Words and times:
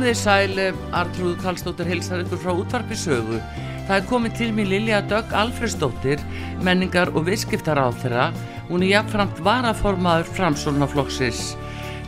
Komið 0.00 0.14
þið 0.14 0.20
sæl, 0.24 0.76
Artrúð 0.96 1.32
Kallstóttir 1.42 1.88
heilsar 1.90 2.22
ykkur 2.22 2.38
frá 2.40 2.54
útvarpi 2.56 2.96
sögu. 2.96 3.36
Það 3.84 3.98
er 3.98 4.06
komið 4.08 4.36
til 4.38 4.46
mér 4.56 4.68
Lilja 4.70 5.00
Dögg 5.04 5.34
Alfredsdóttir, 5.36 6.22
menningar 6.64 7.10
og 7.12 7.26
viðskiptar 7.26 7.76
á 7.76 7.92
þeirra. 7.92 8.30
Hún 8.70 8.80
er 8.86 8.94
jafnframt 8.94 9.42
varaformaður 9.44 10.30
framsólnafloksis. 10.38 11.42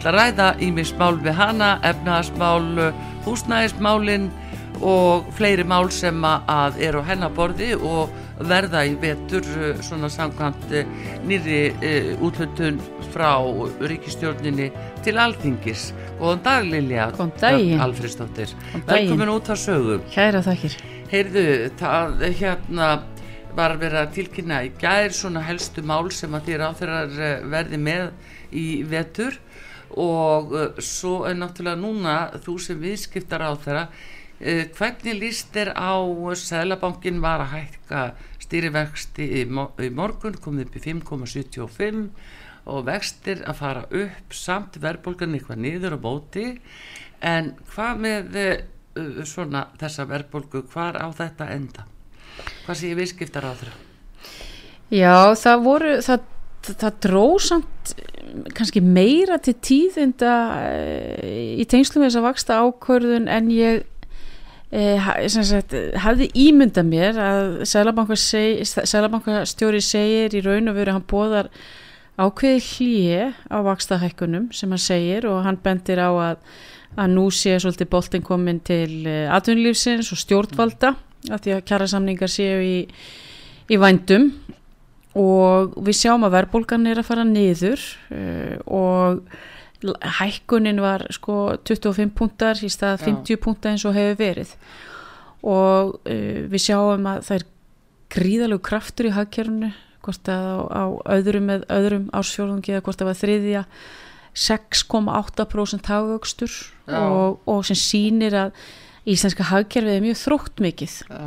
Það 0.01 0.17
ræða 0.17 0.47
ímismál 0.65 1.21
við 1.21 1.37
hana, 1.37 1.69
efnaðasmál, 1.85 2.95
húsnæðismálinn 3.27 4.31
og 4.81 5.29
fleiri 5.37 5.67
mál 5.69 5.93
sem 5.93 6.25
að 6.25 6.81
er 6.89 6.97
á 6.97 7.05
hennaborði 7.13 7.75
og 7.77 8.09
verða 8.49 8.87
í 8.89 8.97
vetur 9.05 9.45
svona 9.85 10.09
samkvæmt 10.09 10.73
nýri 11.29 11.61
útlöntun 12.25 12.81
frá 13.13 13.37
ríkistjórninni 13.85 14.73
til 15.05 15.21
alþingis. 15.21 15.91
Góðan 16.23 16.43
dag 16.45 16.67
Lilja. 16.71 17.09
Alfredsdóttir 17.83 18.53
Velkomin 18.87 19.31
út 19.33 19.49
á 19.51 19.59
sögum 19.59 20.05
Kæra 20.13 20.39
þakkir. 20.47 20.77
Heyrðu, 21.11 21.43
það 21.81 22.21
hérna 22.39 22.91
var 23.59 23.75
verið 23.81 23.99
að 24.05 24.13
tilkynna 24.15 24.61
í 24.63 24.71
gær 24.79 25.11
svona 25.17 25.43
helstu 25.43 25.83
mál 25.83 26.13
sem 26.15 26.31
að 26.39 26.47
þér 26.47 26.63
áþeirar 26.69 27.17
verði 27.51 27.81
með 27.83 28.05
í 28.55 28.67
vetur. 28.87 29.41
Og 29.99 30.55
uh, 30.55 30.79
svo 30.79 31.25
er 31.27 31.35
náttúrulega 31.41 31.83
núna 31.83 32.15
þú 32.47 32.55
sem 32.69 32.79
viðskiptar 32.81 33.43
á 33.43 33.51
þeirra 33.59 33.83
uh, 33.91 34.63
hvernig 34.79 35.19
líst 35.19 35.51
þér 35.53 35.73
á 35.75 35.99
Sælabankin 36.39 37.19
var 37.25 37.43
að 37.49 37.57
hækka 37.57 38.07
stýrivexti 38.47 39.27
í, 39.43 39.45
í 39.51 39.91
morgun 39.91 40.39
komið 40.39 40.71
upp 40.71 40.79
í 40.79 40.87
5,75 40.87 42.07
og 42.71 42.85
vextir 42.87 43.43
að 43.49 43.59
fara 43.59 43.83
upp 43.91 44.37
samt 44.37 44.79
verðbólgan 44.83 45.35
eitthvað 45.37 45.63
niður 45.65 45.97
á 45.97 45.99
bóti 46.03 46.47
en 47.23 47.53
hvað 47.73 48.03
með 48.05 48.37
uh, 48.43 49.23
svona 49.27 49.63
þessa 49.81 50.07
verðbólgu 50.11 50.59
hvar 50.73 50.95
á 50.99 51.09
þetta 51.17 51.45
enda? 51.55 51.83
Hvað 52.67 52.79
sé 52.79 52.93
ég 52.93 53.01
viðskiptar 53.01 53.45
á 53.47 53.53
þeirra 53.53 53.75
Já 54.93 55.33
það 55.41 55.63
voru 55.65 55.93
það, 56.05 56.21
það, 56.69 56.93
dróðsamt 57.07 57.95
kannski 58.57 58.81
meira 58.85 59.37
til 59.43 59.57
tíðinda 59.65 60.35
í 61.25 61.65
tengslum 61.69 62.05
þess 62.07 62.21
að 62.21 62.29
vaksta 62.29 62.61
ákvörðun 62.63 63.27
en 63.33 63.51
ég 63.53 63.75
eh, 64.73 64.99
sagt, 65.33 65.73
hafði 66.05 66.27
ímynda 66.45 66.83
mér 66.87 67.15
að 67.21 67.65
Sælabankastjóri 67.69 69.81
segir 69.85 70.31
í 70.37 70.41
raun 70.45 70.71
og 70.71 70.77
veru 70.79 70.93
hann 70.97 71.09
bóðar 71.09 71.47
ákveði 72.21 72.61
hlýje 72.67 73.31
á 73.49 73.57
vakstahækkunum 73.65 74.51
sem 74.53 74.73
hann 74.73 74.83
segir 74.83 75.27
og 75.31 75.43
hann 75.47 75.61
bendir 75.63 76.03
á 76.03 76.11
að, 76.13 76.43
að 76.97 77.15
nú 77.15 77.29
sé 77.33 77.57
svolítið 77.57 77.91
boltin 77.93 78.27
komin 78.27 78.61
til 78.61 79.07
atvinnulífsins 79.09 80.13
og 80.13 80.21
stjórnvalda 80.21 80.93
að 81.31 81.45
því 81.45 81.55
að 81.55 81.65
kjærasamningar 81.71 82.33
séu 82.33 82.59
í, 82.65 82.77
í 83.71 83.79
vændum. 83.81 84.31
Og 85.19 85.75
við 85.85 85.99
sjáum 85.99 86.25
að 86.25 86.39
verðbólgan 86.39 86.89
er 86.89 87.03
að 87.03 87.09
fara 87.11 87.25
niður 87.29 87.83
uh, 88.17 88.57
og 88.65 89.21
hækkunin 90.19 90.81
var 90.81 91.05
sko 91.13 91.59
25 91.69 92.15
púntar 92.17 92.61
í 92.65 92.71
stað 92.73 93.03
50 93.11 93.41
púntar 93.43 93.75
eins 93.75 93.85
og 93.89 93.97
hefur 93.97 94.21
verið. 94.23 94.55
Og 95.45 95.97
uh, 96.09 96.39
við 96.49 96.65
sjáum 96.65 97.09
að 97.13 97.25
það 97.29 97.39
er 97.39 97.49
gríðalegu 98.13 98.65
kraftur 98.65 99.09
í 99.09 99.17
hagkerfunu 99.17 99.73
hvort 100.03 100.31
að 100.33 100.47
á, 100.49 100.57
á 100.73 100.85
öðrum 101.17 101.51
með 101.51 101.67
öðrum 101.73 102.07
ásfjórðungi 102.15 102.75
eða 102.75 102.85
hvort 102.87 103.01
að 103.01 103.05
það 103.05 103.11
var 103.13 103.21
þriðja 103.23 103.65
6,8% 104.33 105.91
hagvöxtur 105.93 106.55
og, 106.89 107.43
og 107.45 107.67
sem 107.69 107.79
sýnir 107.79 108.37
að 108.47 108.63
íslenska 109.09 109.49
hagkerfið 109.51 109.99
er 109.99 110.05
mjög 110.05 110.21
þrótt 110.21 110.63
mikið 110.63 110.95
Já. 111.11 111.27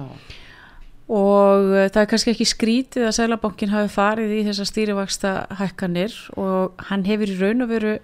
og 1.11 1.73
uh, 1.75 1.83
það 1.91 1.99
er 2.01 2.09
kannski 2.11 2.33
ekki 2.33 2.47
skrítið 2.49 3.09
að 3.09 3.17
Sælabankin 3.19 3.73
hafi 3.73 3.91
farið 3.93 4.33
í 4.37 4.45
þessa 4.47 4.67
stýrivaksta 4.69 5.35
hækkanir 5.59 6.15
og 6.39 6.87
hann 6.89 7.05
hefur 7.07 7.29
í 7.29 7.37
raun 7.41 7.65
og 7.65 7.71
veru 7.73 7.97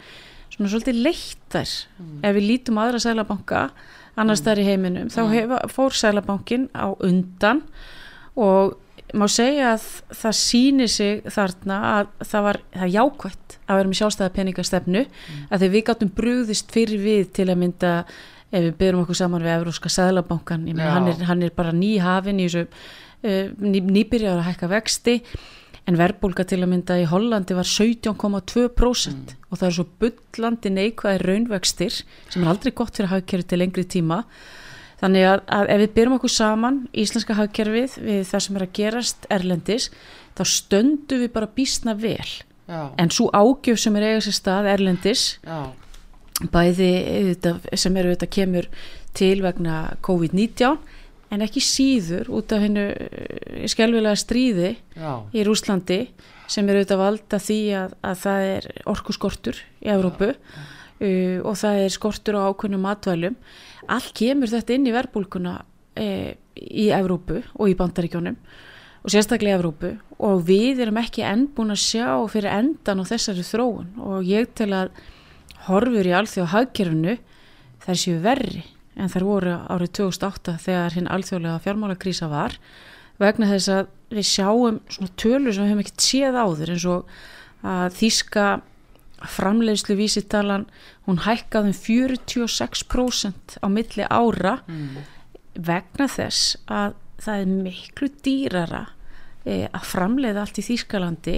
svona 0.51 0.73
svolítið 0.73 1.01
leittar 1.07 1.71
mm. 1.97 2.19
ef 2.27 2.37
við 2.37 2.47
lítum 2.49 2.81
aðra 2.83 3.01
Sælabanka 3.01 3.65
annars 4.19 4.43
mm. 4.43 4.47
þar 4.47 4.61
í 4.61 4.67
heiminum, 4.67 5.09
þá 5.09 5.21
mm. 5.23 5.33
hef, 5.37 5.57
fór 5.73 5.97
Sælabankin 5.97 6.67
á 6.75 6.91
undan 6.99 7.63
og 8.35 8.75
má 9.17 9.25
segja 9.31 9.73
að 9.75 9.85
það 10.21 10.35
síni 10.39 10.87
sig 10.91 11.21
þarna 11.33 11.77
að 11.91 12.11
það 12.31 12.45
var 12.47 12.59
það 12.75 12.93
jákvæmt 12.95 13.55
að 13.61 13.79
vera 13.79 13.91
með 13.91 13.99
sjálfstæða 13.99 14.33
peningastefnu 14.37 15.01
mm. 15.05 15.45
að 15.47 15.63
þegar 15.63 15.73
við 15.75 15.85
gáttum 15.89 16.11
brúðist 16.17 16.75
fyrir 16.75 17.01
við 17.03 17.31
til 17.37 17.47
að 17.49 17.61
mynda 17.63 17.93
ef 18.51 18.65
við 18.67 18.75
byrjum 18.81 19.05
okkur 19.05 19.19
saman 19.21 19.45
við 19.45 19.55
Európska 19.55 19.91
Sæðlabankan 19.91 20.67
hann, 20.79 21.09
hann 21.27 21.45
er 21.45 21.55
bara 21.55 21.73
nýhafin 21.75 22.41
í 22.43 22.47
þessu 22.49 22.65
uh, 22.67 23.51
ný, 23.63 23.79
nýbyrjar 23.79 24.39
að 24.39 24.47
hækka 24.49 24.71
vexti 24.71 25.17
en 25.89 25.97
verðbólka 25.97 26.45
til 26.45 26.61
að 26.61 26.71
mynda 26.75 26.99
í 27.01 27.07
Hollandi 27.09 27.57
var 27.57 27.67
17,2% 27.67 29.13
mm. 29.15 29.37
og 29.49 29.59
það 29.59 29.67
er 29.67 29.77
svo 29.77 29.87
byllandi 30.03 30.73
neikvæði 30.75 31.23
raunvextir 31.25 32.01
sem 32.03 32.43
er 32.43 32.51
aldrei 32.51 32.75
gott 32.75 32.95
fyrir 32.95 33.09
að 33.09 33.15
hafa 33.15 33.29
kerið 33.33 33.49
til 33.49 33.61
lengri 33.63 33.87
tíma 33.97 34.21
Þannig 35.01 35.25
að, 35.25 35.43
að 35.49 35.69
ef 35.73 35.81
við 35.81 35.93
byrjum 35.97 36.15
okkur 36.19 36.33
saman 36.33 36.79
íslenska 36.93 37.37
hagkerfið 37.39 37.97
við 38.05 38.23
það 38.29 38.43
sem 38.45 38.57
er 38.57 38.65
að 38.65 38.73
gerast 38.77 39.27
erlendis 39.33 39.89
þá 40.37 40.43
stöndu 40.47 41.19
við 41.23 41.31
bara 41.33 41.49
bísna 41.55 41.95
vel 41.97 42.29
Já. 42.69 42.93
en 43.01 43.11
svo 43.11 43.29
ágjöf 43.33 43.81
sem 43.81 43.95
er 43.97 44.07
eiga 44.07 44.23
sér 44.23 44.37
stað 44.37 44.69
erlendis 44.71 45.23
Já. 45.43 45.73
bæði 46.53 46.91
sem 47.73 47.97
eru 47.97 48.13
þetta 48.13 48.29
kemur 48.31 48.69
til 49.17 49.41
vegna 49.43 49.83
COVID-19 50.05 50.77
en 51.31 51.45
ekki 51.45 51.63
síður 51.63 52.29
út 52.37 52.53
af 52.53 52.63
hennu 52.63 52.85
eh, 52.91 53.65
skjálfilega 53.71 54.19
stríði 54.19 54.75
Já. 54.95 55.13
í 55.33 55.45
Rúslandi 55.47 56.03
sem 56.51 56.67
eru 56.67 56.81
auðvitað 56.81 57.01
valda 57.01 57.39
því 57.41 57.59
að, 57.79 57.97
að 58.03 58.21
það 58.25 58.47
er 58.51 58.69
orkuskortur 58.91 59.61
í 59.81 59.91
Evrópu 59.93 60.33
uh, 61.01 61.37
og 61.43 61.57
það 61.59 61.83
er 61.85 61.93
skortur 61.93 62.37
á 62.37 62.47
ákveðnum 62.51 62.85
matvælum. 62.85 63.37
Allt 63.91 64.13
kemur 64.17 64.51
þetta 64.51 64.75
inn 64.77 64.87
í 64.87 64.93
verbulguna 64.93 65.55
e, 65.97 66.37
í 66.55 66.91
Evrópu 66.93 67.41
og 67.57 67.71
í 67.71 67.77
bandaríkjónum 67.79 68.37
og 69.01 69.09
sérstaklega 69.13 69.57
í 69.57 69.59
Evrópu. 69.59 69.95
Og 70.21 70.43
við 70.47 70.83
erum 70.85 70.99
ekki 71.01 71.25
enn 71.25 71.47
búin 71.55 71.73
að 71.73 71.81
sjá 71.81 72.13
fyrir 72.29 72.53
endan 72.53 73.01
á 73.01 73.09
þessari 73.09 73.45
þróun. 73.45 73.89
Og 73.97 74.29
ég 74.29 74.53
tel 74.57 74.69
að 74.77 74.93
horfur 75.65 76.07
í 76.07 76.13
alþjóð 76.17 76.53
hagkerfinu 76.53 77.17
þær 77.81 77.99
séu 77.99 78.21
verri 78.21 78.63
en 78.99 79.09
þær 79.09 79.25
voru 79.25 79.57
árið 79.71 79.93
2008 80.01 80.57
þegar 80.61 80.97
hinn 80.97 81.09
alþjóðlega 81.09 81.61
fjármálakrísa 81.65 82.29
var. 82.31 82.57
Vegna 83.21 83.49
þess 83.49 83.71
að 83.73 83.91
við 84.11 84.27
sjáum 84.27 84.81
svona 84.91 85.13
tölur 85.21 85.55
sem 85.55 85.65
við 85.65 85.71
hefum 85.71 85.83
ekkert 85.85 86.05
séð 86.05 86.37
áður 86.41 86.73
eins 86.75 86.87
og 86.89 87.15
að 87.71 87.97
þýska 87.99 88.45
framleiðslu 89.29 89.97
vísitalan 89.99 90.67
hún 91.07 91.21
hækkaði 91.25 91.71
um 91.71 91.77
46% 91.77 93.57
á 93.61 93.67
milli 93.71 94.07
ára 94.07 94.57
mm. 94.65 95.01
vegna 95.67 96.07
þess 96.11 96.55
að 96.71 96.95
það 97.21 97.43
er 97.43 97.51
miklu 97.67 98.09
dýrara 98.25 98.85
e, 99.45 99.67
að 99.69 99.83
framleiða 99.91 100.45
allt 100.45 100.61
í 100.61 100.65
Þýskalandi 100.65 101.35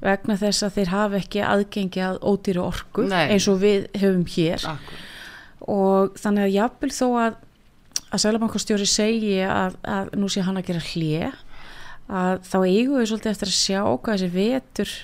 vegna 0.00 0.36
þess 0.40 0.64
að 0.66 0.78
þeir 0.78 0.90
hafa 0.94 1.20
ekki 1.20 1.44
aðgengi 1.44 2.02
að 2.02 2.18
ódýru 2.24 2.64
orku 2.64 3.04
Nei. 3.10 3.28
eins 3.34 3.46
og 3.52 3.60
við 3.62 3.86
höfum 4.00 4.26
hér 4.32 4.66
Akkur. 4.72 5.06
og 5.76 6.18
þannig 6.18 6.48
að 6.48 6.56
jápil 6.56 6.92
þó 6.96 7.06
að 7.26 7.38
að 8.10 8.24
Sælabankastjóri 8.24 8.88
segi 8.90 9.36
að, 9.46 9.76
að 9.86 10.10
nú 10.18 10.28
sé 10.32 10.42
hann 10.42 10.58
að 10.58 10.72
gera 10.72 10.82
hlið 10.82 11.38
að 12.10 12.40
þá 12.48 12.56
eigum 12.64 12.96
við 12.98 13.08
svolítið 13.10 13.30
eftir 13.30 13.50
að 13.50 13.58
sjá 13.58 13.80
hvað 13.84 14.16
þessi 14.16 14.30
vetur 14.34 14.94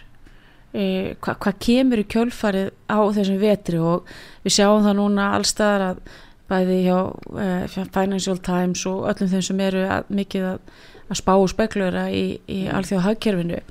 e, 0.76 1.14
hva, 1.24 1.34
hvað 1.42 1.58
kemur 1.66 2.02
í 2.02 2.06
kjölfarið 2.12 2.70
á 2.92 2.98
þessum 3.16 3.40
vetri 3.40 3.80
og 3.80 4.10
við 4.44 4.56
sjáum 4.58 4.84
það 4.84 4.98
núna 5.00 5.30
allstaðar 5.36 5.86
að 5.88 6.02
bæði 6.50 6.76
hjá 6.84 6.98
e, 7.42 7.48
Financial 7.94 8.38
Times 8.50 8.84
og 8.90 9.08
öllum 9.10 9.32
þeim 9.32 9.46
sem 9.48 9.64
eru 9.66 9.86
að, 9.88 10.12
mikið 10.20 10.50
að, 10.52 10.74
að 11.08 11.20
spá 11.22 11.32
og 11.34 11.48
speklura 11.52 12.06
í, 12.12 12.26
í 12.46 12.60
alþjóða 12.70 13.06
hagkerfinu 13.08 13.62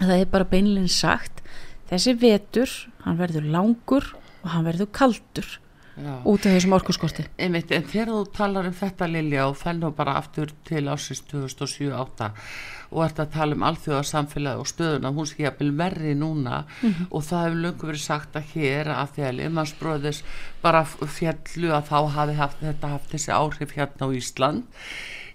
það 0.00 0.16
er 0.18 0.30
bara 0.32 0.48
beinleginn 0.50 0.90
sagt 0.90 1.44
þessi 1.90 2.16
vetur, 2.18 2.70
hann 3.04 3.20
verður 3.20 3.46
langur 3.52 4.08
og 4.42 4.48
hann 4.52 4.66
verður 4.66 4.90
kaldur 4.94 5.58
Já. 5.94 6.14
út 6.26 6.42
af 6.42 6.56
þessum 6.56 6.74
orkuskorti 6.74 7.24
Einmitt, 7.38 7.70
en 7.70 7.84
þegar 7.86 8.10
þú 8.10 8.22
talar 8.34 8.66
um 8.66 8.74
þetta 8.74 9.06
Lilja 9.06 9.44
og 9.46 9.58
fennum 9.60 9.94
bara 9.94 10.16
aftur 10.18 10.50
til 10.66 10.88
ásins 10.90 11.22
2007-08 11.30 12.32
og 12.90 13.04
ert 13.04 13.22
að 13.22 13.32
tala 13.36 13.56
um 13.56 13.66
alþjóðarsamfélagi 13.68 14.62
og 14.62 14.70
stöðuna 14.70 15.14
hún 15.14 15.28
sé 15.30 15.46
að 15.48 15.58
byrja 15.58 15.78
verri 15.78 16.14
núna. 16.14 16.64
Mm 16.82 16.90
-hmm. 16.90 17.06
og 17.10 17.22
það 17.22 17.44
hefur 17.44 17.62
löngu 17.64 17.86
verið 17.86 18.04
sagt 18.04 18.36
að 18.36 18.48
hér 18.54 18.86
að 18.88 19.18
að 19.24 19.36
limansbróðis 19.38 20.22
bara 20.62 20.84
fjallu 20.84 21.72
að 21.72 21.88
þá 21.90 21.98
hafi 22.08 22.34
haft, 22.34 22.60
þetta 22.60 22.88
haft 22.88 23.10
þessi 23.10 23.32
áhrif 23.32 23.70
hérna 23.76 24.06
á 24.06 24.08
Ísland. 24.12 24.62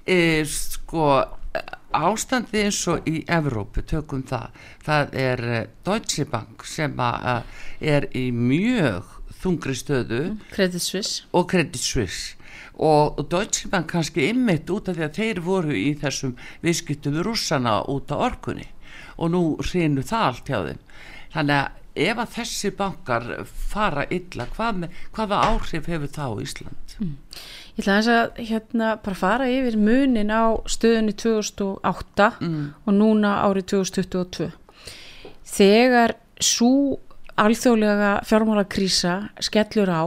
E, 0.06 0.46
sko 0.46 1.24
ástandi 1.96 2.64
eins 2.64 2.82
og 2.88 3.08
í 3.10 3.24
Evrópu 3.28 3.82
tökum 3.88 4.24
það, 4.30 4.50
það 4.86 5.16
er 5.18 5.46
eh, 5.50 5.68
Deutsche 5.86 6.26
Bank 6.30 6.66
sem 6.66 7.00
eh, 7.00 7.42
er 7.82 8.10
í 8.18 8.30
mjög 8.32 9.16
þungri 9.42 9.76
stöðu. 9.78 10.24
Credit 10.52 10.84
Suisse. 10.84 11.24
Og 11.34 11.50
Credit 11.50 11.82
Suisse 11.82 12.39
og 12.80 13.20
Deutsche 13.32 13.70
Bank 13.72 13.90
kannski 13.92 14.30
ymmit 14.32 14.70
út 14.72 14.90
af 14.90 14.98
því 14.98 15.08
að 15.08 15.18
þeir 15.20 15.42
voru 15.44 15.76
í 15.76 15.90
þessum 16.00 16.36
viðskiptum 16.64 17.20
rússana 17.26 17.80
út 17.92 18.12
á 18.14 18.18
orkunni 18.18 18.70
og 19.20 19.34
nú 19.34 19.44
reynu 19.72 20.06
það 20.06 20.28
allt 20.30 20.52
hjá 20.52 20.60
þeim 20.70 20.86
þannig 21.34 21.58
að 21.60 21.78
ef 22.00 22.22
að 22.22 22.36
þessi 22.38 22.72
bankar 22.78 23.26
fara 23.46 24.06
illa 24.14 24.46
hvað 24.54 24.84
með, 24.84 25.02
hvaða 25.16 25.40
áhrif 25.50 25.90
hefur 25.90 26.14
það 26.14 26.32
á 26.32 26.36
Ísland? 26.46 26.94
Mm. 27.00 27.16
Ég 27.76 27.84
ætla 27.84 27.98
að, 27.98 28.10
að 28.14 28.40
hérna 28.50 28.92
bara 29.04 29.20
fara 29.20 29.50
yfir 29.52 29.78
munin 29.80 30.32
á 30.32 30.60
stöðunni 30.70 31.16
2008 31.20 32.30
mm. 32.40 32.66
og 32.86 32.96
núna 32.96 33.36
árið 33.48 33.70
2022. 33.76 34.50
Þegar 35.50 36.16
svo 36.44 37.00
alþjóðlega 37.40 38.14
fjármálakrísa 38.28 39.16
skellur 39.44 39.92
á 39.92 40.04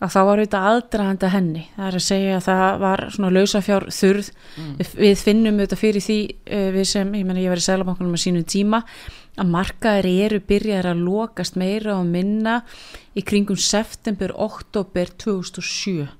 að 0.00 0.12
það 0.14 0.28
var 0.28 0.40
auðvitað 0.40 0.68
aðdrahanda 0.70 1.30
henni. 1.34 1.64
Það 1.76 1.88
er 1.88 1.98
að 1.98 2.04
segja 2.06 2.36
að 2.36 2.46
það 2.46 2.76
var 2.84 3.02
svona 3.14 3.32
lausafjár 3.36 3.88
þurð. 3.94 4.30
Mm. 4.56 4.70
Við, 5.00 5.24
finnum 5.24 5.58
auðvitað 5.58 5.82
fyrir 5.82 6.06
því 6.06 6.20
uh, 6.28 6.68
við 6.76 6.86
sem, 6.92 7.16
ég 7.20 7.26
menna 7.28 7.44
ég 7.44 7.52
var 7.52 7.62
í 7.62 7.66
sælabankunum 7.66 8.16
á 8.16 8.24
sínum 8.24 8.46
tíma, 8.48 8.84
að 9.40 9.52
markaðir 9.54 10.10
eru 10.26 10.40
byrjar 10.48 10.90
að 10.90 11.04
lokast 11.06 11.58
meira 11.60 11.98
og 11.98 12.08
minna 12.08 12.60
í 13.16 13.24
kringum 13.26 13.60
september, 13.60 14.34
oktober 14.36 15.12
2007 15.20 16.19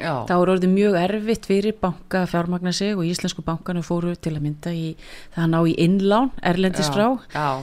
Já. 0.00 0.24
þá 0.28 0.32
er 0.36 0.50
orðið 0.54 0.72
mjög 0.72 0.96
erfitt 1.00 1.46
fyrir 1.48 1.76
banka 1.80 2.22
að 2.24 2.30
fjármagna 2.32 2.72
sig 2.74 2.96
og 2.96 3.04
íslensku 3.06 3.44
bankanu 3.46 3.82
fóru 3.84 4.14
til 4.16 4.32
að 4.34 4.44
mynda 4.46 4.72
í 4.74 4.94
það 5.34 5.42
að 5.44 5.50
ná 5.52 5.58
í 5.60 5.74
innlán 5.84 6.30
erlendis 6.50 6.90
frá. 6.90 7.06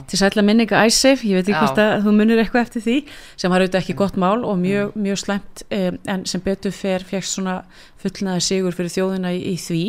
til 0.08 0.20
sætla 0.20 0.44
minninga 0.46 0.82
æsef, 0.86 1.24
ég 1.26 1.38
veit 1.38 1.48
ekki 1.48 1.58
hvort 1.58 1.82
að 1.82 2.06
þú 2.06 2.14
munir 2.16 2.42
eitthvað 2.42 2.66
eftir 2.66 2.84
því 2.86 2.96
sem 3.36 3.52
har 3.52 3.64
auðvitað 3.64 3.80
ekki 3.82 3.98
gott 3.98 4.16
mál 4.16 4.44
og 4.44 4.58
mjög, 4.62 4.92
mm. 4.94 5.06
mjög 5.06 5.22
slemt 5.24 5.64
um, 5.68 5.98
en 6.14 6.26
sem 6.30 6.44
betur 6.44 6.74
fer 6.74 7.06
fjækst 7.06 7.38
svona 7.38 7.62
fullnaði 8.02 8.44
sigur 8.46 8.76
fyrir 8.76 8.94
þjóðina 8.94 9.34
í, 9.34 9.42
í 9.52 9.56
því. 9.58 9.82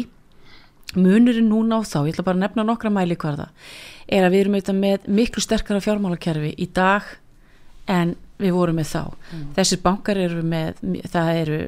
Munurinn 0.98 1.51
núna 1.51 1.78
á 1.78 1.81
þá, 1.86 2.00
ég 2.07 2.16
ætla 2.16 2.25
bara 2.25 2.40
að 2.40 2.46
nefna 2.48 2.66
nokkra 2.66 2.90
mæli 2.90 3.18
hverða, 3.19 3.51
er 4.10 4.25
að 4.25 4.34
við 4.34 4.44
erum 4.44 4.56
auðvitað 4.57 4.80
með 4.80 5.12
miklu 5.19 5.44
sterkara 5.46 5.84
fjármálakerfi 5.86 6.56
í 6.57 6.66
dag 6.74 7.06
en 7.90 8.16
við 8.39 8.56
vorum 8.56 8.80
með 8.80 8.91
þá. 8.94 9.01
Mm. 9.06 9.45
Þessir 9.57 9.81
bankar 9.83 10.19
eru 10.19 10.44
með, 10.47 10.83
það 11.12 11.31
eru 11.41 11.59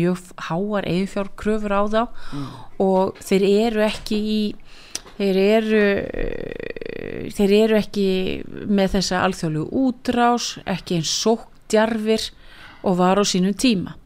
mjög 0.00 0.32
háar 0.48 0.88
eiginfjárkröfur 0.88 1.74
á 1.74 1.82
þá 1.88 2.02
mm. 2.04 2.48
og 2.84 3.22
þeir 3.24 3.46
eru 3.48 3.84
ekki 3.86 4.18
í, 4.18 4.40
þeir 5.16 5.40
eru, 5.44 5.84
þeir 7.38 7.54
eru 7.62 7.78
ekki 7.80 8.08
með 8.68 8.98
þessa 8.98 9.22
alþjóðlu 9.24 9.64
útrás, 9.86 10.52
ekki 10.68 11.00
eins 11.00 11.14
sóktjarfir 11.24 12.28
og 12.86 13.00
var 13.00 13.20
á 13.20 13.24
sínum 13.26 13.56
tíma. 13.56 13.96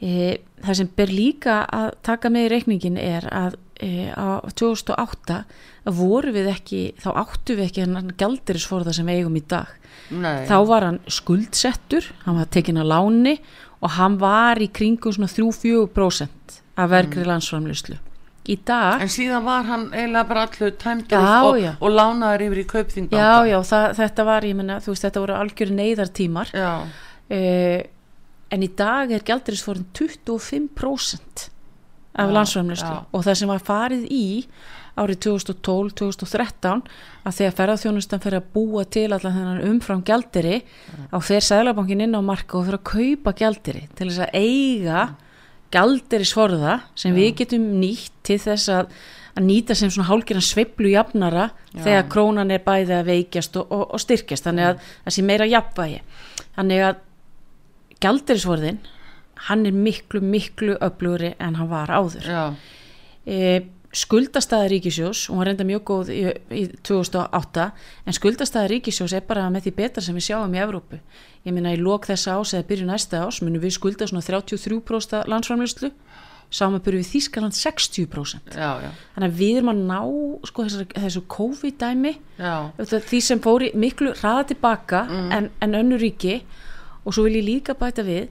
E, 0.00 0.40
það 0.60 0.78
sem 0.78 0.92
ber 0.96 1.12
líka 1.12 1.62
að 1.72 1.90
taka 2.06 2.30
með 2.32 2.46
í 2.46 2.52
reikningin 2.54 3.00
er 3.00 3.26
að 3.32 3.58
á 3.80 4.44
2008 4.52 5.40
voru 5.96 6.32
við 6.34 6.50
ekki, 6.52 6.80
þá 7.00 7.10
áttu 7.24 7.56
við 7.56 7.66
ekki 7.70 7.86
hann 7.86 8.14
gældirisforða 8.20 8.94
sem 8.96 9.08
við 9.08 9.22
eigum 9.22 9.38
í 9.40 9.44
dag. 9.48 9.70
Nei. 10.10 10.46
þá 10.48 10.56
var 10.66 10.86
hann 10.88 11.00
skuldsettur 11.10 12.06
hann 12.24 12.38
var 12.40 12.48
tekin 12.50 12.80
að 12.82 12.90
láni 12.90 13.34
og 13.80 13.92
hann 13.94 14.16
var 14.20 14.58
í 14.58 14.66
kringum 14.74 15.14
svona 15.14 15.30
3-4% 15.30 16.56
af 16.80 16.90
verkri 16.90 17.22
mm. 17.22 17.28
landsframlýslu 17.30 17.98
í 18.50 18.56
dag 18.66 19.04
en 19.04 19.12
síðan 19.12 19.46
var 19.46 19.68
hann 19.68 19.86
eiginlega 19.92 20.26
bara 20.30 20.44
allur 20.48 20.74
tæmdur 20.80 21.28
og, 21.46 21.60
og 21.78 21.94
lánaður 21.94 22.46
yfir 22.48 22.62
í 22.62 22.66
kaupþingdanda 22.72 23.22
já 23.22 23.52
já 23.52 23.58
það, 23.70 23.86
þetta 24.00 24.26
var 24.30 24.48
ég 24.48 24.58
menna 24.58 24.80
þú 24.82 24.94
veist 24.94 25.06
þetta 25.06 25.24
voru 25.26 25.38
algjör 25.38 25.72
neyðartímar. 25.78 26.52
Uh, 27.30 27.78
en 28.50 28.66
í 28.66 28.70
dag 28.74 29.12
er 29.14 29.22
gældirisforðin 29.22 29.86
25% 29.94 31.46
af 32.14 32.26
já, 32.28 32.34
landsframlýslu 32.34 32.94
já. 32.94 33.06
og 33.12 33.24
það 33.26 33.40
sem 33.40 33.50
var 33.52 33.64
farið 33.64 34.06
í 34.10 34.26
árið 34.98 35.20
2012-2013 35.26 36.82
að 37.24 37.36
þegar 37.36 37.56
ferðarþjónustan 37.60 38.22
fyrir 38.24 38.40
að 38.40 38.50
búa 38.54 38.84
til 38.90 39.06
allan 39.12 39.36
þennan 39.36 39.64
umfram 39.68 40.02
gjaldiri 40.06 40.60
mm. 40.60 41.08
á 41.14 41.18
þeir 41.22 41.46
sælabankin 41.46 42.04
inn 42.06 42.18
á 42.18 42.22
marka 42.24 42.58
og 42.58 42.66
fyrir 42.66 42.80
að 42.80 42.88
kaupa 42.90 43.34
gjaldiri 43.38 43.86
til 43.94 44.10
þess 44.10 44.24
að 44.26 44.34
eiga 44.40 45.06
gjaldiri 45.70 46.26
svorða 46.26 46.80
sem 46.98 47.12
mm. 47.12 47.18
við 47.20 47.32
getum 47.42 47.66
nýtt 47.80 48.14
til 48.26 48.38
þess 48.42 48.72
að, 48.74 48.94
að 49.38 49.46
nýta 49.46 49.76
sem 49.78 49.92
svona 49.92 50.10
hálgirann 50.10 50.44
sveiblu 50.44 50.90
jafnara 50.92 51.50
ja. 51.50 51.84
þegar 51.84 52.08
krónan 52.12 52.54
er 52.54 52.64
bæði 52.66 52.98
að 52.98 53.12
veikjast 53.12 53.60
og, 53.62 53.70
og, 53.70 53.86
og 53.94 54.02
styrkjast 54.02 54.48
þannig 54.48 54.72
að 54.72 54.88
það 55.04 55.16
sé 55.16 55.26
meira 55.26 55.50
jafnvægi 55.50 56.02
þannig 56.58 56.88
að 56.88 57.04
gjaldiri 58.00 58.42
svorðin 58.42 58.82
hann 59.48 59.66
er 59.66 59.76
miklu 59.76 60.20
miklu 60.20 60.76
öflugri 60.84 61.34
en 61.38 61.60
hann 61.60 61.70
var 61.70 61.92
áður 61.92 62.26
ja. 62.28 62.46
eða 63.26 63.60
skuldastæða 63.90 64.68
ríkisjós 64.70 65.24
og 65.30 65.40
hún 65.40 65.48
reynda 65.48 65.64
mjög 65.66 65.82
góð 65.88 66.10
í, 66.14 66.20
í 66.54 66.62
2008 66.86 67.64
en 68.06 68.14
skuldastæða 68.14 68.68
ríkisjós 68.70 69.14
er 69.18 69.24
bara 69.26 69.48
með 69.50 69.66
því 69.66 69.72
betra 69.80 70.04
sem 70.04 70.14
við 70.14 70.28
sjáum 70.28 70.54
í 70.54 70.60
Evrópu 70.62 71.00
ég 71.46 71.56
minna 71.56 71.72
í 71.74 71.80
lók 71.80 72.06
þessa 72.06 72.36
ás 72.38 72.54
eða 72.54 72.68
byrju 72.68 72.86
næsta 72.86 73.24
ás 73.26 73.40
munum 73.42 73.62
við 73.62 73.74
skulda 73.74 74.06
svona 74.06 74.22
33% 74.22 75.26
landsframlustlu 75.32 75.90
saman 76.54 76.82
byrju 76.84 77.02
við 77.02 77.10
Þískaland 77.10 77.58
60% 77.58 78.54
já, 78.54 78.70
já. 78.84 78.90
þannig 79.16 79.26
að 79.26 79.42
við 79.42 79.58
erum 79.58 79.72
að 79.72 79.82
ná 79.90 79.98
sko, 80.50 80.66
þessu, 80.68 80.86
þessu 80.94 81.22
COVID-dæmi 81.34 82.14
því 83.10 83.22
sem 83.26 83.42
fóri 83.42 83.72
miklu 83.74 84.14
hraða 84.22 84.48
tilbaka 84.52 85.04
mm. 85.08 85.30
en, 85.34 85.50
en 85.66 85.78
önnu 85.82 85.98
ríki 85.98 86.40
og 87.02 87.14
svo 87.16 87.26
vil 87.26 87.40
ég 87.40 87.46
líka 87.46 87.74
bæta 87.78 88.06
við 88.06 88.28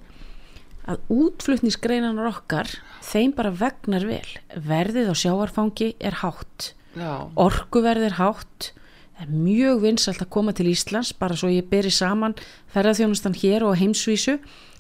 að 0.90 1.14
útflutnisgreinan 1.14 2.20
okkar 2.30 2.72
þeim 3.06 3.34
bara 3.38 3.54
vegnar 3.54 4.06
vel. 4.10 4.26
Verðið 4.56 5.14
á 5.14 5.16
sjáarfangi 5.18 5.94
er 6.00 6.20
hátt. 6.24 6.74
Já. 6.98 7.30
orkuverð 7.38 8.08
er 8.10 8.18
hátt. 8.18 8.72
Það 9.20 9.28
er 9.28 9.34
mjög 9.44 9.82
vinsalt 9.84 10.22
að 10.24 10.32
koma 10.34 10.54
til 10.56 10.70
Íslands 10.72 11.12
bara 11.14 11.36
svo 11.38 11.52
ég 11.52 11.68
beri 11.70 11.92
saman 11.92 12.38
ferðarþjónustan 12.74 13.38
hér 13.38 13.66
og 13.68 13.78
heimsvísu. 13.78 14.40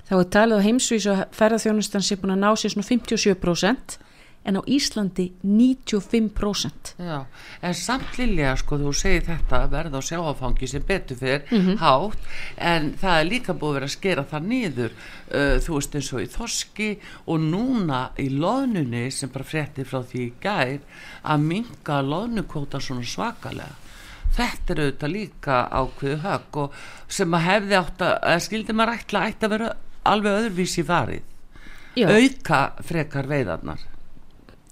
Þá 0.09 0.13
er 0.17 0.29
talið 0.33 0.61
á 0.63 0.65
heimsvísu 0.65 1.11
að 1.13 1.25
ferðarþjónustan 1.37 2.05
sé 2.05 2.17
búin 2.17 2.33
að 2.33 2.43
ná 2.45 2.49
sér 2.57 2.73
svona 2.73 2.87
57% 2.87 3.99
en 4.43 4.55
á 4.55 4.61
Íslandi 4.65 5.33
95% 5.43 6.95
Já, 6.97 7.25
en 7.61 7.75
samt 7.75 8.17
Lilja 8.17 8.55
sko 8.59 8.79
þú 8.79 8.93
segir 8.95 9.25
þetta 9.27 9.65
verð 9.71 9.97
á 9.99 10.01
sjáafangi 10.01 10.69
sem 10.71 10.83
betur 10.85 11.19
fyrir 11.19 11.43
mm 11.49 11.59
-hmm. 11.59 11.77
hátt 11.77 12.19
en 12.57 12.93
það 13.01 13.19
er 13.19 13.29
líka 13.29 13.53
búið 13.53 13.69
að 13.69 13.73
vera 13.73 13.85
að 13.85 13.97
skera 13.97 14.23
það 14.23 14.47
niður. 14.51 14.91
Uh, 15.29 15.55
þú 15.63 15.73
veist 15.75 15.95
eins 15.95 16.13
og 16.13 16.21
í 16.21 16.27
Þorski 16.35 16.89
og 17.25 17.39
núna 17.39 18.09
í 18.17 18.29
loðnunni 18.29 19.11
sem 19.11 19.29
bara 19.29 19.45
frétti 19.45 19.83
frá 19.83 20.03
því 20.03 20.19
í 20.25 20.33
gær 20.41 20.79
að 21.23 21.39
minga 21.39 22.01
loðnukóta 22.01 22.79
svona 22.79 23.03
svakalega. 23.03 23.75
Þetta 24.35 24.73
er 24.73 24.79
auðvitað 24.79 25.11
líka 25.11 25.69
ákveðu 25.69 26.17
högg 26.23 26.57
og 26.57 26.73
sem 27.07 27.33
að 27.33 27.47
hefði 27.49 27.75
átt 27.75 28.01
að, 28.01 28.15
að 28.23 28.39
skildi 28.39 28.73
maður 28.73 28.93
ætla 28.93 29.27
ætti 29.27 29.45
að 29.45 29.51
vera 29.51 29.75
alveg 30.03 30.31
öðruvísi 30.31 30.83
farið. 30.83 31.23
Já. 31.97 32.07
auka 32.07 32.59
frekar 32.85 33.27
veiðarnar 33.27 33.88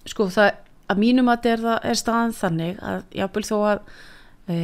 sko 0.08 0.30
það 0.34 0.56
að 0.88 1.02
mínum 1.02 1.32
að 1.32 1.50
er, 1.52 1.66
það, 1.66 1.78
er 1.90 2.00
staðan 2.00 2.38
þannig 2.38 2.80
að 2.86 3.04
jápil 3.20 3.44
þó 3.48 3.58
að 3.58 3.82
e, 4.48 4.58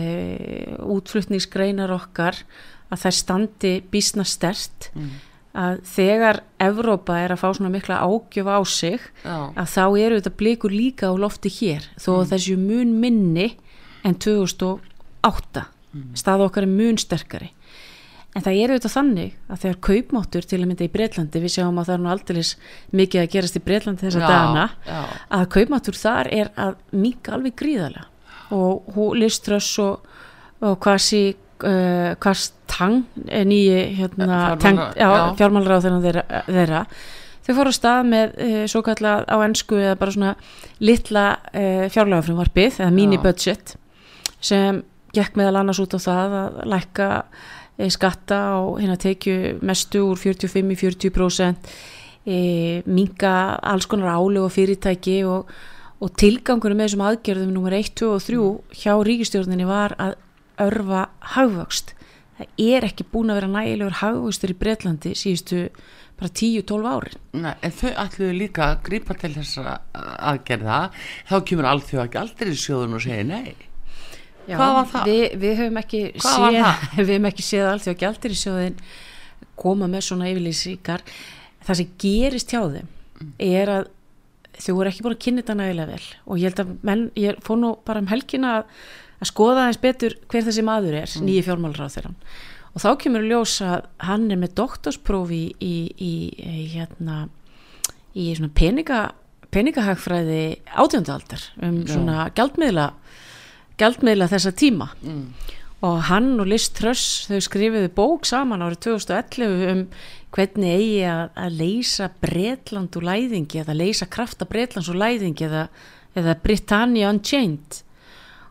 útflutningsgreinar 0.96 1.94
okkar 1.96 2.40
að 2.94 3.04
það 3.04 3.18
standi 3.20 3.74
bísna 3.92 4.26
stert 4.28 4.90
mm. 4.94 5.10
að 5.66 5.82
þegar 5.90 6.42
Evrópa 6.64 7.18
er 7.20 7.36
að 7.36 7.44
fá 7.44 7.50
svona 7.58 7.74
mikla 7.74 8.00
ágjöf 8.06 8.48
á 8.48 8.60
sig 8.70 9.10
Já. 9.26 9.38
að 9.52 9.74
þá 9.76 9.84
eru 9.88 10.22
þetta 10.22 10.36
blikur 10.40 10.76
líka 10.76 11.12
á 11.12 11.14
lofti 11.20 11.52
hér 11.52 11.90
þó 11.98 12.12
mm. 12.14 12.32
þessu 12.32 12.58
mun 12.62 12.96
minni 13.04 13.50
en 14.08 14.16
2008 14.16 15.66
mm. 15.66 16.08
stað 16.20 16.48
okkar 16.48 16.68
er 16.68 16.72
mun 16.72 17.00
sterkari 17.02 17.52
en 18.34 18.46
það 18.46 18.60
er 18.60 18.74
auðvitað 18.74 18.96
þannig 18.96 19.36
að 19.48 19.62
þegar 19.64 19.80
kaupmáttur 19.88 20.48
til 20.50 20.60
að 20.60 20.66
mynda 20.70 20.86
í 20.86 20.94
Breitlandi, 20.94 21.44
við 21.44 21.56
sjáum 21.56 21.80
að 21.80 21.90
það 21.90 21.96
er 21.96 22.04
nú 22.04 22.12
aldrei 22.14 22.42
mikið 23.02 23.22
að 23.24 23.32
gerast 23.36 23.60
í 23.60 23.64
Breitlandi 23.68 24.08
þessa 24.08 24.24
já, 24.24 24.28
dagana, 24.28 24.66
já. 24.88 25.00
að 25.38 25.46
kaupmáttur 25.58 26.00
þar 26.00 26.32
er 26.34 26.52
að 26.66 26.76
mika 27.04 27.38
alveg 27.38 27.58
gríðarlega. 27.62 28.10
Og 28.54 29.16
Liströss 29.18 29.80
og, 29.82 30.10
og 30.62 30.78
Kvasi 30.84 31.24
uh, 31.64 32.14
Kvastang 32.22 33.04
nýji 33.24 33.84
hérna, 34.00 34.40
fjármálráð 35.38 35.90
þeirra, 36.04 36.24
þeirra 36.48 36.86
þau 37.44 37.54
fóru 37.58 37.74
á 37.74 37.76
stað 37.76 38.10
með 38.10 38.36
uh, 38.38 38.64
svo 38.72 38.84
kallað 38.86 39.26
á 39.28 39.36
ennsku 39.46 39.80
eða 39.80 39.98
bara 40.00 40.16
svona 40.16 40.34
litla 40.84 41.26
uh, 41.52 41.86
fjárlægafrumvarpið 41.94 42.82
eða 42.82 42.94
mini 42.96 43.20
budget 43.22 43.76
sem 44.44 44.84
gekk 45.14 45.38
meðal 45.40 45.62
annars 45.62 45.82
út 45.84 45.96
á 45.96 46.00
það 46.02 46.38
að 46.40 46.62
lækka 46.74 47.10
skatta 47.94 48.40
og 48.62 48.80
hérna 48.82 48.98
tekju 49.02 49.60
mestu 49.66 50.04
úr 50.12 50.20
45 50.20 50.74
í 50.74 50.78
40% 50.78 51.74
minga 52.24 53.34
alls 53.60 53.88
konar 53.90 54.16
áleg 54.16 54.46
og 54.46 54.54
fyrirtæki 54.54 55.24
og, 55.28 55.50
og 56.00 56.14
tilgangunum 56.20 56.80
með 56.80 56.92
þessum 56.92 57.08
aðgerðum 57.10 57.52
nummer 57.56 57.76
1, 57.76 57.92
2 58.00 58.12
og 58.14 58.24
3 58.24 58.46
hjá 58.84 58.94
ríkistjórninni 59.04 59.68
var 59.68 59.98
að 60.00 60.16
örfa 60.64 61.08
hagvöxt. 61.34 61.96
Það 62.38 62.64
er 62.64 62.88
ekki 62.88 63.06
búin 63.12 63.34
að 63.34 63.42
vera 63.42 63.52
nægilegur 63.52 64.00
hagvöxtur 64.00 64.54
í 64.54 64.58
Breitlandi 64.62 65.14
síðustu 65.18 65.66
bara 66.20 66.30
10-12 66.30 66.90
árin. 66.94 67.20
Nei, 67.44 67.54
en 67.60 67.76
þau 67.76 67.92
ætluðu 68.06 68.38
líka 68.38 68.70
að 68.70 68.82
grípa 68.88 69.18
til 69.20 69.34
þessa 69.36 69.78
aðgerða. 69.94 70.80
Þá 71.30 71.38
kemur 71.50 71.70
allþjóð 71.74 72.04
ekki 72.06 72.22
aldrei 72.24 72.54
í 72.54 72.64
sjóðun 72.64 72.98
og 72.98 73.04
segja 73.04 73.28
nei 73.28 73.73
Já, 74.48 74.58
hvað 74.60 74.76
var 74.78 74.88
það? 74.92 75.10
Við, 75.10 75.24
við 75.44 75.60
höfum 75.62 75.82
ekki 75.84 76.04
séð 76.26 76.60
við 76.98 77.12
höfum 77.14 77.30
ekki 77.30 77.46
séð 77.48 77.70
allþjóð 77.72 77.94
ekki 77.96 78.08
aldrei 78.10 78.34
í 78.34 78.40
sjóðun 78.40 78.80
koma 79.64 79.90
með 79.92 80.08
svona 80.10 80.30
yfirlýsingar. 80.32 81.04
Það 81.64 81.80
sem 81.80 81.94
gerist 82.04 82.54
hjá 82.54 82.62
þeim 82.64 82.90
er 83.40 83.72
að 83.72 83.92
þau 84.60 84.74
voru 84.78 84.92
ekki 84.92 85.06
búin 85.06 85.16
að 85.16 85.24
kynna 85.26 85.44
þetta 85.44 85.60
nægilega 85.60 85.94
vel. 85.94 86.10
Og 86.28 86.42
ég 86.42 86.52
held 86.52 86.64
að 86.64 86.74
menn, 86.86 87.06
ég 87.20 87.40
fór 87.46 87.62
nú 87.62 87.76
bara 87.88 88.04
um 88.04 88.10
helgina 88.12 88.58
að, 88.60 88.74
að 89.24 89.32
skoða 89.32 89.70
eins 89.70 89.80
betur 89.82 90.18
hver 90.32 90.46
þessi 90.46 90.66
maður 90.66 91.00
er, 91.04 91.14
mm. 91.14 91.30
nýji 91.30 91.46
fjármálráð 91.48 91.96
þeirra 91.98 92.18
og 92.74 92.82
þá 92.82 92.90
kemur 93.04 93.26
ljós 93.28 93.58
að 93.66 93.88
hann 94.02 94.30
er 94.34 94.40
með 94.42 94.56
doktorsprófi 94.58 95.44
í, 95.62 95.74
í, 95.94 96.14
í, 96.34 96.54
hérna, 96.74 97.28
í 98.18 98.32
peninga, 98.58 99.04
peningahagfræði 99.54 100.44
átjöndaldar 100.74 101.46
um 101.62 101.84
svona 101.90 102.28
gældmiðla 102.38 102.90
gældmiðla 103.82 104.30
þessa 104.32 104.54
tíma 104.56 104.90
mm. 105.02 105.24
og 105.88 106.02
hann 106.10 106.34
og 106.42 106.50
Liz 106.50 106.68
Truss 106.76 107.30
þau 107.30 107.40
skrifiðu 107.44 107.92
bók 107.96 108.28
saman 108.30 108.64
árið 108.66 108.84
2011 108.90 109.72
um 109.74 109.88
hvernig 110.34 110.74
eigi 110.74 111.02
að, 111.06 111.24
að 111.38 111.58
leysa 111.60 112.10
Breitland 112.24 112.98
og 112.98 113.06
læðingi 113.06 113.62
eða 113.62 113.78
leysa 113.78 114.08
krafta 114.10 114.48
Breitlands 114.50 114.90
og 114.90 114.98
læðingi 115.02 115.48
eða, 115.48 115.68
eða 116.18 116.38
Britannia 116.42 117.12
Unchained 117.14 117.84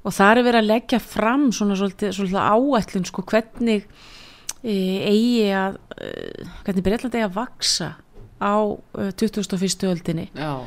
og 0.02 0.14
það 0.14 0.32
er 0.32 0.46
verið 0.48 0.60
að 0.60 0.70
leggja 0.70 1.02
fram 1.02 1.48
svona 1.54 1.78
svolítið, 1.78 2.22
áætlun 2.34 3.06
sko 3.06 3.24
hvernig 3.26 3.84
e, 4.62 4.74
eigi 5.10 5.50
að 5.54 5.78
e, 5.96 6.12
hvernig 6.66 6.86
Breitland 6.86 7.18
eigi 7.18 7.26
að 7.28 7.36
vaksa 7.38 7.92
á 8.42 8.54
e, 8.98 9.10
2001. 9.18 9.86
öldinni 9.90 10.28
Já. 10.34 10.66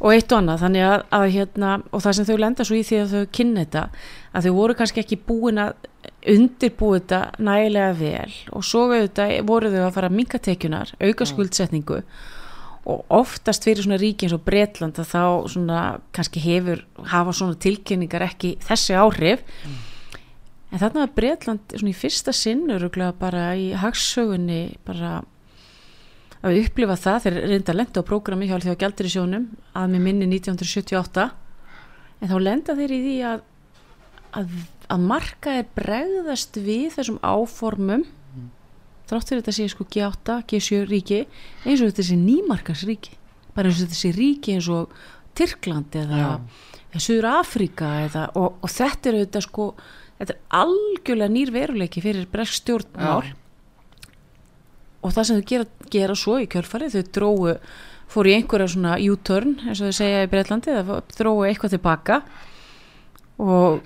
Og 0.00 0.12
eitt 0.12 0.32
og 0.32 0.40
annað. 0.40 0.62
Þannig 0.64 0.86
að, 0.88 0.98
að 1.18 1.26
hérna 1.38 1.72
og 1.90 2.04
það 2.04 2.16
sem 2.18 2.28
þau 2.28 2.36
lenda 2.42 2.66
svo 2.68 2.78
í 2.78 2.84
því 2.86 3.00
að 3.02 3.14
þau 3.14 3.32
kynna 3.38 3.64
þetta 3.64 3.84
að 4.34 4.46
þau 4.46 4.54
voru 4.58 4.78
kannski 4.78 5.02
ekki 5.04 5.20
búin 5.28 5.60
að 5.62 5.74
undirbúið 6.34 7.02
þetta 7.02 7.20
nægilega 7.44 7.96
vel 7.98 8.38
og 8.56 8.64
svo 8.66 8.86
voru 8.88 9.72
þau 9.72 9.84
að 9.86 9.94
fara 9.96 10.10
að 10.10 10.16
minka 10.18 10.40
tekjunar, 10.42 10.94
auka 11.00 11.28
skuldsetningu 11.28 12.00
og 12.84 13.04
oftast 13.16 13.64
fyrir 13.64 13.84
svona 13.84 14.00
ríki 14.00 14.26
eins 14.26 14.36
og 14.36 14.44
Breitland 14.44 14.98
að 15.00 15.08
þá 15.14 15.24
svona 15.54 15.80
kannski 16.16 16.42
hefur, 16.44 16.82
hafa 17.08 17.32
svona 17.36 17.56
tilkynningar 17.60 18.26
ekki 18.26 18.54
þessi 18.64 18.96
áhrif. 19.00 19.44
Mm. 19.64 19.78
en 20.74 20.82
þarna 20.82 21.04
var 21.04 21.14
Breitland 21.16 21.76
svona 21.76 21.94
í 21.94 21.96
fyrsta 21.96 22.34
sinn 22.36 22.66
öruglega 22.74 23.14
bara 23.16 23.46
í 23.56 23.70
hagsögunni 23.78 24.76
bara 24.84 25.22
að 26.44 26.58
upplifa 26.60 26.96
það 27.00 27.22
þegar 27.24 27.48
reynda 27.50 27.76
lenda 27.76 28.04
á 28.04 28.08
prógrami 28.08 28.48
hjá 28.48 28.58
Alþjóða 28.58 28.80
Gjaldur 28.82 29.08
í 29.08 29.12
sjónum 29.14 29.48
að 29.72 29.94
með 29.94 30.04
minni 30.08 30.28
1978 30.28 31.26
en 32.20 32.30
þá 32.30 32.36
lenda 32.42 32.76
þeir 32.78 32.94
í 32.94 33.00
því 33.04 33.16
að 33.30 33.42
að, 34.34 34.52
að 34.90 35.08
marka 35.08 35.56
er 35.60 35.70
bregðast 35.76 36.58
við 36.60 36.86
þessum 36.96 37.18
áformum 37.22 38.04
þrátt 39.08 39.30
fyrir 39.30 39.42
þetta 39.42 39.56
sé 39.56 39.66
sko 39.70 39.86
G8, 39.94 40.38
G7 40.50 40.84
ríki 40.90 41.20
eins 41.64 41.82
og 41.82 41.90
þetta 41.90 42.06
sé 42.08 42.16
nýmarkas 42.20 42.84
ríki 42.88 43.18
bara 43.54 43.70
eins 43.70 43.78
og 43.80 43.86
þetta 43.86 44.00
sé 44.00 44.14
ríki 44.16 44.56
eins 44.56 44.70
og 44.72 44.94
Tyrkland 45.34 45.96
eða, 45.98 46.38
eða 46.92 47.02
Suður 47.02 47.30
Afrika 47.32 47.90
eða, 48.04 48.28
og, 48.38 48.58
og 48.62 48.70
þetta 48.70 49.10
er 49.10 49.20
auðvitað 49.20 49.46
sko 49.48 49.68
þetta 50.18 50.34
er 50.36 50.60
algjörlega 50.60 51.34
nýr 51.34 51.54
veruleiki 51.54 52.02
fyrir 52.04 52.28
bregst 52.30 52.62
stjórnmál. 52.62 53.26
Já. 53.26 53.40
Og 55.04 55.12
það 55.12 55.28
sem 55.28 55.40
þau 55.40 55.50
gera, 55.50 55.66
gera 55.92 56.16
svo 56.18 56.38
í 56.40 56.48
kjörfari, 56.50 56.88
þau 56.92 57.04
dróðu 57.18 57.54
fór 58.14 58.30
í 58.30 58.34
einhverja 58.38 58.72
svona 58.72 58.96
U-turn 59.12 59.56
eins 59.64 59.82
og 59.82 59.90
þau 59.90 59.98
segja 60.00 60.24
í 60.24 60.30
Breitlandi, 60.32 60.74
þau 60.88 60.98
dróðu 61.18 61.46
eitthvað 61.48 61.76
tilbaka. 61.76 62.20
Og 63.44 63.80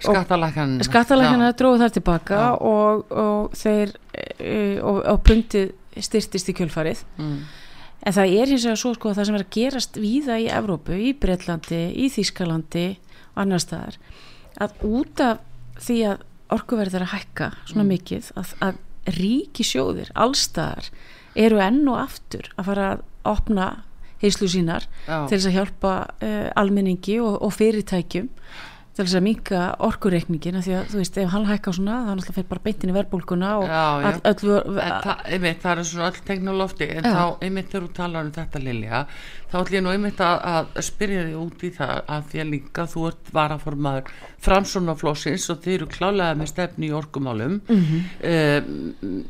skattalækana 0.84 1.54
dróðu 1.56 1.80
þar 1.80 1.94
tilbaka 1.94 2.40
og, 2.60 3.06
og 3.08 3.54
þeir 3.56 3.94
e, 4.12 4.76
og, 4.84 4.98
og 5.08 5.22
pundið 5.24 5.72
styrtist 6.04 6.52
í 6.52 6.54
kjölfarið. 6.58 7.00
Mm. 7.18 7.38
en 8.06 8.14
það 8.14 8.34
er 8.38 8.52
hins 8.52 8.66
vegar 8.68 8.78
svo 8.78 8.92
sko 8.94 9.12
það 9.16 9.26
sem 9.26 9.36
er 9.38 9.42
að 9.42 9.54
gerast 9.56 9.96
víða 9.98 10.36
í 10.38 10.50
Evrópu, 10.52 10.94
í 10.94 11.14
Breitlandi 11.18 11.80
í 11.98 12.10
Þýskalandi 12.12 12.84
og 13.32 13.40
annar 13.42 13.64
staðar 13.64 13.96
að 14.62 14.84
út 14.86 15.22
af 15.24 15.40
því 15.82 15.96
að 16.12 16.22
orkuverðir 16.54 17.04
að 17.04 17.12
hækka 17.14 17.48
svona 17.68 17.84
mm. 17.84 17.90
mikið 17.94 18.30
að, 18.38 18.52
að 18.64 18.78
ríki 19.16 19.66
sjóðir 19.66 20.10
allstaðar 20.18 20.90
eru 21.38 21.60
enn 21.62 21.84
og 21.88 22.00
aftur 22.02 22.50
að 22.56 22.70
fara 22.70 22.88
að 22.92 23.04
opna 23.28 23.68
heislu 24.22 24.48
sínar 24.50 24.86
Já. 25.06 25.26
til 25.28 25.36
þess 25.36 25.48
að 25.50 25.56
hjálpa 25.58 25.92
uh, 26.08 26.48
almenningi 26.58 27.18
og, 27.22 27.36
og 27.44 27.54
fyrirtækjum 27.54 28.30
til 28.98 29.06
þess 29.06 29.18
að 29.20 29.26
minka 29.28 29.58
orkureikningin 29.86 30.56
því 30.64 30.72
að 30.74 30.88
þú 30.90 30.98
veist, 30.98 31.18
ef 31.22 31.30
hann 31.30 31.44
hækka 31.46 31.74
svona 31.76 31.98
þá 32.02 32.08
náttúrulega 32.08 32.34
fyrir 32.34 32.48
bara 32.50 32.62
beintin 32.64 32.90
í 32.90 32.94
verbulguna 32.96 33.50
og 33.60 33.66
já, 33.68 33.82
já. 34.02 34.08
All, 34.08 34.18
öll, 34.32 34.80
það, 34.80 35.22
einmitt, 35.36 35.60
það 35.62 35.82
er 35.82 35.88
svona 35.90 36.08
öll 36.08 36.18
teknolófti 36.30 36.88
en 36.88 37.06
já. 37.06 37.12
þá, 37.14 37.22
einmitt 37.46 37.70
þegar 37.70 37.86
þú 37.86 37.92
talar 38.00 38.26
um 38.26 38.34
þetta 38.34 38.62
Lilja, 38.64 39.04
þá 39.52 39.56
ætlum 39.60 39.78
ég 39.78 39.86
nú 39.86 39.94
einmitt 39.94 40.24
að, 40.26 40.36
að 40.50 40.82
spyrja 40.88 41.24
þig 41.28 41.38
út 41.44 41.62
í 41.62 41.72
það 41.78 41.96
að 42.16 42.28
því 42.32 42.42
að 42.42 42.52
líka 42.56 42.88
þú 42.90 43.06
ert 43.12 43.32
varaformaður 43.38 44.12
framsónaflósins 44.48 45.48
og 45.54 45.62
þeir 45.62 45.76
eru 45.76 45.90
klálega 45.94 46.38
með 46.42 46.52
stefni 46.56 46.90
í 46.90 46.96
orkumálum 46.98 47.60
mm 47.60 47.84
-hmm. 47.84 48.06
um, 48.34 49.26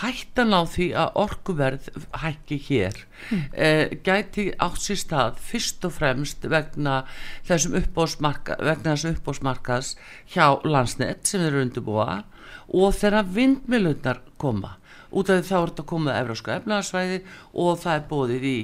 hættan 0.00 0.52
á 0.52 0.68
því 0.68 0.86
að 1.00 1.14
orkuverð 1.22 1.86
hækki 2.20 2.58
hér 2.66 2.98
mm. 3.30 3.44
eh, 3.52 3.88
gæti 4.04 4.50
átt 4.60 4.82
sér 4.84 5.00
stað 5.00 5.38
fyrst 5.40 5.84
og 5.88 5.94
fremst 5.96 6.44
vegna 6.50 7.04
þessum 7.48 7.78
uppbósmarkas 7.80 9.94
hjá 10.34 10.46
landsnett 10.64 11.26
sem 11.28 11.44
eru 11.46 11.62
undirbúa 11.64 12.24
og 12.68 12.94
þegar 12.98 13.30
vindmilunar 13.32 14.20
koma 14.36 14.76
út 15.14 15.30
af 15.30 15.40
því 15.40 15.48
þá 15.48 15.56
er 15.56 15.68
þetta 15.70 15.90
komið 15.94 16.18
efrausku 16.18 16.54
efnaðarsvæði 16.58 17.18
og 17.64 17.72
það 17.80 17.96
er 17.96 18.08
bóðið 18.12 18.44
í 18.50 18.58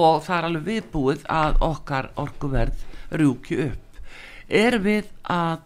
og 0.00 0.22
það 0.26 0.36
er 0.36 0.44
alveg 0.48 0.68
viðbúið 0.70 1.20
að 1.38 1.64
okkar 1.70 2.06
orkuverð 2.24 2.78
rúki 3.20 3.62
upp 3.68 4.02
er 4.50 4.80
við 4.82 5.06
að 5.30 5.62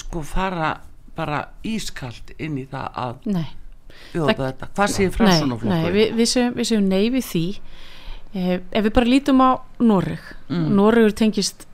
sko 0.00 0.22
fara 0.26 0.74
bara 1.14 1.44
ískalt 1.66 2.34
inn 2.38 2.58
í 2.58 2.66
það 2.70 3.02
að 3.04 3.14
Nei 3.30 3.59
bjóða 4.12 4.36
þetta 4.40 4.70
hvað 4.76 4.94
séu 4.94 5.14
framsunaflokkur? 5.14 5.72
Nei, 5.72 5.90
við, 5.94 6.14
við, 6.18 6.30
séum, 6.32 6.54
við 6.56 6.70
séum 6.72 6.86
nei 6.90 7.10
við 7.14 7.26
því 7.28 7.44
eh, 8.34 8.54
ef 8.58 8.86
við 8.86 8.94
bara 8.98 9.10
lítum 9.10 9.42
á 9.44 9.50
Noreg 9.82 10.30
mm. 10.48 10.66
Noregur 10.78 11.16
tengist 11.16 11.66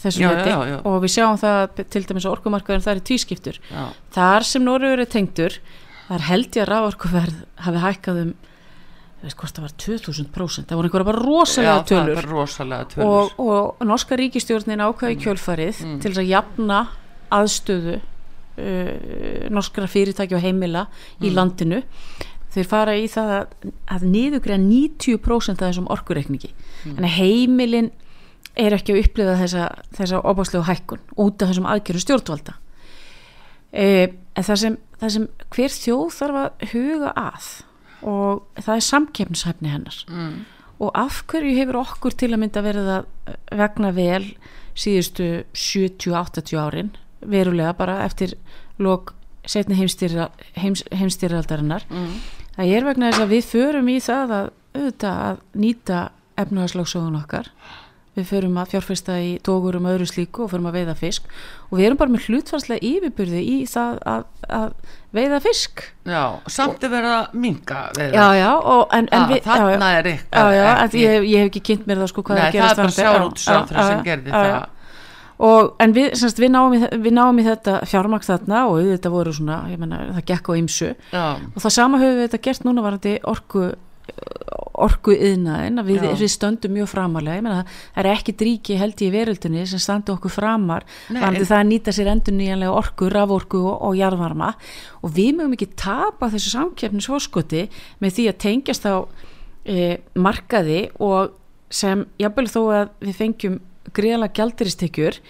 þessu 0.00 0.26
leti 0.26 0.54
og 0.86 1.00
við 1.02 1.14
sjáum 1.16 1.40
það 1.40 1.82
til 1.82 2.04
dæmis 2.08 2.28
á 2.28 2.34
orkumarkaðin 2.34 2.84
það 2.84 2.94
er 2.94 3.02
tvískiptur 3.10 3.58
já. 3.62 3.82
þar 4.14 4.46
sem 4.46 4.64
Noregur 4.64 5.02
er 5.02 5.10
tengtur 5.10 5.58
þar 6.06 6.28
held 6.28 6.56
ég 6.56 6.64
að 6.64 6.70
rávorkuverð 6.74 7.42
hafi 7.66 7.84
hækkað 7.86 8.22
um 8.24 8.38
veist 9.20 9.36
hvort 9.36 9.56
það 9.56 9.66
var 9.66 9.74
2000% 9.84 10.70
það 10.70 10.78
voru 10.78 10.88
einhverja 10.88 11.08
bara 11.10 11.20
rosalega 11.20 11.80
tölur, 11.90 12.20
rosalega 12.30 12.86
tölur. 12.94 13.10
Og, 13.10 13.42
og 13.44 13.82
norska 13.84 14.16
ríkistjórnin 14.16 14.80
ákvæði 14.80 15.16
mm. 15.18 15.24
kjölfarið 15.26 15.82
mm. 15.84 15.98
til 16.00 16.12
að 16.14 16.30
jafna 16.30 16.78
aðstöðu 17.36 17.98
uh, 18.60 19.48
norskra 19.52 19.88
fyrirtæki 19.90 20.36
og 20.36 20.44
heimila 20.44 20.86
mm. 20.86 21.24
í 21.26 21.32
landinu 21.34 21.82
þeir 22.50 22.68
fara 22.70 22.96
í 22.98 23.06
það 23.10 23.32
að, 23.36 23.56
að 23.94 24.06
niðugræða 24.10 24.62
90% 24.64 25.60
af 25.60 25.70
þessum 25.70 25.90
orkureikningi 25.92 26.52
mm. 26.52 26.96
en 26.98 27.10
heimilin 27.16 27.90
er 28.58 28.74
ekki 28.74 28.94
að 28.94 29.04
upplifa 29.04 29.36
þessa, 29.38 29.66
þessa 29.96 30.22
opáslegu 30.26 30.66
hækkun 30.66 31.02
út 31.22 31.42
af 31.42 31.52
þessum 31.52 31.68
aðgerru 31.70 32.02
stjórnvalda 32.02 32.56
e, 33.70 33.84
en 34.34 34.46
það 34.46 34.62
sem, 34.64 34.78
það 35.02 35.12
sem 35.16 35.26
hver 35.54 35.76
þjóð 35.76 36.06
þarf 36.16 36.40
að 36.44 36.64
huga 36.72 37.12
að 37.18 37.50
og 38.10 38.62
það 38.64 38.74
er 38.74 38.86
samkeppnishæfni 38.88 39.74
hennar 39.74 40.00
mm. 40.08 40.34
og 40.80 40.96
af 40.98 41.22
hverju 41.30 41.54
hefur 41.58 41.82
okkur 41.84 42.16
til 42.16 42.32
að 42.32 42.42
mynda 42.42 42.64
verið 42.64 42.90
að 42.96 43.36
vegna 43.60 43.92
vel 43.94 44.24
síðustu 44.78 45.30
70-80 45.52 46.60
árin 46.60 46.92
verulega 47.26 47.72
bara 47.76 48.04
eftir 48.04 48.34
lok 48.78 49.14
setni 49.46 49.74
heimstýraldarinnar 49.76 51.82
Mm. 51.90 52.14
það 52.56 52.66
er 52.76 52.84
vegna 52.84 53.10
þess 53.10 53.20
að 53.24 53.28
við 53.34 53.44
förum 53.50 53.88
í 53.88 53.98
það 54.04 54.30
að 54.38 54.50
auðvitað 54.74 55.16
að 55.28 55.36
nýta 55.54 56.08
efnahagslóksögun 56.38 57.16
okkar. 57.22 57.46
Við 58.16 58.24
förum 58.26 58.56
að 58.58 58.66
fjárfesta 58.72 59.12
í 59.22 59.38
tókur 59.46 59.76
um 59.78 59.84
öðru 59.86 60.06
slíku 60.06 60.42
og 60.44 60.50
förum 60.50 60.66
að 60.66 60.72
veiða 60.80 60.94
fisk. 60.98 61.22
Og 61.70 61.78
við 61.78 61.84
erum 61.86 61.96
bara 62.00 62.10
með 62.10 62.24
hlutfarslega 62.26 62.82
yfirbyrði 62.82 63.42
í 63.46 63.66
það 63.70 63.98
að, 64.12 64.24
að 64.50 64.72
veiða 65.14 65.38
fisk. 65.44 65.84
Já, 66.10 66.24
samt 66.50 66.82
að 66.84 66.90
vera 66.90 67.14
minga 67.32 67.84
já 67.96 68.26
já 68.40 68.50
og, 68.58 68.88
en, 68.92 69.08
en 69.12 69.22
Ah, 69.22 69.28
við, 69.30 69.42
þarna 69.46 69.92
er 70.00 70.06
ekki, 70.10 70.26
ég, 71.04 71.22
ég 71.30 71.38
hef 71.44 71.48
ekki 71.52 71.60
kynnt 71.70 71.86
mér 71.86 71.98
það 72.02 72.08
sko 72.12 72.22
hvað 72.26 72.36
Nei, 72.36 72.42
er 72.42 72.46
að 72.48 72.50
það 72.50 72.60
gerast 72.60 72.78
er 72.78 72.82
bara 72.82 72.90
já, 73.78 73.82
sem 73.90 74.02
gerði 74.10 74.30
það 74.34 74.44
og 75.40 75.74
en 75.80 75.94
við, 75.96 76.10
semst, 76.20 76.40
við, 76.42 76.50
náum 76.52 76.74
í, 76.76 76.80
við 77.00 77.14
náum 77.16 77.38
í 77.40 77.44
þetta 77.46 77.78
fjármaks 77.88 78.28
þarna 78.28 78.64
og 78.68 78.82
þetta 78.90 79.12
voru 79.14 79.32
svona, 79.32 79.62
ég 79.72 79.80
menna, 79.80 80.02
það 80.18 80.26
gekk 80.34 80.50
á 80.50 80.52
ymsu 80.60 80.90
og 81.56 81.62
það 81.64 81.76
sama 81.80 82.00
höfum 82.02 82.18
við 82.20 82.26
þetta 82.28 82.42
gert 82.48 82.66
núna 82.68 82.84
varandi 82.84 83.14
orku 83.30 83.70
orku 84.80 85.12
yðnaðin 85.14 85.78
að 85.80 85.88
við, 85.90 86.04
við 86.18 86.30
stöndum 86.32 86.72
mjög 86.74 86.88
framalega 86.90 87.36
ég 87.38 87.44
meina 87.44 87.60
það 87.68 88.00
er 88.02 88.08
ekki 88.10 88.34
dríki 88.40 88.76
held 88.80 89.02
í 89.04 89.10
veröldunni 89.12 89.64
sem 89.68 89.82
standi 89.82 90.12
okkur 90.14 90.32
framar 90.34 90.86
en- 91.28 91.36
það 91.46 91.56
að 91.58 91.68
nýta 91.70 91.94
sér 91.94 92.10
endur 92.14 92.34
nýjanlega 92.38 92.72
orku, 92.80 93.10
raforku 93.12 93.60
og, 93.60 93.76
og 93.90 93.98
jarðvarma. 94.00 94.50
Og 95.04 95.12
við 95.14 95.36
mögum 95.38 95.54
ekki 95.56 95.68
tapa 95.78 96.30
þessu 96.32 96.52
samkeppnisfórskoti 96.56 97.66
með 98.02 98.16
því 98.16 98.26
að 98.32 98.40
tengjast 98.46 98.88
á 98.88 98.96
e, 99.64 99.98
markaði 100.16 100.80
og 100.98 101.36
sem 101.70 102.06
jafnvel 102.18 102.48
þó 102.50 102.60
að 102.80 102.88
við 103.04 103.18
fengjum 103.20 103.60
greiðalega 103.96 104.36
gjaldiristekjur 104.38 105.20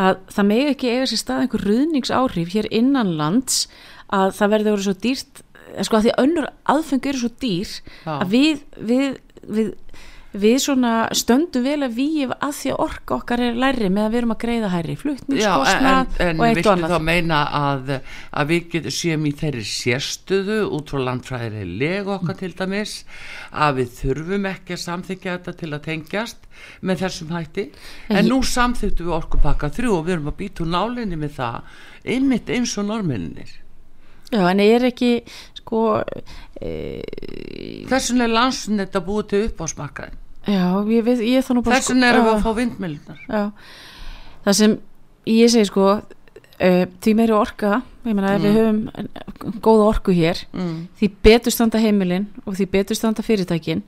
að 0.00 0.18
það 0.34 0.48
megi 0.50 0.66
ekki 0.72 0.92
eiga 0.92 1.08
sér 1.10 1.22
stað 1.22 1.44
einhver 1.44 1.64
ruðningsáhrif 1.68 2.52
hér 2.54 2.68
innan 2.80 3.14
lands 3.18 3.64
að 4.10 4.34
það 4.38 4.52
verði 4.54 4.70
að 4.70 4.76
vera 4.76 4.86
svo 4.86 4.96
dýrt 5.06 5.42
eh, 5.42 5.82
sko 5.86 5.98
að 5.98 6.06
því 6.06 6.12
að 6.14 6.22
önnur 6.24 6.48
aðfengu 6.74 7.12
eru 7.12 7.22
svo 7.22 7.32
dýr 7.44 7.74
Já. 8.04 8.12
að 8.16 8.26
við, 8.34 8.64
við, 8.90 9.20
við 9.58 9.72
við 10.32 10.56
svona 10.62 10.92
stöndum 11.16 11.64
vel 11.66 11.80
að 11.86 11.96
við 11.98 12.34
að 12.36 12.52
því 12.60 12.72
að 12.74 12.82
orka 12.84 13.16
okkar 13.16 13.42
er 13.42 13.58
læri 13.58 13.90
með 13.90 14.04
að 14.06 14.12
við 14.12 14.20
erum 14.20 14.34
að 14.34 14.40
greiða 14.44 14.70
hærri 14.74 14.94
en, 14.94 15.00
flutningskostnað 15.00 16.20
en 16.26 16.40
og 16.40 16.44
viltu 16.46 16.72
annað. 16.72 16.94
þá 16.94 17.06
meina 17.08 17.40
að, 17.60 17.92
að 18.30 18.52
við 18.52 18.68
getum 18.74 18.96
séum 19.00 19.26
í 19.26 19.34
þeirri 19.40 19.64
sérstöðu 19.72 20.58
út 20.78 20.94
frá 20.94 21.02
landfræðileg 21.08 21.74
leg 21.80 22.12
okkar 22.16 22.38
til 22.40 22.52
dæmis 22.58 22.96
að 23.50 23.80
við 23.80 23.94
þurfum 23.98 24.50
ekki 24.52 24.76
að 24.76 24.84
samþykja 24.84 25.36
þetta 25.38 25.56
til 25.62 25.72
að 25.72 25.84
tengjast 25.88 26.50
með 26.84 27.04
þessum 27.06 27.30
hætti. 27.32 27.70
En 28.12 28.28
nú 28.28 28.42
samþyktu 28.44 29.06
við 29.06 29.16
orkupakka 29.16 29.70
þrjú 29.74 29.94
og 29.96 30.04
við 30.06 30.18
erum 30.18 30.30
að 30.30 30.38
býta 30.42 30.64
úr 30.64 30.74
nálinni 30.74 31.18
með 31.18 31.38
það 31.40 31.78
einmitt 32.04 32.50
eins 32.52 32.76
og 32.80 32.88
norminir 32.88 33.58
Já, 34.30 34.44
en 34.46 34.60
er 34.62 34.86
ekki 34.86 35.24
sko 35.58 36.00
þessun 37.90 38.24
er 38.24 38.32
landsnett 38.32 38.96
að 38.96 39.06
búið 39.06 39.30
til 39.32 39.42
upp 39.48 39.62
á 39.62 39.66
smakkaðin 39.72 40.18
þessun 41.76 42.00
við 42.24 42.30
já. 42.30 42.36
að 42.36 42.44
fá 42.46 42.50
vindmjölunar 42.56 43.20
Já, 43.28 43.42
það 44.46 44.58
sem 44.60 44.76
ég 45.30 45.52
segi 45.52 45.68
sko 45.68 45.86
uh, 45.90 46.84
því 47.00 47.16
meiri 47.18 47.36
orka, 47.36 47.80
ég 48.06 48.16
meina 48.16 48.36
ef 48.36 48.44
við 48.44 48.56
höfum 48.58 48.80
eh, 48.94 49.26
góða 49.64 49.88
orku 49.90 50.14
hér 50.16 50.40
mm. 50.52 50.78
því 51.00 51.10
betur 51.26 51.54
standa 51.54 51.82
heimilin 51.82 52.28
og 52.44 52.56
því 52.58 52.68
betur 52.72 52.98
standa 52.98 53.24
fyrirtækin 53.26 53.84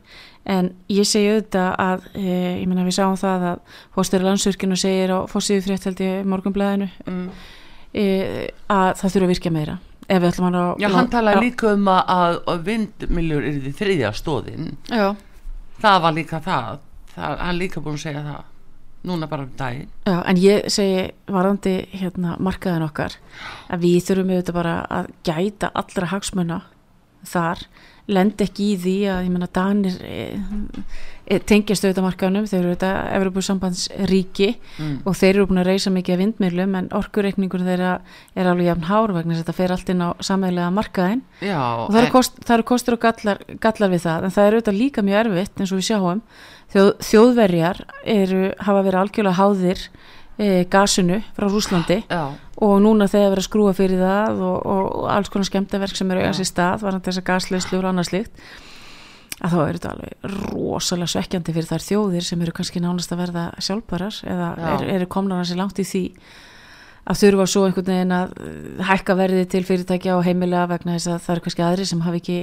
en 0.53 0.73
ég 0.91 1.07
segi 1.07 1.31
auðvitað 1.33 1.71
að 1.85 2.05
uh, 2.17 2.53
ég 2.61 2.67
meina 2.69 2.85
við 2.89 2.99
sáum 2.99 3.17
það 3.21 3.49
að 3.53 3.81
fórstöru 3.95 4.29
landsvirkinu 4.29 4.79
segir 4.81 5.15
á 5.15 5.19
fórstíðu 5.31 5.67
frétt 5.69 5.89
held 5.89 6.05
ég 6.05 6.29
morgunblæðinu 6.29 6.91
Mm. 7.07 7.27
uh, 7.29 8.45
að 8.69 8.93
það 9.01 9.09
þurfa 9.09 9.27
að 9.27 9.35
virka 9.37 9.55
meira 9.55 9.79
ef 10.09 10.23
við 10.23 10.29
ætlum 10.31 10.49
að 10.49 10.81
Já, 10.83 10.89
hann 10.95 11.11
talaði 11.13 11.45
líka 11.47 11.75
um 11.77 11.91
að, 11.93 12.39
að, 12.47 12.65
vindmjöljur 12.69 13.49
er 13.49 13.61
því 13.65 13.75
þriðja 13.81 14.15
stóðin 14.19 14.73
Já, 14.89 15.07
það 15.83 16.01
var 16.07 16.17
líka 16.17 16.41
það, 16.45 16.81
það 17.15 17.45
hann 17.47 17.61
líka 17.61 17.85
búin 17.85 17.99
að 17.99 18.05
segja 18.07 18.25
það. 18.27 18.49
Núna 19.03 19.27
bara 19.27 19.43
um 19.43 19.55
daginn. 19.59 19.89
Já, 20.07 20.19
en 20.31 20.39
ég 20.39 20.69
segi 20.71 21.09
varandi 21.27 21.73
hérna 21.91 22.37
markaðin 22.39 22.85
okkar 22.87 23.17
að 23.67 23.83
við 23.83 24.05
þurfum 24.07 24.31
auðvitað 24.31 24.59
bara 24.61 24.75
að 24.87 25.09
gæta 25.27 25.73
allra 25.75 26.11
hagsmuna 26.13 26.59
þar 27.27 27.65
lend 28.11 28.41
ekki 28.43 28.73
í 28.73 28.79
því 28.83 28.95
að 29.13 29.21
ég 29.27 29.31
menna 29.31 29.49
Danir 29.55 29.99
e, 30.03 31.39
tengjast 31.47 31.85
auðvitað 31.85 32.07
markaðunum, 32.07 32.47
þeir 32.51 32.59
eru 32.59 32.71
auðvitað 32.73 32.97
Evropasambandsríki 33.19 34.49
mm. 34.59 34.97
og 35.07 35.19
þeir 35.21 35.31
eru 35.31 35.47
búin 35.51 35.63
að 35.63 35.69
reysa 35.71 35.93
mikið 35.95 36.17
af 36.17 36.23
vindmyrlum 36.23 36.75
en 36.81 36.89
orkureikningur 36.99 37.63
þeirra 37.67 37.93
er 38.35 38.51
alveg 38.51 38.69
jafn 38.73 38.89
hár 38.91 39.15
vegna 39.15 39.37
að 39.37 39.45
þetta 39.45 39.57
fer 39.61 39.77
allt 39.77 39.93
inn 39.95 40.03
á 40.03 40.11
sameilega 40.19 40.73
markaðin 40.75 41.23
Já, 41.39 41.61
og 41.63 41.93
það 41.93 42.01
eru, 42.03 42.13
kost, 42.17 42.43
það 42.43 42.57
eru 42.57 42.69
kostur 42.73 42.99
og 42.99 43.05
gallar, 43.07 43.45
gallar 43.63 43.95
við 43.95 44.05
það 44.09 44.27
en 44.27 44.35
það 44.35 44.49
er 44.49 44.59
auðvitað 44.59 44.81
líka 44.81 45.07
mjög 45.07 45.23
erfitt 45.23 45.63
eins 45.63 45.73
og 45.73 45.81
við 45.81 45.89
sjáum 45.93 46.25
Þjóð, 46.73 46.91
þjóðverjar 47.05 47.83
eru, 48.09 48.45
hafa 48.65 48.85
verið 48.87 49.01
algjörlega 49.03 49.37
háðir 49.37 49.83
e, 50.39 50.65
gasinu 50.71 51.21
frá 51.37 51.49
Rúslandi 51.49 52.03
já, 52.07 52.25
og 52.63 52.75
núna 52.85 53.09
þegar 53.11 53.35
verið 53.35 53.45
að 53.45 53.49
skrúa 53.49 53.73
fyrir 53.77 54.03
það 54.03 54.43
og, 54.49 54.59
og, 54.75 54.93
alls 55.13 55.33
konar 55.33 55.49
skemmtaverk 55.49 55.99
sem 55.99 56.13
eru 56.13 56.23
eiga 56.23 56.37
sér 56.37 56.51
stað 56.51 56.85
varandi 56.87 57.11
þessar 57.11 57.27
gasleyslu 57.31 57.81
og 57.81 57.91
annað 57.91 58.11
slíkt 58.13 58.47
að 59.43 59.55
þá 59.55 59.59
er 59.65 59.79
þetta 59.79 59.93
alveg 59.97 60.39
rosalega 60.53 61.13
svekkjandi 61.17 61.57
fyrir 61.57 61.69
þær 61.73 61.85
þjóðir 61.89 62.27
sem 62.29 62.45
eru 62.45 62.55
kannski 62.55 62.83
nánast 62.83 63.13
að 63.15 63.23
verða 63.25 63.45
sjálfbarar 63.59 64.23
eða 64.23 64.49
Já. 64.55 64.71
er, 64.77 64.89
eru 64.97 65.11
komnar 65.11 65.43
hansi 65.43 65.59
langt 65.59 65.83
í 65.83 65.87
því 65.89 66.05
að 67.03 67.19
þurfa 67.19 67.47
svo 67.51 67.65
einhvern 67.67 67.89
veginn 67.91 68.15
að 68.15 68.35
hækka 68.87 69.17
verði 69.19 69.43
til 69.51 69.65
fyrirtækja 69.67 70.15
og 70.15 70.23
heimilega 70.27 70.69
vegna 70.71 70.95
þess 70.95 71.11
að 71.11 71.25
það 71.25 71.35
eru 71.35 71.45
kannski 71.47 71.65
aðri 71.67 71.87
sem 71.91 72.03
hafi 72.05 72.21
ekki 72.23 72.37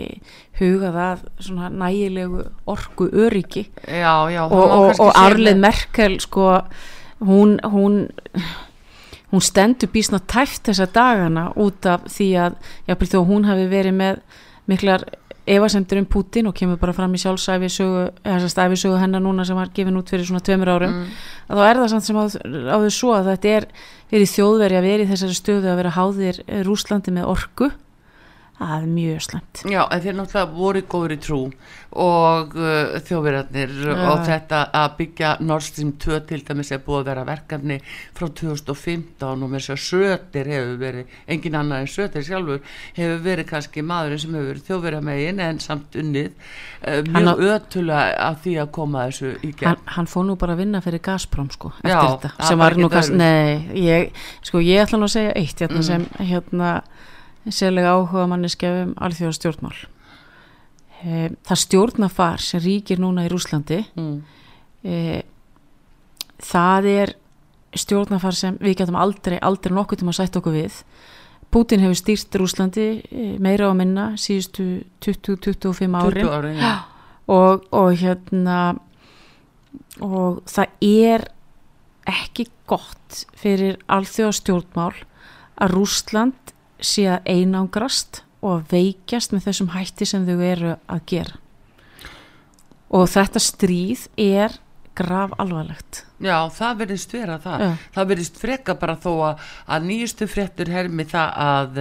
hugað 0.59 0.97
að 1.05 1.21
svona 1.47 1.69
nægilegu 1.71 2.43
orku 2.73 3.07
öryggi 3.07 3.69
já, 3.87 4.13
já 4.33 4.41
og, 4.43 4.65
og, 4.65 4.89
og 4.99 5.13
Arlið 5.15 5.61
Merkel 5.63 6.19
sko 6.19 6.49
hún, 7.19 7.57
hún 7.63 8.01
hún 9.31 9.41
stendur 9.45 9.91
bísna 9.93 10.19
tæft 10.19 10.69
þessa 10.69 10.87
dagana 10.93 11.49
út 11.59 11.85
af 11.85 12.07
því 12.09 12.29
að 12.45 12.55
jáfnvel 12.89 13.09
þó 13.11 13.19
hún 13.29 13.49
hafi 13.49 13.67
verið 13.69 13.97
með 13.99 14.21
miklar 14.69 15.05
efasemtur 15.49 15.99
um 16.01 16.05
Putin 16.05 16.49
og 16.49 16.55
kemur 16.57 16.79
bara 16.81 16.93
fram 16.93 17.13
í 17.17 17.21
sjálfsæfi 17.21 17.69
sögu, 17.73 18.97
hennar 19.01 19.23
núna 19.23 19.45
sem 19.47 19.57
var 19.57 19.71
gefin 19.73 19.97
út 19.97 20.09
fyrir 20.11 20.27
svona 20.27 20.43
tveimur 20.45 20.69
árum 20.75 20.93
mm. 20.93 21.13
að 21.49 21.61
þá 21.61 21.63
er 21.65 21.81
það 21.81 21.91
samt 21.93 22.07
sem 22.07 22.19
áður, 22.19 22.57
áður 22.75 22.95
svo 22.97 23.13
að 23.17 23.29
þetta 23.31 23.53
er 23.55 23.69
verið 24.11 24.33
vera 24.85 25.05
í 25.05 25.09
þessari 25.09 25.37
stöðu 25.37 25.71
að 25.71 25.79
vera 25.81 25.95
háðir 25.97 26.41
eh, 26.45 26.61
Rúslandi 26.67 27.13
með 27.15 27.31
orku 27.33 27.71
er 28.59 28.87
mjög 28.91 29.21
slemt 29.23 29.61
Já, 29.71 29.81
en 29.91 30.01
þeir 30.03 30.15
náttúrulega 30.17 30.55
voru 30.57 30.81
góður 30.91 31.13
í 31.15 31.19
trú 31.23 31.39
og 31.89 32.51
uh, 32.59 32.97
þjóðverðarnir 33.07 33.71
og 33.95 34.19
þetta 34.27 34.59
að 34.77 34.89
byggja 34.99 35.29
Nord 35.41 35.63
Stream 35.65 35.93
2 36.03 36.19
til 36.29 36.41
dæmis 36.45 36.69
er 36.75 36.81
búið 36.85 36.99
að 36.99 37.07
vera 37.09 37.23
verkefni 37.29 37.77
frá 38.17 38.27
2015 38.27 39.23
og 39.29 39.49
með 39.49 39.63
þess 39.63 39.73
að 39.73 39.79
Sötir 39.89 40.49
hefur 40.53 40.75
verið, 40.83 41.15
engin 41.33 41.57
annar 41.57 41.81
en 41.85 41.89
Sötir 41.89 42.25
sjálfur 42.27 42.59
hefur 42.99 43.23
verið 43.25 43.49
kannski 43.49 43.81
maðurinn 43.89 44.21
sem 44.25 44.35
hefur 44.37 44.51
verið 44.51 44.67
þjóðverðarmegin 44.69 45.41
en 45.47 45.61
samt 45.63 45.97
unnið 46.03 46.29
uh, 46.29 47.01
mjög 47.09 47.43
ötulega 47.55 48.03
að 48.27 48.37
því 48.45 48.55
að 48.65 48.71
koma 48.77 49.07
þessu 49.09 49.33
í 49.39 49.51
gegn. 49.53 49.67
hann, 49.71 49.81
hann 49.95 50.11
fór 50.13 50.27
nú 50.29 50.37
bara 50.41 50.53
að 50.57 50.63
vinna 50.65 50.83
fyrir 50.85 51.03
Gazprom 51.09 51.49
sko, 51.55 51.73
eftir 51.79 51.95
Já, 51.95 52.05
þetta 52.27 52.51
sem 52.51 52.61
var 52.61 52.77
nú 52.77 52.91
kannski, 52.93 53.17
nei 53.17 53.81
ég, 53.87 54.13
sko 54.45 54.61
ég 54.61 54.83
ætla 54.85 55.01
nú 55.01 55.09
að 55.09 55.15
segja 55.17 55.33
eitt 55.39 55.65
hérna 55.65 55.79
Mm. 55.79 55.85
sem 55.89 56.05
hérna 56.27 56.69
sérlega 57.55 57.95
áhuga 57.95 58.27
manni 58.29 58.49
skefum 58.51 58.93
alþjóða 58.97 59.37
stjórnmál 59.37 59.77
e, 61.03 61.29
það 61.47 61.61
stjórnafar 61.65 62.43
sem 62.43 62.63
ríkir 62.63 63.01
núna 63.01 63.27
í 63.27 63.31
Rúslandi 63.31 63.83
Mm. 63.95 64.19
e, 64.83 65.23
það 66.39 66.89
er 66.93 67.15
stjórnafar 67.75 68.35
sem 68.35 68.57
við 68.57 68.81
getum 68.81 68.97
aldrei 68.99 69.37
aldrei 69.41 69.73
nokkuð 69.75 70.01
til 70.01 70.07
að 70.09 70.19
sætta 70.21 70.39
okkur 70.41 70.57
við 70.57 70.83
Putin 71.49 71.81
hefur 71.81 71.97
stýrt 71.97 72.35
Rúslandi 72.37 72.87
e, 73.09 73.25
meira 73.41 73.69
og 73.71 73.77
minna 73.79 74.11
síðustu 74.21 74.85
20-25 75.01 75.97
árin 75.97 76.25
20 76.25 76.37
árin, 76.37 76.61
já. 76.61 76.85
og, 77.37 77.65
og 77.71 77.93
hérna 77.97 78.77
og 80.01 80.41
það 80.49 80.85
er 80.85 81.27
ekki 82.09 82.47
gott 82.69 83.23
fyrir 83.37 83.77
alþjóða 83.89 84.35
stjórnmál 84.37 84.93
að 85.59 85.73
Rússland 85.75 86.53
sé 86.81 87.05
að 87.11 87.29
einangrast 87.29 88.23
og 88.39 88.59
að 88.59 88.73
veikjast 88.73 89.33
með 89.35 89.49
þessum 89.49 89.71
hætti 89.75 90.07
sem 90.07 90.27
þau 90.27 90.39
eru 90.47 90.75
að 90.87 91.05
gera. 91.11 91.39
Og 92.89 93.09
þetta 93.11 93.41
stríð 93.43 94.05
er 94.17 94.55
graf 94.97 95.35
alvarlegt 95.37 96.05
Já, 96.19 96.35
það 96.51 96.77
verðist 96.83 97.13
vera 97.15 97.37
það. 97.39 97.61
Já. 97.63 97.69
Það 97.95 98.07
verðist 98.11 98.39
freka 98.41 98.73
bara 98.81 98.95
þó 98.99 99.11
að, 99.29 99.43
að 99.71 99.85
nýjustu 99.87 100.27
fréttur 100.27 100.71
hermi 100.73 101.05
það 101.07 101.29
að 101.45 101.77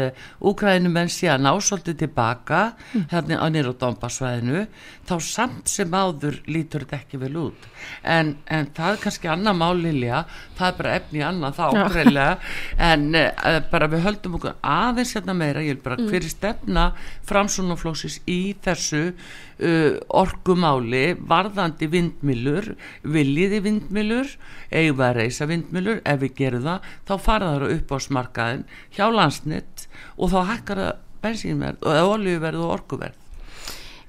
úgrænumenn 0.51 1.11
sé 1.11 1.27
að 1.33 1.43
ná 1.47 1.51
svolítið 1.59 1.97
tilbaka 2.05 2.61
Mm. 2.95 3.05
hérna 3.11 3.39
á 3.43 3.47
nýru 3.51 3.73
Dómbasvæðinu 3.79 4.67
þá 5.09 5.15
samt 5.25 5.69
sem 5.69 5.91
áður 5.91 6.39
lítur 6.47 6.85
þetta 6.87 6.97
ekki 7.03 7.19
vel 7.21 7.37
út. 7.37 7.67
En, 8.05 8.37
en 8.47 8.67
það 8.77 8.93
er 8.95 9.01
kannski 9.03 9.29
annað 9.33 9.59
málilja, 9.61 10.23
það 10.59 10.69
er 10.71 10.77
bara 10.79 10.95
efni 11.01 11.23
annað 11.25 11.59
þá 11.59 11.65
ágreilega 11.83 12.39
en 12.79 13.05
uh, 13.15 13.61
bara 13.71 13.89
við 13.93 14.05
höldum 14.07 14.39
okkur 14.39 14.55
aðeins 14.63 15.15
hérna 15.17 15.35
meira, 15.35 15.61
ég 15.67 15.77
vil 15.77 15.83
bara 15.85 15.97
Mm. 15.99 16.09
hver 16.13 16.23
er 16.23 16.31
stefna 16.31 16.83
framsunaflóksis 17.29 18.21
í 18.31 18.55
þessu 18.65 19.03
uh, 19.11 19.99
orkumáli 20.09 21.17
varðandi 21.29 21.89
vindmilur 21.91 22.73
viljiði 23.03 23.61
vindmilur 23.65 24.28
eigum 24.69 24.99
við 24.99 25.07
að 25.09 25.17
reysa 25.19 25.49
vindmilur 25.49 26.03
ef 26.05 26.21
við 26.23 26.35
gerum 26.43 26.67
það, 26.67 26.91
þá 27.09 27.15
fara 27.25 27.53
það 27.55 27.75
upp 27.77 27.95
á 27.95 27.97
smarkaðin 28.05 28.67
hjá 28.97 29.07
landsnitt 29.15 29.87
og 30.17 30.33
þá 30.35 30.39
hækkar 30.53 30.83
það 30.85 31.01
bensínverð 31.25 31.89
og 31.89 32.13
oljuverð 32.15 32.63
og 32.63 32.77
orkuverð. 32.77 33.25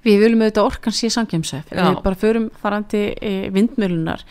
Við 0.05 0.21
viljum 0.23 0.45
auðvitað 0.45 0.69
orkan 0.69 0.95
sé 0.95 1.09
samkjömsef 1.11 1.73
Já. 1.73 1.83
við 1.83 1.97
bara 2.05 2.19
förum 2.19 2.47
farandi 2.61 3.01
e, 3.19 3.31
vindmjölunar 3.51 4.21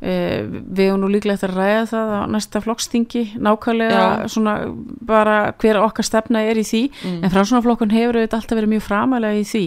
e, 0.00 0.44
við 0.44 0.90
höfum 0.90 1.00
nú 1.00 1.08
líklega 1.12 1.38
eftir 1.38 1.54
að 1.54 1.60
ræða 1.62 1.86
það 1.92 2.12
á 2.12 2.20
næsta 2.34 2.60
flokkstingi 2.64 3.22
nákvæmlega 3.40 4.02
Já. 4.02 4.26
svona 4.34 4.56
bara 5.08 5.38
hver 5.62 5.80
okkar 5.80 6.08
stefna 6.08 6.44
er 6.44 6.60
í 6.60 6.66
því. 6.68 6.82
En 7.22 7.32
framsunaflokkun 7.32 7.94
hefur 7.96 8.20
auðvitað 8.20 8.42
alltaf 8.42 8.60
verið 8.60 8.74
mjög 8.74 8.84
framælega 8.90 9.40
í 9.40 9.46
því 9.48 9.64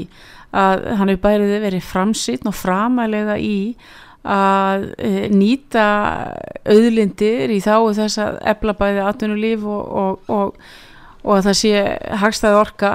að 0.60 0.86
hann 1.00 1.12
hefur 1.14 1.26
bærið 1.26 1.56
verið 1.66 1.90
framsýtn 1.90 2.50
og 2.50 2.58
framælega 2.58 3.40
í 3.42 3.58
að 4.28 4.90
e, 5.00 5.12
nýta 5.32 5.86
auðlindir 6.68 7.54
í 7.56 7.62
þá 7.64 7.76
þess 7.96 8.20
að 8.24 8.40
efla 8.52 8.76
bæði 8.80 9.04
atvinnulíf 9.08 9.66
og, 9.66 9.98
og, 10.04 10.32
og 10.34 10.62
og 11.20 11.36
að 11.36 11.50
það 11.50 11.58
sé 11.60 11.72
hagstæði 12.22 12.60
orka 12.60 12.90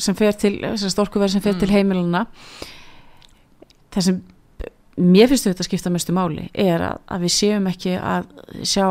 sem 0.00 0.16
fer 0.18 0.36
til, 0.36 0.52
þessast 0.60 0.98
orkuverð 1.00 1.32
sem 1.32 1.44
fer 1.44 1.56
til 1.56 1.70
heimilana 1.72 2.26
það 3.94 4.06
sem 4.06 4.18
mér 5.00 5.30
finnst 5.30 5.48
þetta 5.48 5.64
að 5.64 5.68
skipta 5.70 5.92
mestu 5.92 6.14
máli 6.14 6.48
er 6.52 6.84
að, 6.84 7.00
að 7.08 7.24
við 7.24 7.34
séum 7.38 7.68
ekki 7.70 7.94
að 7.96 8.28
sjá 8.68 8.86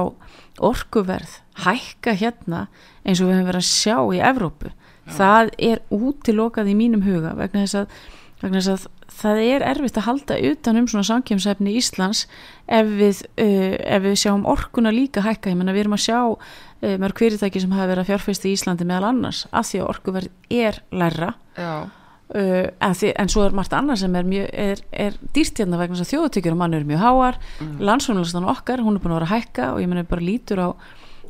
orkuverð 0.66 1.38
hækka 1.66 2.16
hérna 2.18 2.66
eins 3.06 3.22
og 3.22 3.30
við 3.30 3.38
höfum 3.38 3.50
verið 3.50 3.62
að 3.62 3.70
sjá 3.70 3.98
í 4.16 4.22
Evrópu. 4.30 4.72
Það 5.10 5.52
er 5.66 5.82
útilokað 5.94 6.70
í 6.70 6.76
mínum 6.78 7.04
huga 7.06 7.34
vegna 7.38 7.64
þess 7.66 7.80
að 7.82 7.94
það 8.40 9.42
er 9.44 9.66
erfitt 9.68 10.00
að 10.00 10.08
halda 10.08 10.40
utan 10.50 10.80
um 10.80 10.88
svona 10.88 11.08
samkjömsefni 11.10 11.76
Íslands 11.80 12.26
ef 12.72 12.88
við, 12.88 13.22
uh, 13.42 13.76
ef 13.98 14.04
við 14.06 14.18
sjáum 14.24 14.48
orkuna 14.48 14.94
líka 14.96 15.24
hækka, 15.26 15.52
ég 15.52 15.60
menna 15.60 15.76
við 15.76 15.86
erum 15.86 15.98
að 15.98 16.06
sjá 16.06 16.20
uh, 16.32 16.96
mörg 17.02 17.20
fyrirtæki 17.20 17.64
sem 17.64 17.76
hafa 17.76 17.90
verið 17.92 18.06
að 18.06 18.12
fjárfæsta 18.14 18.50
í 18.50 18.56
Íslandi 18.56 18.88
meðal 18.88 19.12
annars, 19.12 19.46
af 19.52 19.68
því 19.70 19.82
að 19.82 19.90
orkuverð 19.94 20.60
er 20.62 20.80
læra 20.96 21.34
Já, 21.60 21.74
uh, 21.84 22.66
en, 22.80 22.96
því, 23.02 23.12
en 23.20 23.34
svo 23.34 23.46
er 23.48 23.60
margt 23.60 23.76
annað 23.76 24.02
sem 24.06 24.16
er, 24.16 24.32
mjög, 24.32 24.50
er, 24.70 24.84
er 25.08 25.20
dýrt 25.36 25.60
hérna 25.60 25.82
vegna 25.82 26.00
þess 26.00 26.08
að 26.08 26.14
þjóðutökjur 26.16 26.56
og 26.56 26.62
mann 26.64 26.80
eru 26.80 26.90
mjög 26.90 27.04
háar. 27.04 27.40
Mm. 27.60 27.78
landsfjónulastan 27.92 28.50
okkar, 28.56 28.86
hún 28.86 28.96
er 28.96 29.04
búin 29.04 29.16
að 29.16 29.22
vera 29.22 29.30
að 29.30 29.36
hækka 29.36 29.70
og 29.74 29.84
ég 29.84 29.92
menna 29.92 30.08
bara 30.08 30.26
lítur 30.26 30.64
á 30.64 30.70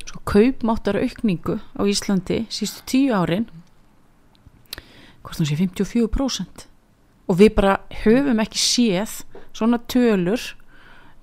sko, 0.06 0.22
kaupmáttar 0.28 1.00
aukningu 1.00 1.58
á 1.58 1.82
Íslandi 1.82 2.44
sístu 2.52 2.86
tíu 2.86 3.14
árin 3.16 3.48
hvort 5.20 5.40
hún 5.40 5.48
sé 5.48 5.58
54% 5.58 6.69
og 7.30 7.38
við 7.38 7.52
bara 7.58 7.76
höfum 8.02 8.42
ekki 8.42 8.60
séð 8.62 9.20
svona 9.54 9.80
tölur 9.90 10.40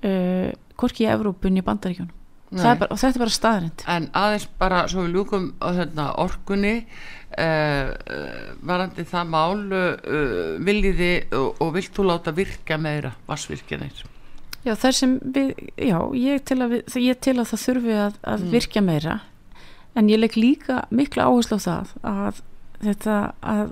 uh, 0.06 0.54
hvorki 0.78 1.06
í 1.06 1.12
Evrópunni 1.12 1.64
í 1.64 1.68
Bandaríkjónum 1.68 2.14
bara, 2.48 2.88
og 2.88 2.96
þetta 2.96 3.14
er 3.14 3.24
bara 3.26 3.36
staðrind 3.36 3.86
en 3.92 4.10
aðeins 4.16 4.50
bara 4.60 4.84
svo 4.88 5.04
við 5.04 5.18
ljúkum 5.18 5.50
á 5.60 5.68
hérna, 5.76 6.10
orkunni 6.24 6.76
uh, 6.80 7.90
uh, 7.92 8.52
varandi 8.64 9.08
það 9.08 9.34
mál 9.34 9.66
uh, 9.68 10.54
viljiði 10.64 11.14
og, 11.36 11.58
og 11.64 11.74
vilt 11.76 11.96
þú 11.96 12.08
láta 12.12 12.36
virka 12.36 12.80
meira 12.80 13.18
vassvirkjanir 13.28 14.06
Já, 14.68 14.74
það 14.76 14.96
sem 14.98 15.16
við, 15.36 15.52
já, 15.80 15.98
ég 16.18 16.44
til 16.48 16.58
að, 16.60 16.74
við, 16.74 16.96
ég 17.00 17.20
til 17.24 17.36
að 17.38 17.50
það 17.54 17.62
þurfi 17.62 17.98
að, 18.04 18.16
að 18.28 18.46
virkja 18.52 18.82
meira. 18.84 19.14
En 19.98 20.10
ég 20.12 20.20
legg 20.20 20.36
líka 20.36 20.82
mikla 20.92 21.30
áherslu 21.30 21.56
á 21.56 21.62
það 21.64 21.94
að 22.04 22.42
þetta 22.84 23.20
að, 23.54 23.72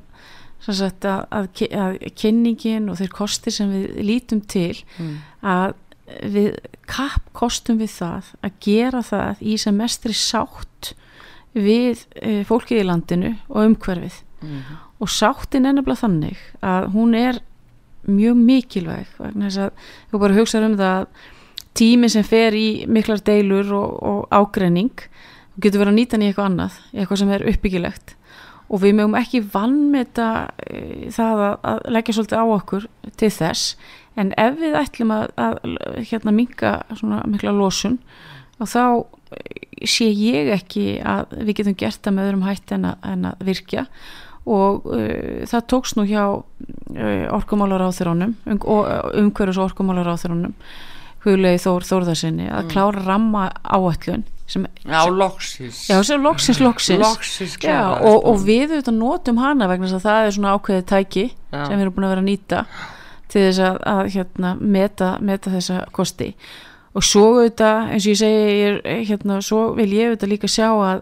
sagt, 0.74 1.06
að, 1.06 1.26
að, 1.30 1.48
að 1.78 1.98
kynningin 2.18 2.90
og 2.90 2.98
þeir 2.98 3.12
kostir 3.14 3.54
sem 3.54 3.70
við 3.70 3.98
lítum 4.02 4.42
til 4.42 4.74
mm. 4.98 5.16
að 5.46 5.76
við 6.34 6.60
kapp 6.90 7.32
kostum 7.34 7.78
við 7.82 7.92
það 7.96 8.34
að 8.46 8.60
gera 8.62 9.02
það 9.06 9.42
í 9.42 9.58
sem 9.62 9.78
mestri 9.78 10.14
sátt 10.14 10.94
við 11.56 12.04
e, 12.22 12.44
fólkið 12.46 12.82
í 12.82 12.86
landinu 12.86 13.32
og 13.50 13.70
umhverfið 13.70 14.22
Mm. 14.46 14.62
og 15.00 15.10
sáttin 15.10 15.66
er 15.66 15.74
nefnilega 15.74 16.04
þannig 16.04 16.42
að 16.64 16.90
hún 16.94 17.16
er 17.18 17.40
mjög 18.06 18.38
mikilvæg 18.38 19.16
vegna 19.18 19.50
þess 19.50 19.62
að 19.64 19.88
þú 20.12 20.22
bara 20.22 20.38
hugsaður 20.38 20.68
um 20.68 20.78
það 20.80 20.98
að 21.00 21.08
tími 21.80 22.10
sem 22.12 22.26
fer 22.28 22.56
í 22.56 22.68
miklar 22.88 23.24
deilur 23.26 23.72
og, 23.76 23.96
og 24.06 24.36
ágreining 24.36 25.08
getur 25.58 25.82
verið 25.82 25.94
að 25.94 25.98
nýta 26.00 26.20
í 26.20 26.28
eitthvað 26.30 26.50
annað 26.52 26.80
eitthvað 26.94 27.22
sem 27.22 27.34
er 27.36 27.48
uppbyggilegt 27.52 28.15
og 28.66 28.82
við 28.82 28.96
mögum 28.98 29.18
ekki 29.20 29.44
vannmeta 29.54 30.30
e, 30.66 31.10
það 31.14 31.44
að, 31.48 31.56
að 31.72 31.82
leggja 31.96 32.16
svolítið 32.18 32.42
á 32.42 32.46
okkur 32.56 32.88
til 33.22 33.32
þess. 33.34 33.76
En 34.16 34.32
ef 34.40 34.58
við 34.62 34.78
ætlum 34.80 35.12
að, 35.14 35.26
að 35.38 35.58
hérna 36.10 36.34
minka 36.34 36.78
svona 36.96 37.22
mikla 37.30 37.54
losun 37.56 38.00
og 38.64 38.70
þá 38.72 38.84
eh, 39.36 39.86
sé 39.86 40.08
ég 40.08 40.54
ekki 40.56 40.86
að 41.04 41.36
við 41.42 41.60
getum 41.60 41.78
gert 41.80 42.02
það 42.02 42.16
með 42.16 42.30
öðrum 42.30 42.46
hætti 42.48 42.78
en 42.78 42.90
að, 42.92 43.10
en 43.12 43.28
að 43.32 43.44
virkja. 43.52 43.86
Og 44.46 44.84
uh, 44.94 45.42
það 45.50 45.64
tókst 45.74 45.96
nú 45.98 46.04
hjá 46.06 46.22
uh, 46.30 47.24
orkumálar 47.34 47.82
áþurónum 47.88 48.36
um, 48.46 48.60
umhverjus 49.18 49.58
orkumálar 49.58 50.12
áþurónum 50.14 50.54
huglega 51.26 51.64
Þór 51.64 51.88
Þórðarsinni 51.90 52.52
að 52.54 52.70
klára 52.76 53.02
ramma 53.08 53.48
áætlun 53.66 54.22
sem, 54.50 54.68
Já, 54.86 55.00
loksins. 55.10 55.82
Já, 55.90 55.98
sem 56.06 56.22
loksins 56.22 56.62
loksins. 56.62 57.02
Loksins 57.02 57.58
Já, 57.64 57.80
og, 57.98 58.20
og 58.30 58.44
við 58.46 58.76
auðvitað 58.76 59.00
notum 59.00 59.42
hana 59.42 59.70
vegna 59.72 59.90
þess 59.90 60.00
að 60.00 60.08
það 60.08 60.28
er 60.28 60.36
svona 60.38 60.54
ákveðið 60.56 60.86
tæki 60.92 61.26
sem 61.52 61.74
við 61.74 61.86
erum 61.86 61.96
búin 61.98 62.08
að 62.08 62.16
vera 62.16 62.24
að 62.24 62.30
nýta 62.30 62.64
til 63.32 63.44
þess 63.48 63.64
að, 63.66 63.82
að 63.92 64.02
hérna, 64.16 64.56
meta, 64.62 65.12
meta 65.26 65.54
þessa 65.54 65.84
kosti. 65.96 66.32
Og 66.96 67.04
svo 67.04 67.28
auðvitað, 67.34 67.92
eins 67.92 68.06
og 68.06 68.14
ég 68.14 68.20
segi 68.22 68.58
ég, 68.60 68.82
er, 68.86 69.06
hérna, 69.10 69.40
svo 69.44 69.62
vil 69.76 69.90
ég 69.92 70.12
auðvitað 70.12 70.36
líka 70.36 70.52
sjá 70.52 70.70
að, 70.72 71.02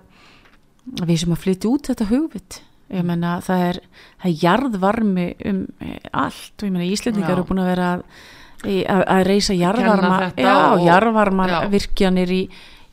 við 1.03 1.19
sem 1.21 1.36
að 1.36 1.43
flytja 1.43 1.73
út 1.73 1.91
þetta 1.91 2.10
hugvit 2.10 2.63
ég 2.93 3.06
meina 3.08 3.38
það 3.43 3.65
er, 3.69 3.79
það 4.21 4.29
er 4.29 4.39
jarðvarmi 4.43 5.27
um 5.49 5.60
eh, 5.84 5.97
allt. 6.12 6.53
Og 6.60 6.67
ég 6.67 6.73
meina 6.75 6.89
Íslendingar 6.89 7.32
Já. 7.32 7.36
eru 7.38 7.47
búin 7.49 7.63
að 7.63 7.69
vera 7.71 7.89
að, 7.93 8.06
að, 8.63 9.03
að 9.15 9.23
reysa 9.29 9.58
jarðvarma 9.58 10.19
já, 10.39 10.56
jarðvarma 10.88 11.47
virkjanir 11.73 12.34
í, 12.34 12.41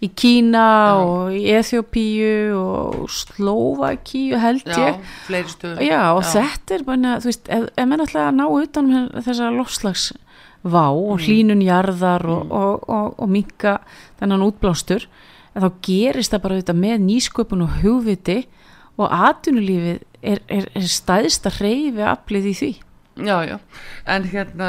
í 0.01 0.09
Kína 0.17 0.65
Já. 0.65 0.95
og 1.05 1.33
í 1.37 1.43
Eþjópíu 1.53 2.57
og 2.57 3.11
Slóvakíu 3.13 4.39
held 4.41 4.65
Já, 4.65 4.95
ég 5.29 5.51
stöður 5.53 5.83
Já, 5.85 6.03
og 6.17 6.25
þetta 6.25 6.75
er 6.79 6.85
bara, 6.87 7.17
þú 7.21 7.29
veist, 7.31 7.49
ef, 7.53 7.67
ef 7.77 7.89
menn 7.91 8.05
ætla 8.07 8.29
að 8.31 8.39
ná 8.39 8.45
utan 8.49 8.93
um 8.97 9.09
þessa 9.27 9.51
lofslagsvá 9.57 10.85
og 10.93 11.19
Mm. 11.19 11.25
hlínun 11.27 11.63
jarðar 11.65 12.25
og, 12.29 12.51
og, 12.53 12.89
og, 12.89 13.15
og 13.19 13.29
minka 13.29 13.79
þennan 14.21 14.45
útblástur, 14.49 15.07
þá 15.57 15.69
gerist 15.83 16.33
það 16.33 16.43
bara 16.43 16.61
þetta 16.61 16.77
með 16.77 16.99
nýsköpun 17.07 17.63
og 17.67 17.79
hugviti 17.83 18.47
og 19.01 19.09
atvinnulífið 19.11 20.01
er, 20.23 20.41
er, 20.49 20.67
er 20.77 20.83
stæðsta 20.89 21.51
reyfi 21.61 22.05
aflið 22.05 22.47
í 22.51 22.55
því. 22.61 22.73
Já, 23.21 23.45
já, 23.45 23.59
en 24.07 24.25
hérna, 24.33 24.69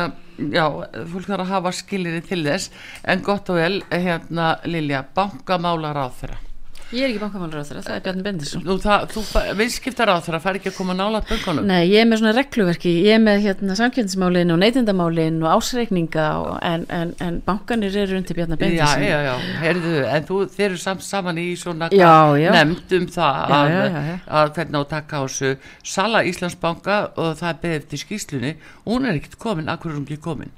já, 0.51 0.65
fólk 1.13 1.27
þarf 1.29 1.45
að 1.45 1.51
hafa 1.53 1.71
skilinni 1.77 2.23
til 2.25 2.41
þess, 2.43 2.71
en 3.07 3.23
gott 3.23 3.51
og 3.53 3.61
vel, 3.61 3.81
hérna, 3.91 4.57
Lilja, 4.67 5.05
bankamálar 5.15 5.95
á 5.95 6.07
þeirra. 6.11 6.50
Ég 6.91 7.05
er 7.05 7.11
ekki 7.13 7.19
bankamálur 7.21 7.61
á 7.61 7.63
þeirra, 7.63 7.81
það 7.85 7.93
er 7.95 8.01
Bjarni 8.03 8.23
Bendisson. 8.25 8.63
Nú, 8.67 8.73
það, 8.83 9.03
þú, 9.13 9.21
viðskiptar 9.55 10.09
á 10.11 10.15
þeirra, 10.25 10.39
fær 10.43 10.57
ekki 10.59 10.71
að 10.73 10.75
koma 10.75 10.95
nála 10.99 11.21
böngunum. 11.23 11.63
Nei, 11.69 11.85
ég 11.87 12.01
er 12.03 12.09
með 12.09 12.19
svona 12.19 12.33
regluverki, 12.35 12.91
ég 13.05 13.15
er 13.15 13.21
með 13.23 13.37
hérna 13.45 13.77
samkjöndismálin 13.79 14.51
og 14.51 14.59
neytindamálin 14.59 15.37
og 15.39 15.53
ásreikninga 15.53 16.25
og, 16.41 16.49
en, 16.67 16.83
en, 16.91 17.13
en 17.23 17.37
bankanir 17.47 17.95
eru 18.03 18.17
undir 18.19 18.35
Bjarni 18.41 18.57
Já, 18.57 18.63
Bendisson. 18.65 19.05
já, 19.07 19.21
já, 19.29 19.31
heyrðu, 19.63 19.93
en 20.17 20.27
þú, 20.27 20.39
þeir 20.57 20.67
eru 20.67 20.81
samt 20.83 21.05
saman 21.07 21.39
í 21.39 21.47
svona 21.63 21.87
Já, 21.95 22.11
já. 22.43 22.51
nefnd 22.57 22.97
um 22.99 23.07
það 23.15 23.39
Já, 23.39 23.55
að, 23.61 23.71
já, 23.71 23.81
já, 23.95 24.01
já. 24.11 24.17
að 24.41 24.53
hvernig 24.59 24.75
á 24.75 24.81
að 24.83 24.89
taka 24.97 25.15
á 25.15 25.23
þessu 25.29 25.53
Sala 25.95 26.23
Íslandsbanka 26.27 26.99
og 27.15 27.31
það 27.39 27.53
er 27.53 27.61
beðið 27.63 27.79
eftir 27.85 28.03
skýslunni, 28.03 28.53
hún 28.83 29.07
er 29.07 29.15
ekkert 29.21 29.39
komin, 29.39 29.71
akkur 29.71 29.93
er 29.93 30.01
hún 30.01 30.03
ekki 30.09 30.19
komin? 30.27 30.51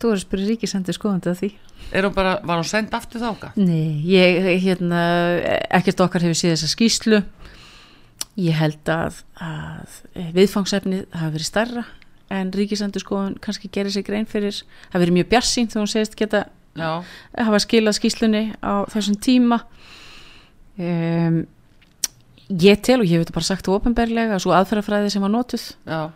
Þú 0.00 0.10
er 0.10 0.16
að 0.18 0.24
spyrja 0.24 0.48
ríkisendur 0.48 0.96
skoðandi 0.96 1.30
að 1.30 1.38
því. 1.44 1.52
Hún 1.92 2.14
bara, 2.16 2.38
var 2.42 2.60
hún 2.60 2.68
send 2.68 2.94
aftur 2.96 3.20
þáka? 3.20 3.52
Nei, 3.60 4.00
ég, 4.08 4.46
hérna, 4.64 5.02
ekkert 5.68 6.00
okkar 6.06 6.24
hefur 6.24 6.38
séð 6.38 6.54
þessa 6.54 6.70
skýslu. 6.72 7.22
Ég 8.40 8.56
held 8.56 8.88
að, 8.88 9.18
að 9.36 9.98
viðfangsefnið 10.38 11.04
hafi 11.12 11.34
verið 11.34 11.50
starra 11.50 11.84
en 12.32 12.52
ríkisendur 12.54 13.02
skoðan 13.02 13.36
kannski 13.42 13.70
gerir 13.72 13.92
sig 13.92 14.06
grein 14.06 14.28
fyrir, 14.28 14.62
það 14.92 15.04
verið 15.04 15.16
mjög 15.18 15.30
bjarsýn 15.32 15.68
þegar 15.68 15.84
hún 15.84 15.92
segist 15.92 16.16
geta 16.18 16.46
Já. 16.78 17.02
hafa 17.36 17.60
skilað 17.60 17.98
skýslunni 17.98 18.44
á 18.64 18.88
þessum 18.92 19.18
tíma 19.20 19.58
um, 20.80 21.42
ég 22.48 22.80
tel 22.84 23.00
og 23.02 23.06
ég 23.08 23.18
hef 23.18 23.26
þetta 23.26 23.36
bara 23.36 23.50
sagt 23.50 23.68
ofinberlega 23.72 24.38
að 24.38 24.44
svo 24.46 24.54
aðferðafræði 24.56 25.12
sem 25.12 25.24
var 25.24 25.34
notuð 25.34 25.68
uh, 25.92 26.08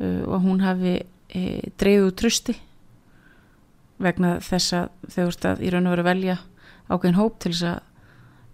og 0.00 0.38
hún 0.46 0.64
hafi 0.64 0.96
e, 1.28 1.42
dreigð 1.80 2.08
úr 2.08 2.16
trusti 2.16 2.56
vegna 4.00 4.34
þess 4.44 4.72
að 4.78 4.88
þau 5.14 5.22
veist 5.28 5.46
að 5.50 5.62
í 5.66 5.70
raun 5.74 5.86
og 5.90 5.94
veru 5.96 6.06
velja 6.08 6.38
ákveðin 6.90 7.18
hóp 7.20 7.38
til 7.42 7.52
þess 7.52 7.68
að 7.74 7.78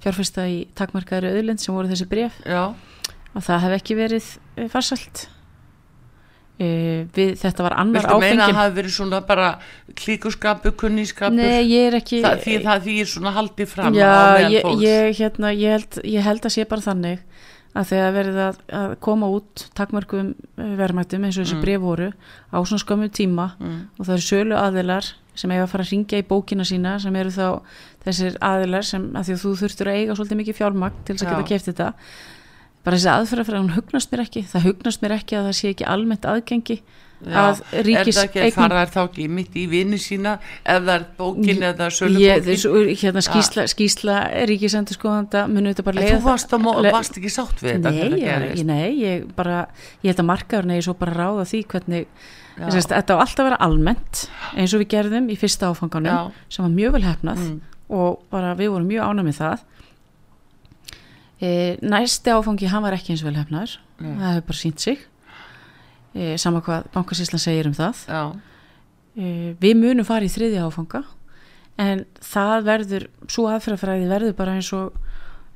fjárfesta 0.04 0.44
í 0.50 0.58
takmarkaðri 0.76 1.30
auðlind 1.32 1.62
sem 1.62 1.74
voru 1.74 1.88
þessi 1.92 2.08
bref 2.10 2.36
Já. 2.44 2.62
og 3.34 3.42
það 3.46 3.62
hef 3.66 3.76
ekki 3.78 3.96
verið 3.98 4.26
e, 4.60 4.66
farsalt 4.72 5.22
e, 6.60 6.68
við, 7.16 7.34
þetta 7.40 7.66
var 7.66 7.76
annar 7.80 8.04
Viltu 8.06 8.20
meina 8.22 8.44
að 8.46 8.52
það 8.52 8.60
hafi 8.60 8.76
verið 8.78 8.94
svona 8.96 9.20
bara 9.28 9.48
er 11.88 11.98
ekki 12.00 12.22
það, 12.24 12.38
því 12.44 12.56
það 12.68 12.86
því 12.86 12.96
er 13.04 13.10
svona 13.12 13.34
haldið 13.36 13.72
fram 13.72 13.96
Já, 13.96 14.12
ég, 14.52 14.70
ég, 14.84 15.10
hérna, 15.20 15.52
ég, 15.56 15.76
held, 15.78 16.00
ég 16.16 16.26
held 16.28 16.48
að 16.48 16.56
sé 16.56 16.66
bara 16.70 16.86
þannig 16.86 17.24
að 17.76 17.90
þegar 17.90 18.14
verið 18.16 18.38
að, 18.40 18.58
að 18.72 18.92
koma 19.04 19.28
út 19.36 19.66
takmörgum 19.76 20.30
verðmættum 20.56 21.26
eins 21.28 21.36
og 21.36 21.44
þessi 21.44 21.58
Mm. 21.58 21.64
bref 21.66 21.82
voru 21.82 22.06
á 22.48 22.56
svona 22.64 22.80
skömmu 22.84 23.08
tíma 23.12 23.50
Mm. 23.60 23.80
og 23.98 24.06
það 24.06 24.14
eru 24.16 24.24
sölu 24.30 24.56
aðilar 24.56 25.10
sem 25.36 25.52
eiga 25.52 25.66
að 25.66 25.72
fara 25.74 25.86
að 25.86 25.92
ringja 25.94 26.22
í 26.22 26.26
bókina 26.26 26.66
sína 26.66 26.96
sem 27.02 27.16
eru 27.20 27.32
þá 27.34 27.46
þessir 28.06 28.38
aðilar 28.44 28.86
sem 28.86 29.08
að 29.12 29.28
því 29.28 29.36
að 29.36 29.42
þú 29.44 29.54
þurftur 29.62 29.90
að 29.92 30.00
eiga 30.00 30.16
svolítið 30.18 30.40
mikið 30.42 30.58
fjármagn 30.60 31.00
til 31.04 31.16
þess 31.16 31.26
að 31.26 31.32
geta 31.34 31.48
keft 31.52 31.70
þetta. 31.70 31.88
Bara 32.86 33.00
þessi 33.00 33.12
aðferðafræð, 33.12 33.62
hún 33.64 33.74
hugnast 33.74 34.12
mér 34.12 34.22
ekki. 34.22 34.44
Það 34.46 34.68
hugnast 34.70 35.02
mér 35.02 35.16
ekki 35.16 35.38
að 35.38 35.48
það 35.48 35.58
sé 35.58 35.72
ekki 35.74 35.88
almennt 35.90 36.28
aðgengi 36.30 36.80
Já, 37.24 37.36
að 37.40 37.60
ríkis 37.86 38.12
er 38.12 38.16
það 38.18 38.26
ekki 38.26 38.40
að 38.42 38.50
fara 38.58 38.80
þá 38.92 38.98
ekki 39.06 39.26
mitt 39.32 39.54
í 39.56 39.62
vinnu 39.70 39.96
sína 40.00 40.34
er 40.68 41.06
bókin 41.16 41.62
eða 41.64 41.86
sölubókin 41.96 42.90
hérna 43.00 43.22
skísla, 43.24 43.64
skísla 43.72 44.16
ríkisendur 44.50 44.98
skoðanda 44.98 45.46
munu 45.48 45.72
þetta 45.72 45.84
bara 45.86 46.02
leiða 46.02 46.18
þú 46.18 46.26
varst, 46.26 46.52
á, 46.52 46.58
varst 46.92 47.16
ekki 47.16 47.32
sátt 47.32 47.62
við 47.64 47.78
þetta 47.78 47.94
Nei, 47.96 48.20
ég, 48.20 48.60
nei, 48.68 48.90
ég 49.00 49.24
bara 49.38 49.62
ég 50.02 50.10
held 50.10 50.20
að 50.26 50.28
markaður 50.28 50.68
negi 50.68 50.84
svo 50.84 50.96
bara 51.00 51.16
ráða 51.16 51.48
því 51.48 51.62
hvernig. 51.72 52.28
Sérst, 52.56 52.88
þetta 52.92 53.16
á 53.16 53.20
alltaf 53.20 53.42
að 53.44 53.48
vera 53.50 53.60
almennt 53.66 54.22
eins 54.56 54.72
og 54.74 54.80
við 54.82 54.88
gerðum 54.94 55.26
í 55.32 55.36
fyrsta 55.40 55.68
áfanganum 55.72 56.12
Já. 56.12 56.32
sem 56.48 56.64
var 56.64 56.72
mjög 56.76 56.92
vel 56.96 57.02
hefnað 57.06 57.42
Mm. 57.46 57.60
og 57.88 58.22
bara 58.32 58.54
við 58.58 58.70
vorum 58.72 58.88
mjög 58.88 59.04
ánað 59.10 59.26
með 59.28 59.36
það 59.40 59.58
e, 61.42 61.50
næsti 61.82 62.32
áfangi 62.32 62.70
hann 62.70 62.82
var 62.86 62.96
ekki 62.96 63.12
eins 63.14 63.24
vel 63.26 63.36
hefnaður 63.36 63.76
Nei. 64.00 64.14
það 64.16 64.32
hefur 64.32 64.46
bara 64.50 64.60
sínt 64.60 64.80
sig 64.84 64.98
e, 66.16 66.36
sama 66.40 66.62
hvað 66.64 66.88
bankasíslan 66.94 67.42
segir 67.42 67.68
um 67.70 67.76
það 67.76 68.02
e, 69.16 69.54
við 69.60 69.76
munum 69.80 70.06
fara 70.08 70.24
í 70.26 70.32
þriðja 70.32 70.64
áfanga 70.68 71.04
en 71.78 72.06
það 72.24 72.64
verður 72.70 73.06
svo 73.28 73.48
aðferðafræði 73.52 74.08
verður 74.08 74.36
bara 74.38 74.56
eins 74.56 74.72
og 74.76 74.96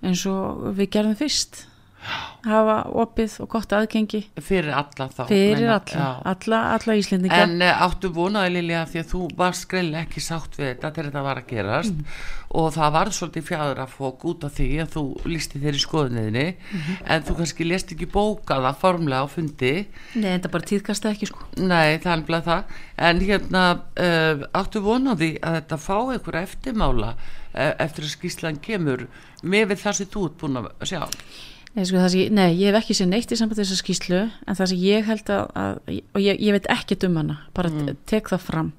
eins 0.05 0.27
og 0.29 0.71
við 0.77 0.91
gerðum 0.97 1.17
fyrst 1.17 1.65
hafa 2.47 2.77
opið 3.03 3.35
og 3.45 3.49
gott 3.53 3.73
aðgengi. 3.77 4.23
Fyrir 4.41 4.73
alla 4.73 5.07
þá 5.13 5.23
fyrir 5.29 5.59
meina- 5.61 5.75
alla, 5.77 6.07
alla, 6.33 6.61
alla 6.77 6.95
Íslendinga. 6.97 7.41
En 7.45 7.61
uh, 7.63 7.83
áttu 7.87 8.09
vonaði 8.17 8.55
Lilja 8.57 8.85
því 8.89 9.01
að 9.03 9.11
þú 9.13 9.21
varst 9.37 9.67
greinlega 9.69 10.07
ekki 10.07 10.23
sátt 10.25 10.57
við 10.57 10.71
þetta 10.71 10.91
þegar 10.97 11.11
þetta 11.11 11.23
var 11.27 11.41
að 11.43 11.51
gerast 11.51 11.91
Mm. 12.01 12.05
og 12.61 12.73
það 12.75 12.93
var 12.97 13.11
svolítið 13.15 13.45
fjæður 13.51 13.79
að 13.85 13.93
fók 13.99 14.25
út 14.31 14.45
af 14.45 14.53
því 14.57 14.69
að 14.83 14.89
þú 14.97 15.03
lísti 15.27 15.61
þeirri 15.63 15.83
skoðunniðinni. 15.85 16.47
Mhm. 16.73 16.97
en 17.07 17.23
þú 17.23 17.37
kannski 17.37 17.67
lest 17.69 17.93
ekki 17.93 18.07
bókaða 18.11 18.73
formlega 18.75 19.23
á 19.23 19.29
fundi. 19.29 19.87
Nei, 20.17 20.39
þetta 20.39 20.51
bara 20.51 20.65
tíðkast 20.65 21.05
ekki 21.13 21.27
sko. 21.29 21.45
Nei, 21.59 21.99
það 21.99 22.13
er 22.13 22.17
nefnilega 22.23 22.49
það. 22.49 22.65
En 22.99 23.21
hérna 23.21 23.65
uh, 24.01 24.47
áttu 24.55 24.81
vonaði 24.83 25.39
að 25.43 25.61
þetta 25.61 25.77
fá 25.79 25.97
einhverja 26.15 26.43
eftirmála 26.49 27.13
uh, 27.15 27.75
eftir 27.79 28.05
að 28.05 28.15
skýslan 28.17 28.59
kemur? 28.61 29.07
Með 29.43 29.77
það 29.81 29.93
sem 30.01 30.07
þú 30.13 30.25
ert 30.27 30.39
búin 30.41 30.59
að 30.61 30.67
sjá 30.85 31.05
Nei, 31.71 31.85
sko, 31.87 32.01
sem, 32.03 32.33
nei, 32.35 32.57
ég 32.59 32.73
hef 32.73 32.81
ekki 32.81 32.97
sér 32.99 33.07
neitt 33.07 33.31
í 33.31 33.37
samband 33.39 33.61
þessar 33.61 33.79
skýslu 33.79 34.21
en 34.27 34.57
það 34.59 34.71
sem 34.73 34.81
ég 34.83 35.05
held 35.07 35.29
að, 35.31 35.43
að 35.55 35.77
og 36.17 36.23
ég, 36.25 36.41
ég 36.43 36.57
veit 36.57 36.71
ekki 36.75 36.99
um 37.07 37.19
hana 37.21 37.37
bara 37.55 37.71
mm. 37.71 38.01
tek 38.11 38.31
það 38.33 38.47
fram. 38.47 38.73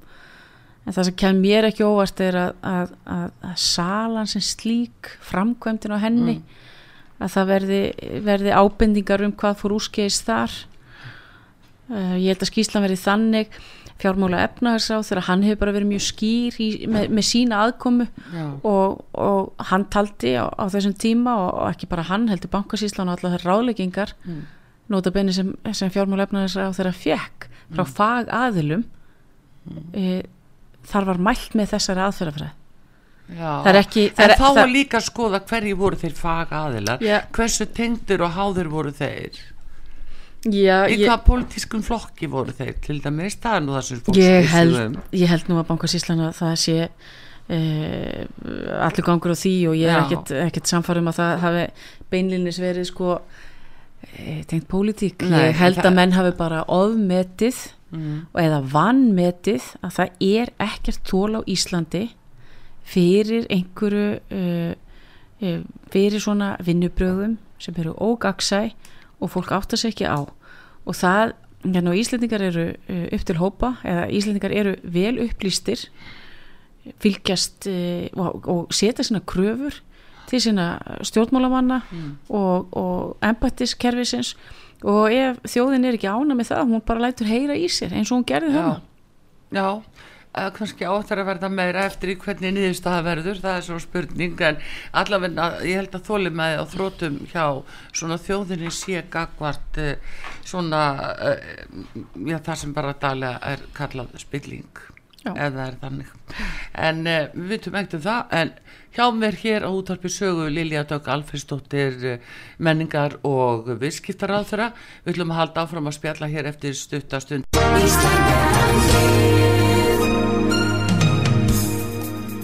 En 0.82 0.95
það 0.95 1.08
sem 1.08 1.17
kem 1.21 1.39
mér 1.39 1.69
ekki 1.69 1.86
óvart 1.88 2.19
er 2.25 2.38
að, 2.41 2.51
að, 2.67 2.91
að, 3.15 3.30
að 3.47 3.56
salan 3.63 4.27
sem 4.27 4.43
slík 4.43 5.13
framkvæmdin 5.23 5.95
á 5.95 6.04
henni 6.04 6.36
að 7.21 7.34
það 7.36 7.49
verði, 7.54 7.82
verði 8.25 8.56
ábendingar 8.58 9.23
um 9.27 9.36
hvað 9.38 9.60
fór 9.62 9.77
úrskeiðis 9.77 10.21
þar. 10.25 10.58
Uh, 11.91 12.15
ég 12.17 12.32
held 12.32 12.43
að 12.43 12.49
skýslan 12.49 12.86
verði 12.88 13.01
þannig 13.04 13.62
fjármála 14.01 14.39
efnaðarsráð 14.47 15.03
þegar 15.09 15.25
hann 15.29 15.43
hefur 15.47 15.59
bara 15.61 15.73
verið 15.77 15.89
mjög 15.91 16.03
skýr 16.07 16.57
í, 16.61 16.69
með, 16.89 17.09
með 17.17 17.27
sína 17.29 17.59
aðkomu 17.67 18.07
og, 18.67 19.01
og 19.13 19.67
hann 19.71 19.85
taldi 19.93 20.33
á, 20.41 20.45
á 20.49 20.65
þessum 20.73 20.95
tíma 21.01 21.35
og, 21.37 21.49
og 21.61 21.67
ekki 21.75 21.89
bara 21.91 22.07
hann 22.09 22.27
heldur 22.33 22.51
bankasíslan 22.57 23.09
og 23.13 23.19
allar 23.19 23.37
þær 23.39 23.47
ráðleggingar 23.51 24.15
Mm. 24.25 24.41
nota 24.91 25.11
benni 25.15 25.31
sem, 25.31 25.53
sem 25.71 25.89
fjármálefnaðis 25.93 26.57
á 26.59 26.67
þeirra 26.75 26.91
fjekk 26.97 27.45
frá 27.71 27.85
Mm. 27.85 27.93
fagaðilum 27.95 28.81
e, 29.95 30.23
þar 30.91 31.05
var 31.11 31.21
mælt 31.29 31.53
með 31.55 31.69
þessari 31.75 32.01
aðferðafræð 32.07 32.49
já. 33.37 33.51
það 33.63 33.69
er 33.71 33.79
ekki 33.83 34.03
það 34.17 34.23
En 34.25 34.33
er, 34.33 34.37
þá 34.41 34.47
var 34.57 34.71
líka 34.73 34.97
að 34.99 35.05
skoða 35.07 35.39
hverju 35.47 35.77
voru 35.79 35.99
þeir 36.01 36.15
fagaðilar 36.17 37.05
Já. 37.05 37.17
hversu 37.37 37.67
tengdur 37.77 38.25
og 38.27 38.33
háður 38.35 38.71
voru 38.73 38.91
þeir 38.97 39.39
já, 40.45 40.77
í 40.89 40.97
ég, 40.97 41.08
hvað 41.08 41.25
pólitískum 41.27 41.84
flokki 41.86 42.30
voru 42.32 42.56
þeir 42.58 42.77
til 42.84 42.99
dæmis, 43.04 43.38
það 43.41 43.58
er 43.58 43.65
nú 43.65 43.75
það 43.77 43.84
sem 43.88 44.04
fólk 44.06 44.21
ég, 44.21 44.47
held, 44.51 44.77
um. 44.80 44.95
ég 45.21 45.34
held 45.34 45.51
nú 45.51 45.60
að 45.62 45.67
bankasíslan 45.69 46.23
að 46.27 46.39
það 46.39 46.56
sé 46.63 46.77
e, 47.51 47.60
allir 48.82 49.08
gangur 49.08 49.36
á 49.36 49.38
því 49.38 49.56
og 49.71 49.77
ég 49.80 49.91
er 49.91 50.01
ekkert, 50.06 50.34
ekkert 50.47 50.71
samfærum 50.71 51.12
að 51.12 51.19
það 51.19 51.45
hafi 51.45 51.67
beinlinnis 52.13 52.62
verið 52.62 52.89
sko 52.89 53.19
e, 54.15 54.41
tengt 54.49 54.69
pólitík 54.71 55.27
Nei, 55.27 55.51
ég 55.51 55.62
held 55.62 55.84
að 55.84 55.95
menn 55.99 56.17
hafi 56.17 56.34
bara 56.39 56.65
ofmetið 56.71 57.69
Mm. 57.91 58.27
og 58.32 58.39
eða 58.39 58.62
vannmetið 58.71 59.65
að 59.84 59.95
það 59.97 60.21
er 60.23 60.51
ekkert 60.63 61.01
tól 61.10 61.36
á 61.36 61.41
Íslandi 61.43 62.06
fyrir 62.88 63.49
einhverju 63.51 64.06
uh, 64.32 65.60
fyrir 65.91 66.23
svona 66.23 66.54
vinnubröðum 66.63 67.36
sem 67.60 67.75
eru 67.82 67.91
ógagsæ 67.99 68.69
og 69.21 69.31
fólk 69.34 69.53
áttar 69.55 69.79
sig 69.79 69.93
ekki 69.93 70.10
á. 70.10 70.25
Og 70.86 70.97
það, 70.97 71.36
hérna 71.63 71.93
og 71.93 71.99
Íslendingar 72.01 72.43
eru 72.47 72.65
uh, 72.73 73.05
upp 73.13 73.25
til 73.27 73.38
hópa 73.38 73.75
eða 73.86 74.10
Íslendingar 74.10 74.55
eru 74.55 74.75
vel 74.84 75.21
upplýstir 75.27 75.86
fylgjast 77.01 77.69
uh, 77.69 78.07
og, 78.17 78.47
og 78.49 78.73
setja 78.73 79.05
sína 79.05 79.21
kröfur 79.21 79.77
til 80.31 80.41
sína 80.41 80.73
stjórnmálamanna 81.05 81.81
og, 82.29 82.71
og 82.71 83.17
embættiskerfisins. 83.25 84.36
Og 84.81 85.13
ef 85.13 85.38
þjóðin 85.45 85.86
er 85.86 85.97
ekki 85.97 86.10
ána 86.10 86.34
með 86.34 86.55
það 86.55 86.71
hún 86.71 86.86
bara 86.86 87.03
lætur 87.05 87.29
heyra 87.29 87.53
í 87.53 87.67
sér 87.69 87.93
eins 87.93 88.10
og 88.10 88.17
hún 88.21 88.29
gerði 88.31 88.55
Já, 88.55 88.55
þarna. 88.57 88.79
Já 89.51 89.67
uh, 90.37 90.49
kannski 90.55 90.87
áttar 90.87 91.21
að 91.21 91.29
verða 91.31 91.49
meira 91.51 91.85
eftir 91.89 92.13
í 92.13 92.17
hvernig 92.21 92.55
niðurstaða 92.55 93.03
verður, 93.07 93.41
það 93.43 93.57
er 93.57 93.65
svo 93.67 93.79
spurning 93.83 94.45
en 94.47 94.61
allavega, 95.01 95.49
ég 95.67 95.81
held 95.81 95.97
að 95.97 96.07
þóli 96.07 96.33
með 96.41 96.61
á 96.61 96.65
þrótum 96.71 97.19
hjá 97.31 97.45
svona 97.91 98.19
þjóðinni 98.21 98.71
sé 98.75 99.03
gagvart 99.11 99.81
uh, 99.81 99.93
svona 100.47 100.85
uh, 101.15 101.37
já, 102.27 102.37
það 102.39 102.63
sem 102.63 102.73
bara 102.77 102.97
daglega 103.01 103.53
er 103.53 103.67
kallað 103.77 104.17
spilling 104.21 104.87
Já. 105.21 105.35
eða 105.37 105.65
er 105.67 105.75
þannig. 105.77 106.13
En 106.81 107.03
uh, 107.05 107.27
við 107.35 107.51
vitum 107.51 107.75
ekkert 107.77 107.99
um 107.99 108.05
það 108.07 108.31
en 108.39 108.53
hjá 108.95 109.03
mér 109.13 109.37
hér 109.43 109.67
á 109.67 109.69
útvarpi 109.69 110.09
sögu 110.09 110.47
Lilja 110.49 110.81
Dögg 110.89 111.11
Alfriðsdóttir 111.13 111.93
menningar 112.57 113.19
og 113.27 113.69
viðskiptaráðfæra 113.83 114.71
við 115.05 115.13
ætlum 115.13 115.35
að 115.35 115.43
halda 115.43 115.67
áfram 115.67 115.91
að 115.91 115.99
spjalla 116.01 116.31
hér 116.33 116.49
eftir 116.55 116.73
stuttastund 116.75 117.45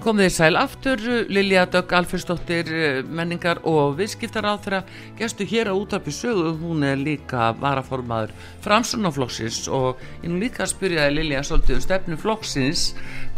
Komið 0.00 0.30
í 0.30 0.32
sæl 0.32 0.56
aftur, 0.56 1.00
Lilja 1.28 1.66
Dögg 1.68 1.92
Alfersdóttir, 1.98 2.70
menningar 3.04 3.58
og 3.68 3.98
viðskiptar 3.98 4.46
á 4.48 4.56
þeirra 4.56 4.80
gestu 5.18 5.44
hér 5.44 5.68
á 5.68 5.74
útarpi 5.76 6.12
sögu, 6.14 6.54
hún 6.56 6.84
er 6.88 6.96
líka 6.96 7.50
varaformaður 7.60 8.32
Framsunaflokksins 8.64 9.66
og 9.68 10.00
ég 10.22 10.30
nú 10.32 10.40
líka 10.40 10.64
að 10.64 10.72
spyrja 10.72 11.08
Lilja 11.12 11.42
svolítið 11.44 11.76
um 11.76 11.84
stefnu 11.84 12.18
flokksins, 12.20 12.86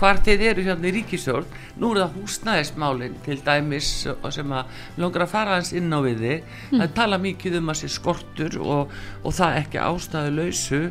hvar 0.02 0.18
þeir 0.26 0.40
eru 0.50 0.66
hérna 0.66 0.90
í 0.90 0.94
ríkisjórn, 0.96 1.46
nú 1.78 1.92
er 1.92 2.02
það 2.02 2.16
húsnæðismálinn 2.18 3.14
til 3.22 3.38
dæmis 3.46 3.92
sem 4.34 4.54
að 4.58 4.82
langar 4.98 5.28
að 5.28 5.32
fara 5.36 5.56
hans 5.60 5.70
inn 5.78 5.94
á 5.94 6.02
viði, 6.02 6.40
mm. 6.42 6.82
það 6.82 6.94
tala 6.98 7.20
mikið 7.22 7.60
um 7.60 7.70
að 7.70 7.80
sé 7.84 7.92
skortur 7.94 8.58
og, 8.60 8.92
og 9.22 9.36
það 9.38 9.60
ekki 9.62 9.82
ástæðu 9.86 10.36
lausu, 10.40 10.82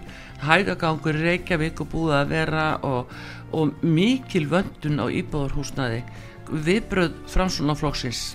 hægagangur 0.41 1.19
Reykjavík 1.21 1.83
og 1.83 1.91
búið 1.91 2.17
að 2.21 2.31
vera 2.31 2.65
og 2.87 3.11
og 3.51 3.83
mikil 3.83 4.47
vöndun 4.51 5.01
á 5.03 5.05
íbúðarhúsnaði 5.11 6.05
viðbröð 6.51 7.17
framsunaflokksins 7.31 8.31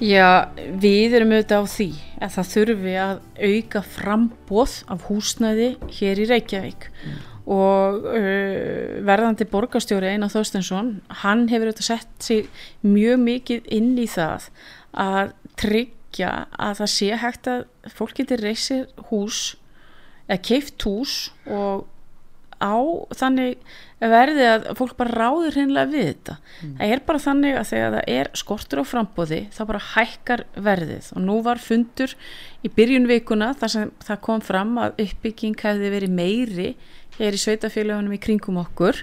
Já, 0.00 0.48
við 0.56 1.18
erum 1.18 1.34
auðvitað 1.36 1.60
á 1.60 1.64
því 1.68 1.88
að 2.24 2.30
það 2.36 2.46
þurfi 2.54 2.94
að 3.02 3.18
auka 3.50 3.82
frambóð 3.84 4.76
af 4.94 5.02
húsnaði 5.10 5.66
hér 5.98 6.22
í 6.22 6.28
Reykjavík. 6.30 6.86
Mm. 6.88 7.18
Og 7.46 8.04
uh, 8.10 8.98
verðandi 9.06 9.46
borgastjóri 9.50 10.12
Einar 10.12 10.32
Þorstensson, 10.32 10.98
hann 11.22 11.46
hefur 11.52 11.70
auðvitað 11.70 11.88
sett 11.88 12.26
sig 12.26 12.50
mjög 12.84 13.22
mikið 13.24 13.70
inn 13.78 13.94
í 14.00 14.08
það 14.10 14.50
að 15.00 15.32
tryggja 15.60 16.32
að 16.58 16.82
það 16.82 16.92
sé 16.96 17.10
hægt 17.22 17.50
að 17.50 17.64
fólk 17.94 18.18
getur 18.18 18.44
reysir 18.44 18.86
hús 19.10 19.54
eða 20.26 20.42
keift 20.46 20.86
hús 20.86 21.16
og 21.46 21.86
á 22.60 22.76
þannig 23.16 23.56
verði 24.00 24.44
að 24.48 24.66
fólk 24.78 24.94
bara 24.98 25.16
ráður 25.16 25.56
hinnlega 25.56 25.90
við 25.90 26.06
þetta. 26.10 26.36
Mm. 26.60 26.74
Það 26.76 26.92
er 26.92 27.02
bara 27.08 27.22
þannig 27.24 27.56
að 27.56 27.68
þegar 27.70 27.94
það 27.96 28.12
er 28.14 28.30
skortur 28.40 28.80
á 28.80 28.84
frambóði 28.90 29.40
þá 29.56 29.60
bara 29.70 29.82
hækkar 29.90 30.44
verðið 30.68 31.10
og 31.16 31.24
nú 31.24 31.36
var 31.44 31.60
fundur 31.60 32.14
í 32.60 32.72
byrjun 32.76 33.08
vikuna 33.10 33.50
þar 33.60 33.74
sem 33.74 33.92
það 34.04 34.22
kom 34.28 34.44
fram 34.44 34.76
að 34.80 35.04
uppbygging 35.06 35.56
hefði 35.60 35.92
verið 35.96 36.16
meiri 36.20 36.70
hér 37.20 37.36
í 37.36 37.40
sveitafélagunum 37.40 38.16
í 38.16 38.20
kringum 38.22 38.60
okkur. 38.62 39.02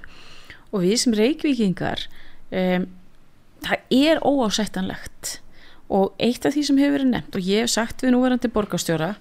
Og 0.74 0.84
við 0.84 0.98
sem 1.04 1.16
reykvikingar 1.16 2.08
um, 2.52 2.88
það 3.66 3.98
er 3.98 4.24
óásættanlegt. 4.26 5.38
Og 5.88 6.16
eitt 6.20 6.46
af 6.46 6.56
því 6.56 6.66
sem 6.68 6.80
hefur 6.82 6.98
verið 6.98 7.14
nefnt 7.14 7.38
og 7.38 7.46
ég 7.48 7.64
hef 7.64 7.72
sagt 7.72 8.04
við 8.04 8.12
núverandi 8.14 8.50
borgastjóra 8.52 9.14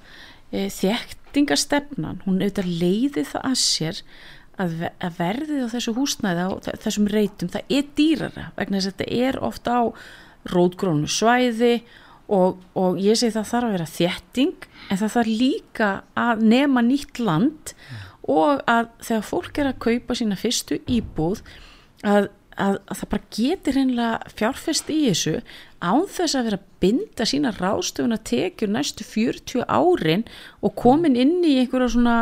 e, 0.51 0.67
þektingastefnan, 0.75 2.25
hún 2.25 2.41
auðvitað 2.41 2.73
leiði 2.81 3.23
það 3.29 3.47
að 3.47 3.61
sér 3.63 4.01
að, 4.59 4.75
að 4.99 5.21
verðið 5.21 5.63
á 5.63 5.73
þessu 5.77 5.95
húsnæði 5.95 6.47
á 6.47 6.51
þessum 6.83 7.07
reytum, 7.13 7.53
það 7.53 7.77
er 7.79 7.87
dýrara. 8.01 8.49
Vegna 8.59 8.81
þess 8.81 8.91
að 8.91 8.97
þetta 8.97 9.21
er 9.29 9.39
ofta 9.47 9.79
á 9.79 9.83
rótgrónu 10.51 11.11
svæði 11.11 11.77
og, 12.27 12.59
og 12.75 12.99
ég 13.03 13.19
segi 13.19 13.37
það 13.37 13.51
þarf 13.53 13.69
að 13.69 13.77
vera 13.77 13.89
þjetting 13.93 14.69
en 14.91 15.01
það 15.01 15.15
þarf 15.15 15.33
líka 15.45 15.91
að 16.19 16.45
nema 16.51 16.83
nýtt 16.87 17.23
land 17.23 17.75
og 18.33 18.65
að 18.71 18.91
þegar 19.05 19.31
fólk 19.31 19.63
er 19.63 19.71
að 19.71 19.81
kaupa 19.87 20.19
sína 20.19 20.39
fyrstu 20.41 20.81
íbúð 20.91 21.43
að, 22.03 22.29
að, 22.57 22.79
að 22.87 23.01
það 23.01 23.11
bara 23.15 23.31
getur 23.39 23.81
hennilega 23.81 24.35
fjárfest 24.39 24.93
í 24.93 25.01
þessu 25.07 25.35
án 25.85 26.07
þess 26.11 26.37
að 26.39 26.47
vera 26.49 26.59
að 26.61 26.69
binda 26.83 27.27
sína 27.29 27.53
ráðstöfun 27.57 28.17
að 28.17 28.25
tekja 28.31 28.69
næstu 28.71 29.07
40 29.07 29.67
árin 29.69 30.25
og 30.65 30.75
komin 30.79 31.19
inn 31.19 31.39
í 31.45 31.57
einhverja 31.61 31.93
svona 31.95 32.17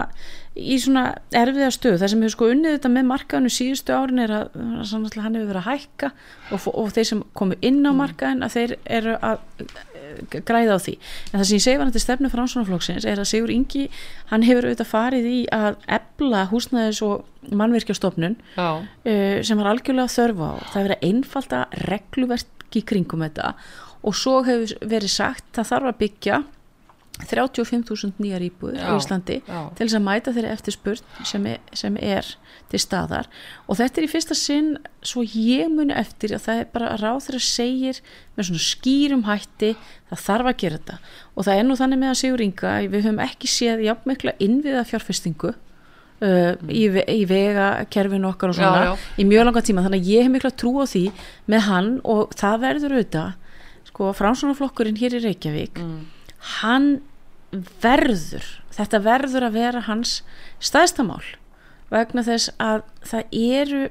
í 0.54 0.76
svona 0.78 1.04
erfiða 1.34 1.70
stöð 1.74 1.98
það 1.98 2.12
sem 2.12 2.22
hefur 2.22 2.34
sko 2.36 2.50
unnið 2.52 2.76
þetta 2.76 2.90
með 2.94 3.08
markaðinu 3.08 3.52
síðustu 3.54 3.94
árin 3.96 4.22
er 4.22 4.34
að 4.36 4.52
hann 4.54 5.08
hefur 5.10 5.48
verið 5.50 5.60
að 5.60 5.68
hækka 5.70 6.10
og, 6.54 6.68
og 6.70 6.92
þeir 6.94 7.08
sem 7.10 7.24
komu 7.34 7.58
inn 7.64 7.80
á 7.82 7.92
markaðin 7.96 8.46
að 8.46 8.58
þeir 8.58 8.76
eru 9.00 9.16
að 9.18 9.42
græða 10.34 10.78
á 10.78 10.80
því. 10.84 10.96
En 11.32 11.38
það 11.38 11.46
sem 11.48 11.58
ég 11.58 11.64
segi 11.66 11.80
var 11.80 11.90
þetta 11.90 12.04
stefnu 12.04 12.32
fransunaflokksins 12.32 13.06
er 13.08 13.22
að 13.22 13.30
Sigur 13.30 13.52
Ingi 13.54 13.86
hann 14.32 14.46
hefur 14.46 14.68
auðvitað 14.68 14.90
farið 14.90 15.30
í 15.30 15.38
að 15.54 15.78
ebla 15.98 16.44
húsnæðis 16.50 17.02
og 17.06 17.54
mannverkjastofnun 17.54 18.36
uh, 18.58 19.38
sem 19.44 19.60
var 19.60 19.70
algjörlega 19.72 20.12
þörfa 20.14 20.50
á. 20.50 20.54
Það 20.72 20.78
hefur 20.78 20.90
verið 20.90 21.08
einfalda 21.10 21.64
regluverk 21.88 22.78
í 22.78 22.82
kringum 22.82 23.22
þetta 23.22 23.54
og 24.04 24.16
svo 24.18 24.40
hefur 24.44 24.74
verið 24.84 25.12
sagt 25.12 25.46
það 25.56 25.70
þarf 25.70 25.90
að 25.90 25.98
byggja 26.02 26.42
35.000 27.22 28.18
nýjar 28.18 28.42
íbúður 28.42 28.80
í 28.80 28.94
Íslandi 28.96 29.36
já. 29.46 29.58
til 29.78 29.86
þess 29.86 29.96
að 29.96 30.02
mæta 30.02 30.32
þeirri 30.34 30.50
eftirspurn 30.50 31.26
sem 31.28 31.44
er, 31.46 31.60
sem 31.70 31.98
er 32.02 32.26
til 32.72 32.80
staðar 32.82 33.28
og 33.70 33.78
þetta 33.78 34.00
er 34.00 34.06
í 34.06 34.10
fyrsta 34.10 34.34
sinn 34.34 34.72
svo 35.06 35.22
ég 35.22 35.70
muni 35.70 35.94
eftir 35.94 36.34
að 36.34 36.48
það 36.48 36.62
er 36.62 36.72
bara 36.74 36.96
ráð 36.98 37.20
þeirra 37.28 37.42
segir 37.46 38.00
með 38.34 38.48
svona 38.48 38.64
skýrum 38.64 39.22
hætti 39.28 39.70
það 40.10 40.24
þarf 40.24 40.50
að 40.50 40.58
gera 40.64 40.80
þetta 40.80 40.96
og 41.30 41.46
það 41.46 41.60
er 41.60 41.68
nú 41.68 41.76
þannig 41.78 42.02
með 42.02 42.10
að 42.10 42.18
segjur 42.22 42.44
ynga 42.48 42.72
við 42.82 43.06
höfum 43.06 43.22
ekki 43.28 43.52
séð 43.52 43.84
jafnmikla 43.86 44.34
innviða 44.48 44.82
fjárfestingu 44.90 45.52
uh, 45.54 46.50
í, 46.66 46.82
í 46.90 47.20
vegakerfinu 47.30 48.30
okkar 48.32 48.50
og 48.50 48.58
svona 48.58 48.82
já, 48.82 48.90
já. 48.90 49.06
í 49.22 49.28
mjög 49.30 49.46
langa 49.52 49.62
tíma 49.70 49.86
þannig 49.86 50.02
að 50.02 50.10
ég 50.16 50.26
hef 50.26 50.34
mikla 50.34 50.52
trú 50.58 50.74
á 50.82 50.84
því 50.90 51.04
með 51.46 51.64
hann 51.70 51.94
og 52.02 52.34
það 52.34 52.58
verður 52.66 52.98
auðvitað 52.98 53.40
sko 53.92 54.10
fránsvonarflokkurinn 54.18 54.98
hér 54.98 55.20
í 55.20 55.22
Reykjavík 55.28 55.78
mm 55.78 56.02
hann 56.60 56.88
verður 57.82 58.46
þetta 58.74 59.00
verður 59.04 59.48
að 59.48 59.58
vera 59.58 59.84
hans 59.86 60.16
staðstamál 60.62 61.22
vegna 61.92 62.24
þess 62.26 62.50
að 62.62 62.82
það 63.06 63.36
eru 63.38 63.82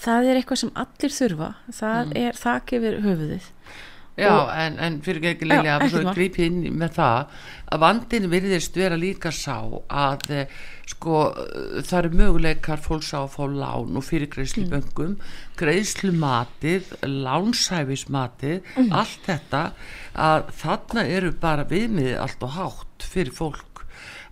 það 0.00 0.28
er 0.28 0.40
eitthvað 0.40 0.60
sem 0.62 0.72
allir 0.84 1.14
þurfa 1.14 1.50
það 1.70 2.00
mm. 2.00 2.16
er 2.24 2.40
þakk 2.40 2.74
yfir 2.78 2.98
höfuðið 3.04 3.48
Já, 4.14 4.46
en, 4.62 4.76
en 4.78 5.00
fyrir 5.02 5.32
ekki 5.32 5.48
leiðilega 5.48 5.88
að 5.88 6.12
gripi 6.14 6.44
inn 6.46 6.60
með 6.78 6.92
það 7.00 7.40
að 7.74 7.80
vandin 7.82 8.28
virðist 8.30 8.76
vera 8.78 8.98
líka 9.00 9.32
sá 9.34 9.56
að 9.90 10.28
eh, 10.30 10.52
sko 10.86 11.24
það 11.80 11.96
eru 11.98 12.20
möguleikar 12.20 12.82
fólks 12.84 13.10
á 13.10 13.24
að 13.24 13.32
fá 13.34 13.42
lán 13.50 13.98
og 13.98 14.06
fyrir 14.06 14.30
greiðsluböngum 14.30 15.16
mm. 15.16 15.34
greiðslumatið, 15.58 16.94
lánsæfismatið 17.02 18.60
mm. 18.76 18.94
allt 18.94 19.26
þetta 19.26 19.64
að 20.14 20.50
þarna 20.62 21.06
eru 21.18 21.34
bara 21.42 21.66
viðmið 21.74 22.14
allt 22.22 22.46
og 22.46 22.58
hátt 22.60 23.08
fyrir 23.10 23.34
fólk 23.34 23.73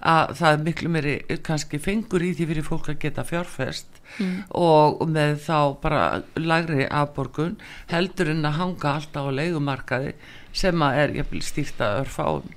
að 0.02 0.32
það 0.38 0.52
er 0.52 0.64
miklu 0.66 0.92
meiri 0.92 1.14
kannski 1.46 1.78
fengur 1.82 2.24
í 2.24 2.32
því 2.34 2.48
fyrir 2.50 2.66
fólk 2.66 2.88
að 2.90 2.98
geta 3.04 3.24
fjárfest 3.26 4.00
mm. 4.18 4.34
og 4.58 5.04
með 5.08 5.36
þá 5.46 5.58
bara 5.82 6.02
lagri 6.38 6.88
afborgun 6.88 7.54
heldur 7.92 8.32
en 8.32 8.44
að 8.48 8.58
hanga 8.58 8.96
alltaf 8.96 9.30
á 9.30 9.36
leikumarkaði 9.38 10.16
sem 10.52 10.82
að 10.82 10.98
er 11.04 11.40
stýrta 11.46 11.94
örfáum 12.02 12.50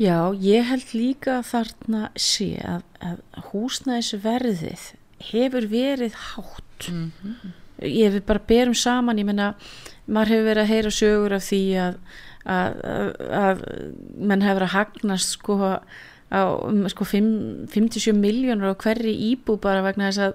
Já, 0.00 0.32
ég 0.40 0.64
held 0.66 0.94
líka 0.96 1.42
þarna 1.44 2.08
sé 2.16 2.56
að, 2.64 2.82
að 3.04 3.18
húsnæðisverðið 3.50 4.86
hefur 5.28 5.66
verið 5.70 6.16
hátt 6.32 6.88
mm 6.88 7.12
-hmm. 7.20 7.52
ég 7.84 8.08
hefur 8.08 8.26
bara 8.26 8.46
berum 8.48 8.74
saman 8.74 9.18
ég 9.18 9.28
menna, 9.28 9.54
maður 10.06 10.32
hefur 10.32 10.48
verið 10.48 10.62
að 10.62 10.72
heyra 10.72 10.90
sögur 10.90 11.32
af 11.36 11.44
því 11.44 11.64
að 11.86 11.94
að, 12.48 12.80
að 13.38 13.62
mann 14.18 14.44
hefur 14.44 14.66
að 14.66 14.74
hagnast 14.76 15.36
sko 15.36 15.58
á 16.32 16.42
um, 16.64 16.84
sko 16.90 17.06
57 17.06 18.16
miljónur 18.16 18.72
á 18.72 18.80
hverri 18.80 19.12
íbú 19.30 19.58
bara 19.60 19.84
vegna 19.84 20.08
þess 20.10 20.30
að 20.30 20.34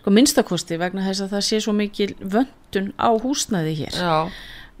sko 0.00 0.14
minnstakosti 0.14 0.80
vegna 0.80 1.04
þess 1.06 1.24
að 1.24 1.36
það 1.36 1.46
sé 1.48 1.60
svo 1.64 1.76
mikil 1.76 2.10
vöndun 2.20 2.90
á 2.96 3.10
húsnaði 3.20 3.76
hér 3.84 4.00
Já. 4.00 4.16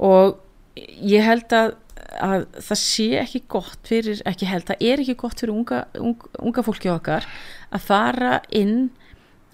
og 0.00 0.40
ég 0.74 1.24
held 1.24 1.52
að, 1.54 1.76
að 2.18 2.46
það 2.58 2.80
sé 2.80 3.08
ekki 3.20 3.44
gott 3.54 3.88
fyrir, 3.88 4.20
ekki 4.28 4.48
held, 4.50 4.66
það 4.72 4.84
er 4.90 5.04
ekki 5.04 5.16
gott 5.20 5.40
fyrir 5.40 5.54
unga, 5.54 5.84
unga, 6.00 6.32
unga 6.42 6.66
fólki 6.66 6.92
okkar 6.92 7.28
að 7.70 7.88
fara 7.88 8.38
inn 8.52 8.88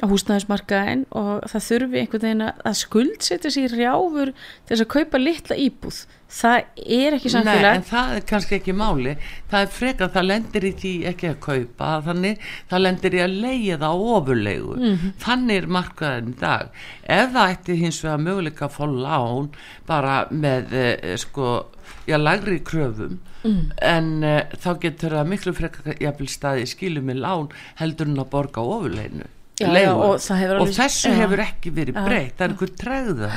á 0.00 0.06
húsnæðismarkaðin 0.08 1.04
og 1.16 1.44
það 1.50 1.66
þurfi 1.66 2.00
einhvern 2.00 2.24
veginn 2.24 2.46
að 2.48 2.78
skuldsetja 2.80 3.52
sér 3.52 3.76
rjáfur 3.76 4.32
til 4.32 4.72
þess 4.72 4.84
að 4.84 4.90
kaupa 4.94 5.20
litla 5.20 5.58
íbúð. 5.60 6.00
Það 6.30 6.84
er 7.00 7.16
ekki 7.16 7.32
samfélag. 7.32 7.64
Nei, 7.64 7.78
en 7.80 7.86
það 7.88 8.12
er 8.14 8.26
kannski 8.30 8.56
ekki 8.60 8.74
máli. 8.78 9.14
Það 9.50 9.64
er 9.64 9.72
frekar, 9.74 10.12
það 10.14 10.28
lendir 10.28 10.66
í 10.68 10.70
því 10.78 10.92
ekki 11.10 11.30
að 11.32 11.40
kaupa 11.46 11.88
þannig, 12.06 12.44
það 12.70 12.84
lendir 12.84 13.16
í 13.16 13.22
að 13.24 13.34
leiða 13.46 13.80
það 13.82 14.04
ofurlegu 14.14 14.76
mm 14.76 14.92
-hmm. 14.92 15.16
þannig 15.24 15.62
er 15.62 15.66
markaðin 15.78 16.30
í 16.30 16.36
dag. 16.44 16.70
Ef 17.02 17.34
það 17.34 17.56
ætti 17.56 17.80
hins 17.80 18.04
vegar 18.04 18.24
möguleika 18.28 18.68
að 18.68 18.76
fá 18.78 18.84
lán 18.86 19.50
bara 19.86 20.14
með 20.30 20.72
eh, 20.84 21.16
sko, 21.18 21.66
já, 22.06 22.16
lagri 22.16 22.60
kröfum 22.62 23.18
mm. 23.42 23.72
en 23.82 24.22
eh, 24.22 24.46
þá 24.54 24.70
getur 24.84 25.16
það 25.18 25.30
miklu 25.34 25.54
frekar 25.56 25.98
jafnvel 26.00 26.30
staði 26.30 26.66
skilum 26.70 27.10
með 27.10 27.22
lán 27.24 27.52
heldur 27.80 28.10
en 28.10 28.22
að 28.22 28.32
borga 28.34 28.64
ofurleginu 28.64 29.28
já, 29.60 29.90
og, 29.94 30.14
og 30.16 30.70
þessu 30.74 31.12
hefur 31.16 31.42
ekki 31.44 31.72
verið 31.74 31.98
breytt. 31.98 32.36
Það 32.38 32.46
er 32.46 32.54
einhver 32.54 32.72
tregða. 32.80 33.32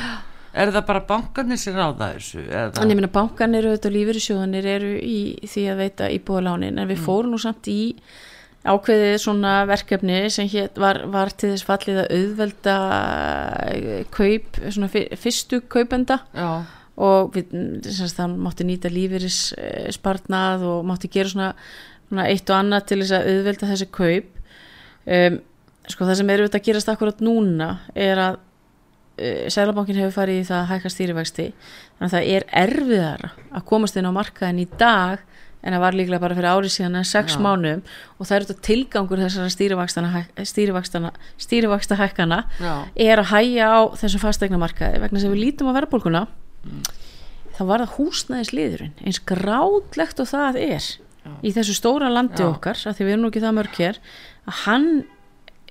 Er 0.53 0.69
það 0.69 0.83
bara 0.85 1.01
bankanir 1.09 1.57
sem 1.57 1.73
ráða 1.73 2.11
þessu? 2.13 2.43
Þannig 2.77 2.99
að 3.07 3.13
bankanir 3.15 3.67
og 3.71 3.87
lífyrirsjóðanir 3.95 4.67
eru 4.75 4.91
í 5.01 5.17
því 5.49 5.63
að 5.71 5.79
veita 5.81 6.09
íbúðalánin 6.13 6.77
en 6.77 6.91
við 6.91 6.99
mm. 6.99 7.05
fórum 7.07 7.33
nú 7.33 7.39
samt 7.41 7.69
í 7.73 7.95
ákveðið 8.63 9.15
svona 9.19 9.53
verkefni 9.67 10.19
sem 10.31 10.51
var, 10.79 11.01
var 11.11 11.33
til 11.35 11.51
þess 11.51 11.65
fallið 11.67 12.03
að 12.03 12.13
auðvelda 12.19 12.75
eh, 13.73 14.03
kaup, 14.13 14.59
svona 14.69 14.91
fyrstu 14.93 15.59
kaupenda. 15.73 16.21
Já. 16.37 16.51
og 16.93 17.33
við, 17.33 17.49
semst, 17.89 18.19
þann 18.19 18.37
mátti 18.45 18.67
nýta 18.69 18.91
lífeyris 18.93 19.39
sparnað 19.95 20.67
og 20.69 20.85
mátti 20.85 21.09
gera 21.11 21.31
svona, 21.31 21.49
svona 22.11 22.27
eitt 22.29 22.53
og 22.53 22.59
annað 22.59 22.85
til 22.91 22.99
þess 23.01 23.17
að 23.17 23.31
auðvelda 23.31 23.71
þessi 23.71 23.89
kaup. 23.97 24.29
Um, 25.03 25.41
sko 25.91 26.07
það 26.07 26.19
sem 26.19 26.33
eru 26.33 26.47
þetta 26.47 26.61
að 26.61 26.67
gerast 26.69 26.91
akkurat 26.93 27.21
núna 27.23 27.69
er 27.95 28.21
að 28.21 28.39
uh, 28.39 29.45
Sælabankin 29.51 29.99
hefur 29.99 30.17
farið 30.21 30.41
í 30.41 30.47
það 30.47 30.61
að 30.61 30.71
hækka 30.71 30.93
stýrivexti 30.93 31.49
þannig 31.51 32.07
að 32.07 32.15
það 32.15 32.31
er 32.37 32.47
erfiðar 32.63 33.29
að 33.33 33.67
komast 33.69 33.99
inn 33.99 34.09
á 34.09 34.13
markaðin 34.15 34.63
í 34.63 34.67
dag 34.79 35.23
en 35.63 35.71
það 35.71 35.83
var 35.83 35.97
líklega 35.97 36.23
bara 36.23 36.37
fyrir 36.37 36.51
árið 36.51 36.73
síðan 36.75 36.99
en 36.99 37.07
sex 37.07 37.37
Já. 37.37 37.41
mánum 37.43 37.83
og 38.17 38.27
það 38.27 38.35
eru 38.35 38.47
þetta 38.49 38.65
tilgangur 38.67 39.21
þessara 39.23 39.53
stýrivaxta 41.39 41.99
hækkana 41.99 42.41
er 42.95 43.21
að 43.21 43.31
hæja 43.31 43.69
á 43.71 43.81
þessum 44.01 44.23
fastegna 44.23 44.59
markaði 44.61 44.99
vegna 45.03 45.23
sem 45.23 45.31
við 45.31 45.43
lítum 45.45 45.71
á 45.71 45.77
verðbólkuna 45.79 46.25
mm. 46.27 46.83
þá 47.55 47.63
var 47.69 47.85
það 47.85 47.95
húsnæðisliðurinn 47.97 49.07
eins 49.07 49.21
grátlegt 49.31 50.19
og 50.19 50.29
það 50.33 50.59
er 50.65 50.83
Já. 51.23 51.31
í 51.39 51.55
þessu 51.55 51.77
stóra 51.79 52.11
landi 52.11 52.43
Já. 52.43 52.49
okkar 52.51 52.83
að 52.83 52.99
því 52.99 53.07
við 53.07 53.15
erum 53.15 53.23
nú 53.23 53.31
ekki 53.31 53.45
það 53.45 53.57
mörg 53.61 53.79
hér 53.79 54.01
að 54.43 54.61
hann 54.65 54.89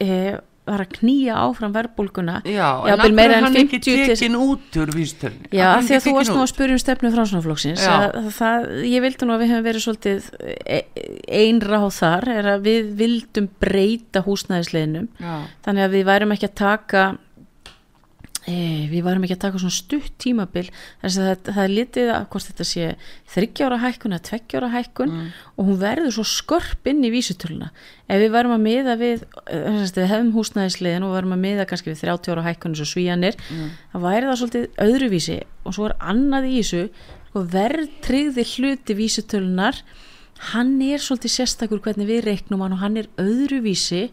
e, 0.02 0.16
var 0.62 0.84
að 0.84 0.92
knýja 0.94 1.38
áfram 1.42 1.72
verðbólguna. 1.74 2.36
Já, 2.46 2.68
en 2.86 3.00
af 3.02 3.08
hverju 3.08 3.38
hann 3.42 3.58
ekki 3.64 3.80
tekin 3.82 4.36
út 4.38 4.76
úr 4.78 4.92
vístöldin? 4.94 5.48
Já, 5.50 5.66
því 5.82 5.96
að 5.96 6.04
þú 6.04 6.14
varst 6.18 6.34
nú 6.34 6.44
að 6.44 6.52
spyrja 6.52 6.76
um 6.76 6.82
stefnu 6.82 7.10
fransunaflokksins 7.16 7.86
ég 8.86 9.02
vildi 9.02 9.26
nú 9.26 9.34
að 9.34 9.42
við 9.42 9.52
hefum 9.52 9.66
verið 9.66 9.84
svolítið 9.86 10.30
e, 10.62 10.78
einráð 11.42 11.88
þar 11.98 12.28
er 12.36 12.50
að 12.54 12.68
við 12.68 12.94
vildum 13.00 13.50
breyta 13.62 14.22
húsnæðisleginum 14.22 15.10
þannig 15.18 15.88
að 15.88 15.98
við 15.98 16.08
værum 16.12 16.36
ekki 16.36 16.50
að 16.52 16.56
taka 16.62 17.04
E, 18.42 18.88
við 18.90 19.04
varum 19.06 19.22
ekki 19.22 19.36
að 19.36 19.42
taka 19.44 19.58
svona 19.62 19.74
stutt 19.76 20.14
tímabil 20.18 20.64
þess 20.66 21.14
að 21.14 21.26
það, 21.28 21.42
það 21.46 21.60
er 21.62 21.72
litið 21.76 22.08
að 22.10 22.24
hvort 22.32 22.48
þetta 22.48 22.64
sé 22.66 22.88
þryggjára 23.30 23.78
hækkun 23.84 24.16
eða 24.16 24.24
tveggjára 24.26 24.70
hækkun 24.72 25.12
mm. 25.14 25.28
og 25.54 25.68
hún 25.68 25.78
verður 25.78 26.16
svo 26.16 26.24
skörp 26.26 26.90
inn 26.90 27.04
í 27.06 27.12
vísutöluna 27.14 27.70
ef 28.10 28.18
við 28.18 28.34
varum 28.34 28.56
að 28.56 28.64
miða 28.64 28.98
við 28.98 29.22
að 29.46 29.78
við 29.94 30.10
hefum 30.10 30.34
húsnæðisliðin 30.34 31.06
og 31.06 31.14
varum 31.14 31.36
að 31.36 31.42
miða 31.46 31.68
kannski 31.70 31.92
við 31.92 32.02
þrjáttjára 32.02 32.46
hækkun 32.48 32.74
eins 32.74 32.82
og 32.82 32.90
svíjanir 32.90 33.38
mm. 33.38 33.72
það 33.94 34.06
væri 34.08 34.28
það 34.28 34.38
svolítið 34.42 34.84
öðruvísi 34.88 35.40
og 35.62 35.78
svo 35.78 35.86
er 35.86 35.98
annað 36.12 36.50
í 36.50 36.54
þessu 36.58 36.84
sko, 37.30 37.46
verðtryggði 37.54 38.48
hluti 38.56 38.98
vísutölunar 38.98 39.84
hann 40.50 40.80
er 40.82 40.98
svolítið 40.98 41.38
sérstakur 41.38 41.82
hvernig 41.86 42.10
við 42.10 42.24
reiknum 42.26 42.66
hann 42.66 42.74
og 42.74 42.82
hann 42.82 42.98
er 43.04 43.12
öðruvísi 43.22 44.08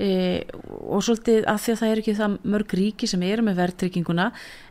E, 0.00 0.46
og 0.88 1.02
svolítið 1.04 1.44
að 1.50 1.58
því 1.60 1.72
að 1.72 1.80
það 1.80 1.90
er 1.90 1.98
ekki 2.00 2.12
það 2.16 2.36
mörg 2.54 2.74
ríki 2.78 3.08
sem 3.10 3.24
eru 3.26 3.42
með 3.44 3.58
verðtrygginguna 3.58 4.28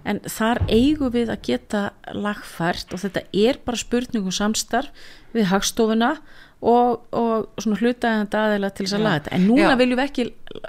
en 0.09 0.21
þar 0.25 0.63
eigum 0.73 1.11
við 1.13 1.29
að 1.29 1.43
geta 1.45 1.81
lagfært 2.17 2.95
og 2.95 3.03
þetta 3.03 3.23
er 3.37 3.59
bara 3.61 3.77
spurningum 3.77 4.33
samstarf 4.33 4.89
við 5.35 5.51
hagstofuna 5.51 6.15
og, 6.59 7.05
og 7.15 7.61
svona 7.61 7.79
hlutaðan 7.79 8.27
aðeila 8.35 8.69
til 8.75 8.85
þess 8.85 8.97
að 8.97 9.05
laga 9.05 9.19
þetta. 9.19 9.35
En 9.37 9.45
núna 9.47 9.69
Já. 9.69 9.77
viljum 9.79 9.99
við 9.99 10.09
ekki 10.09 10.25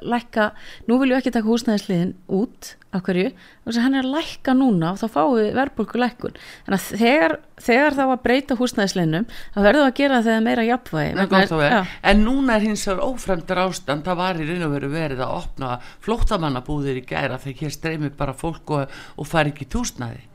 lækka, 0.06 0.44
nú 0.86 0.98
viljum 1.00 1.16
við 1.16 1.20
ekki 1.20 1.32
taka 1.34 1.50
húsnæðisliðin 1.50 2.12
út 2.36 2.70
af 2.90 3.04
hverju, 3.06 3.30
þannig 3.64 3.78
að 3.78 3.84
hann 3.86 3.96
er 3.96 4.06
að 4.06 4.14
lækka 4.16 4.54
núna 4.58 4.92
og 4.92 5.00
þá 5.00 5.06
fáum 5.14 5.34
við 5.38 5.50
verðbólku 5.56 6.00
lækkun 6.00 6.38
þannig 6.66 6.76
að 6.76 7.02
þegar, 7.02 7.34
þegar 7.66 7.96
þá 7.98 8.02
að 8.06 8.22
breyta 8.24 8.56
húsnæðisliðnum, 8.58 9.26
þá 9.54 9.60
verðum 9.66 9.84
við 9.84 9.90
að 9.90 9.98
gera 10.00 10.22
þegar 10.26 10.46
meira 10.46 10.66
jafnvægi. 10.66 11.26
En 12.10 12.24
núna 12.26 12.56
er 12.56 12.66
hins 12.66 12.86
vegar 12.88 13.04
ófremdur 13.06 13.62
ástand. 13.62 14.06
Það 14.06 14.20
var 14.20 14.40
í 14.42 14.48
raun 14.50 14.66
og 14.66 14.74
veru 14.74 14.90
verið 14.94 15.22
að 15.26 15.36
opna 15.38 15.76
flóttamannabúðir 16.06 16.98
í 16.98 17.06
gæra 17.06 17.38
þegar 17.38 17.62
hér 17.62 17.76
streymir 17.76 18.16
bara 18.18 18.34
fólk 18.34 18.74
og, 18.74 18.98
og 19.16 19.30
fari 19.30 19.54
ekki 19.54 19.70
túsnaði 19.70 20.26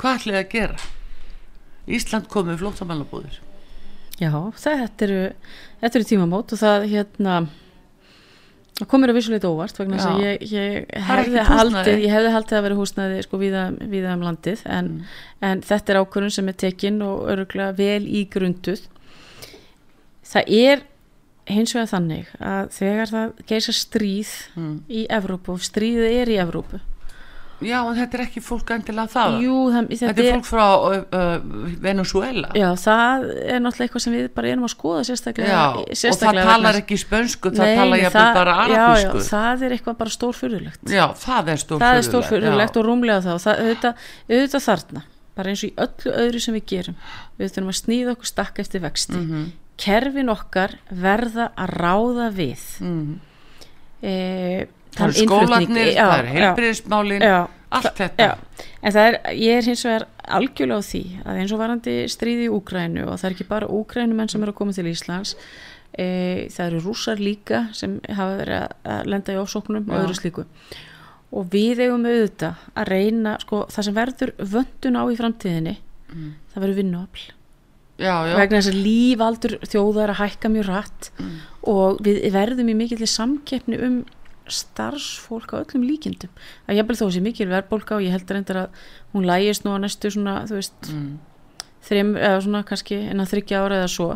hvað 0.00 0.16
ætlum 0.16 0.34
við 0.34 0.40
að 0.40 0.50
gera? 0.54 0.90
Ísland 1.90 2.28
komið 2.32 2.60
flóttamannabúðir 2.62 3.40
Já, 4.20 4.32
þetta 4.60 5.06
eru, 5.06 5.20
þetta 5.80 6.00
eru 6.00 6.08
tímamót 6.10 6.52
og 6.54 6.60
það 6.60 6.86
hérna 6.90 7.40
það 8.80 8.88
komir 8.90 9.12
að 9.12 9.18
vissuleit 9.18 9.46
óvart 9.48 9.80
vegna 9.80 9.98
þess 9.98 10.10
að 10.10 10.22
ég, 10.24 10.44
ég, 10.54 10.76
hefði 11.08 11.44
haldið, 11.48 11.90
ég 12.04 12.14
hefði 12.14 12.34
haldið 12.34 12.58
að 12.58 12.66
vera 12.66 12.78
húsnaði 12.78 13.24
sko 13.26 13.40
viða, 13.40 13.64
viða 13.92 14.14
um 14.16 14.24
landið 14.28 14.62
en, 14.68 14.92
mm. 14.92 15.18
en 15.50 15.64
þetta 15.66 15.92
er 15.92 16.00
ákvörðun 16.00 16.36
sem 16.36 16.52
er 16.52 16.58
tekinn 16.64 17.02
og 17.04 17.26
öruglega 17.32 17.76
vel 17.76 18.04
í 18.08 18.24
grunduð 18.32 18.84
það 20.30 20.54
er 20.60 20.86
hins 21.50 21.74
vegar 21.74 21.90
þannig 21.90 22.30
að 22.52 22.70
þegar 22.76 23.12
það 23.14 23.42
geisa 23.50 23.74
stríð 23.76 24.34
mm. 24.54 24.76
í 24.88 25.04
Evrópu 25.18 25.56
og 25.56 25.66
stríðið 25.66 26.20
er 26.22 26.32
í 26.32 26.40
Evrópu 26.44 26.80
Já, 27.60 27.78
en 27.84 27.96
þetta 27.98 28.18
er 28.18 28.24
ekki 28.24 28.40
fólk 28.40 28.70
endilega 28.72 29.12
það. 29.12 29.34
Jú, 29.44 29.56
það, 29.74 29.90
þetta, 30.00 30.22
er 30.24 30.36
fólk 30.36 30.48
frá 30.48 30.66
uh, 30.80 31.34
Venezuela 31.84 32.50
Já, 32.56 32.68
það 32.80 33.26
er 33.44 33.60
náttúrulega 33.60 33.86
eitthvað 33.86 34.04
sem 34.06 34.16
við 34.16 34.28
bara 34.34 34.52
erum 34.54 34.64
að 34.64 34.72
skoða 34.74 35.02
sérstaklega, 35.10 35.50
já, 35.50 35.96
sérstaklega 36.02 36.44
og 36.44 36.48
það 36.48 36.54
talar 36.54 36.80
ekki 36.80 37.00
spönsku, 37.00 37.52
það 37.56 37.74
talar 37.80 38.02
jáfnveg 38.04 38.38
bara 38.40 38.56
arabísku 38.64 39.20
Já, 39.20 39.20
já, 39.20 39.28
það 39.28 39.66
er 39.66 39.76
eitthvað 39.76 39.98
bara 40.00 40.14
stórfyrðulegt 40.16 40.94
Já, 40.96 41.04
það 41.20 41.52
er 41.52 41.62
stórfyrðulegt 41.64 42.76
er 42.76 42.80
og 42.80 42.86
rúmlega 42.86 43.20
þá. 43.24 43.32
Það, 43.44 43.62
auðvitað, 43.64 44.10
auðvitað 44.30 44.66
þarna, 44.66 45.04
bara 45.36 45.52
eins 45.52 45.62
og 45.64 45.70
í 45.70 45.74
öllu 45.84 46.14
öðru 46.24 46.42
sem 46.44 46.56
við 46.56 46.66
gerum. 46.72 46.98
Við 47.38 47.54
þurfum 47.54 47.72
að 47.72 47.78
snýða 47.80 48.14
okkur 48.16 48.30
stakka 48.30 48.64
eftir 48.64 48.84
vexti. 48.84 49.16
Mm 49.16 49.30
-hmm. 49.30 49.46
kerfin 49.80 50.32
okkar 50.32 50.76
verða 50.90 51.50
að 51.56 51.74
ráða 51.80 52.28
við. 52.36 52.66
Mm 52.80 53.00
-hmm. 53.00 53.18
eða 54.02 54.68
það 54.96 55.06
eru 55.06 55.26
skólanir, 55.26 55.90
það 55.96 56.14
eru 56.18 56.36
heilbriðismálin 56.36 57.26
allt 57.70 57.96
þetta. 57.98 58.26
Já. 58.26 58.66
en 58.82 58.94
það 58.94 59.08
er, 59.08 59.18
ég 59.38 59.58
er 59.58 59.66
hins 59.70 59.84
vegar 59.86 60.06
algjörlega 60.38 60.82
á 60.82 60.88
því 60.90 61.02
að 61.22 61.40
eins 61.42 61.52
og 61.54 61.60
varandi 61.60 61.96
stríði 62.10 62.46
í 62.48 62.52
Úgrænu 62.54 63.04
og 63.06 63.18
það 63.20 63.28
er 63.28 63.36
ekki 63.36 63.48
bara 63.50 63.70
Úgrænumenn 63.70 64.30
sem 64.32 64.42
eru 64.42 64.54
að 64.54 64.58
koma 64.60 64.74
til 64.74 64.88
Íslands 64.90 65.34
e, 65.94 66.06
það 66.50 66.66
eru 66.66 66.82
rúsar 66.84 67.22
líka 67.22 67.64
sem 67.76 67.98
hafa 68.08 68.38
verið 68.40 68.94
að 68.94 69.10
lenda 69.14 69.34
í 69.34 69.40
ásóknum 69.40 69.90
og 69.90 69.98
öðru 70.02 70.18
slíku. 70.18 70.46
Og 71.30 71.50
við 71.52 71.84
eigum 71.84 72.06
auðvitað 72.08 72.70
að 72.74 72.88
reyna 72.90 73.36
sko, 73.42 73.64
það 73.70 73.86
sem 73.86 73.98
verður 74.00 74.32
vöndun 74.54 74.98
á 74.98 75.02
í 75.06 75.18
framtíðinni 75.20 75.76
mm. 75.78 76.30
það 76.50 76.64
verður 76.64 76.80
vinnuafl. 76.82 77.26
Vegna 78.00 78.56
þess 78.56 78.72
að 78.72 78.80
lífaldur 78.80 79.54
þjóðar 79.68 80.14
að 80.14 80.22
hækka 80.22 80.50
mjög 80.50 80.70
rætt 80.70 81.10
mm. 81.20 81.34
og 81.70 82.00
við 82.06 82.22
verðum 82.34 82.72
í 82.72 82.76
mikill 82.78 83.06
samkeppni 83.06 83.78
um 83.84 84.00
starfsfólk 84.54 85.54
á 85.54 85.62
öllum 85.62 85.86
líkindum. 85.86 86.30
Að 86.66 86.80
ég 86.80 86.86
bel 86.88 86.98
þó 86.98 87.04
þessi 87.06 87.24
mikil 87.24 87.48
verðbólka 87.50 87.98
og 87.98 88.04
ég 88.06 88.14
heldur 88.14 88.40
endur 88.40 88.62
að 88.64 88.86
hún 89.14 89.28
lægist 89.28 89.66
nú 89.66 89.74
að 89.74 89.84
næstu 89.86 90.12
svona 90.14 90.36
þú 90.50 90.58
veist 90.58 90.90
mm. 90.92 91.10
þrim, 91.88 92.14
eða 92.16 92.40
svona 92.46 92.64
kannski 92.68 93.02
innan 93.10 93.30
þryggja 93.30 93.62
ára 93.64 93.82
eða 93.82 93.92
svo 93.94 94.08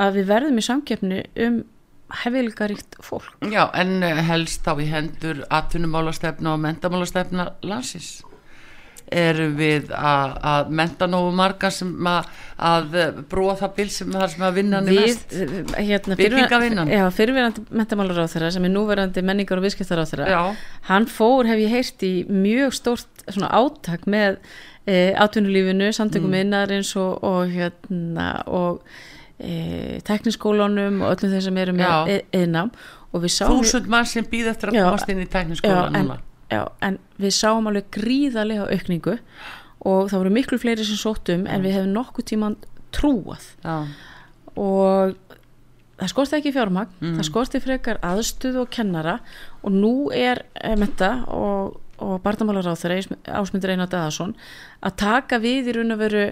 að 0.00 0.18
við 0.18 0.28
verðum 0.32 0.60
í 0.60 0.66
samkeppni 0.66 1.22
um 1.46 1.62
hefilgaríkt 2.24 2.98
fólk. 3.02 3.32
Já 3.50 3.66
en 3.74 4.02
eh, 4.04 4.22
helst 4.28 4.66
þá 4.66 4.78
í 4.82 4.90
hendur 4.90 5.42
atvinnumálastefna 5.48 6.54
og 6.54 6.62
mentamálastefna 6.62 7.50
landsins 7.66 8.20
erum 9.14 9.54
við 9.58 9.92
að, 9.94 10.72
menta 10.74 11.06
nógu 11.10 11.30
marga 11.36 11.70
sem 11.72 11.90
að, 12.10 12.28
að 12.70 12.98
brúa 13.30 13.54
það 13.58 13.72
bil 13.78 13.86
sem 13.94 14.12
það 14.14 14.26
sem 14.34 14.44
að 14.48 14.58
vinnan 14.58 14.90
er 14.90 14.98
mest. 14.98 15.34
hérna, 15.78 16.18
byggingavinnan 16.18 16.92
Já, 16.92 17.04
fyrirverandi 17.14 17.64
mentamálar 17.70 18.24
á 18.26 18.32
þeirra 18.32 18.52
sem 18.56 18.68
er 18.68 18.74
núverandi 18.74 19.24
menningar 19.26 19.60
og 19.60 19.66
viðskiptar 19.66 20.02
á 20.02 20.06
þeirra 20.10 20.42
hann 20.90 21.08
fór, 21.10 21.48
hef 21.50 21.62
ég 21.64 21.74
heyrt 21.74 22.06
í 22.06 22.12
mjög 22.28 22.76
stórt 22.80 23.24
svona 23.28 23.52
átak 23.54 24.08
með 24.10 24.40
e, 24.86 25.14
átvinnulífinu, 25.16 25.92
samtökum 25.96 26.32
mm. 26.32 26.40
innarins 26.42 26.92
og, 27.00 27.16
og 27.24 27.54
hérna 27.54 28.28
og 28.50 28.82
e, 29.38 30.02
tekniskólunum 30.06 31.02
og 31.04 31.14
öllum 31.14 31.34
þeir 31.36 31.48
sem 31.48 31.64
eru 31.64 31.78
með 31.78 32.14
innam 32.34 32.74
Þúsund 33.14 33.84
mann 33.86 34.08
sem 34.10 34.24
býð 34.26 34.48
eftir 34.50 34.72
að 34.72 34.80
komast 34.88 35.10
inn 35.12 35.20
í 35.22 35.28
tekniskóla 35.30 35.86
núna 35.94 36.16
Já, 36.54 36.62
en 36.86 36.98
við 37.20 37.36
sáum 37.36 37.68
alveg 37.70 37.90
gríðarlega 37.94 38.70
aukningu 38.70 39.18
og 39.84 40.08
það 40.10 40.20
voru 40.20 40.32
miklu 40.38 40.60
fleiri 40.60 40.86
sem 40.86 40.98
sóttum 41.00 41.44
en 41.50 41.64
við 41.64 41.78
hefum 41.78 41.94
nokkuð 41.94 42.28
tíman 42.30 42.56
trúað 42.94 43.46
Já. 43.64 43.76
og 44.54 45.14
það 45.98 46.10
skorti 46.10 46.38
ekki 46.38 46.52
fjármagn, 46.54 46.92
mm. 47.00 47.14
það 47.18 47.28
skorti 47.28 47.62
frekar 47.62 48.00
aðstuð 48.04 48.60
og 48.64 48.70
kennara 48.74 49.18
og 49.62 49.74
nú 49.74 49.94
er 50.14 50.44
eh, 50.60 50.74
Metta 50.80 51.12
og, 51.30 51.78
og 52.02 52.18
þeirra 52.24 53.00
ásmundur 53.38 53.74
Einar 53.74 53.90
Dæðarsson 53.92 54.34
að 54.84 54.98
taka 55.04 55.40
við 55.42 55.70
í 55.70 55.76
raun 55.78 55.94
og 55.94 56.02
veru 56.02 56.26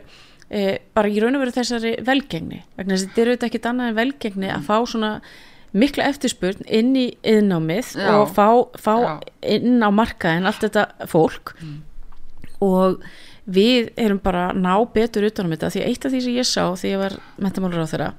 e, 0.53 0.79
bara 0.95 1.09
í 1.11 1.23
raun 1.23 1.39
og 1.39 1.45
veru 1.45 1.55
þessari 1.55 1.95
velgengni 2.05 2.63
vegna 2.77 2.97
þess 2.97 3.07
að 3.07 3.09
þetta 3.09 3.25
eru 3.25 3.37
ekkit 3.49 3.71
annað 3.71 3.93
en 3.93 3.99
velgengni 4.01 4.53
að 4.53 4.69
fá 4.69 4.77
svona 4.91 5.13
mikla 5.73 6.09
eftirspurn 6.11 6.67
inn 6.69 6.93
í 6.99 7.07
yðnámið 7.25 7.95
og 8.13 8.33
fá, 8.37 8.47
fá 8.77 8.95
inn 9.41 9.81
á 9.81 9.89
markaðin 9.95 10.49
allt 10.49 10.65
þetta 10.67 11.09
fólk 11.09 11.55
mm. 11.61 11.79
og 12.65 13.01
við 13.45 13.89
erum 13.99 14.21
bara 14.23 14.51
ná 14.55 14.75
betur 14.93 15.27
utanum 15.27 15.55
þetta 15.57 15.73
því 15.75 15.87
eitt 15.87 16.05
af 16.07 16.13
því 16.13 16.21
sem 16.27 16.37
ég 16.37 16.49
sá 16.49 16.65
því 16.77 16.93
ég 16.93 17.03
var 17.03 17.17
metamálur 17.43 17.83
á 17.83 17.91
þeirra 17.91 18.13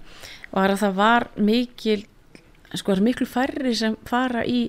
var 0.53 0.73
að 0.73 0.83
það 0.83 0.97
var 0.97 1.27
mikil 1.37 2.01
sko 2.73 2.95
er 2.95 3.03
miklu 3.05 3.29
færri 3.29 3.73
sem 3.77 3.95
fara 4.09 4.43
í 4.49 4.67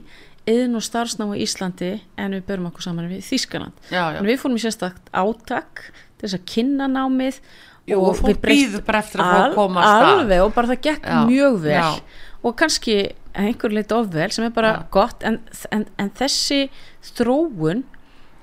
yðn 0.51 0.77
og 0.77 0.85
starfsnáma 0.85 1.39
í 1.39 1.45
Íslandi 1.47 1.93
en 2.21 2.37
við 2.37 2.45
börum 2.49 2.69
okkur 2.69 2.85
saman 2.85 3.09
við 3.09 3.25
Þískaland 3.25 3.89
Já, 3.89 4.13
já. 4.13 4.19
en 4.21 4.29
við 4.29 4.41
fórum 4.43 4.59
í 4.59 4.65
sérstakt 4.65 5.09
átak 5.17 5.87
til 6.19 6.27
þess 6.27 6.37
að 6.37 6.45
kynna 6.53 6.89
námið 6.93 7.41
Jú, 7.89 7.99
og 8.01 8.19
fólk 8.21 8.31
við 8.31 8.39
stað. 9.89 10.11
alveg 10.13 10.45
og 10.45 10.53
bara 10.57 10.71
það 10.73 10.83
gekk 10.87 11.09
Já, 11.09 11.19
mjög 11.29 11.59
vel 11.65 11.75
já. 11.81 11.89
Og 12.45 12.57
kannski 12.61 12.99
einhver 13.35 13.73
leitt 13.75 13.93
ofvel 13.97 14.31
sem 14.35 14.47
er 14.47 14.55
bara 14.55 14.73
Já. 14.77 14.87
gott 14.95 15.25
en, 15.27 15.41
en, 15.75 15.87
en 15.99 16.11
þessi 16.15 16.69
þróun 17.15 17.83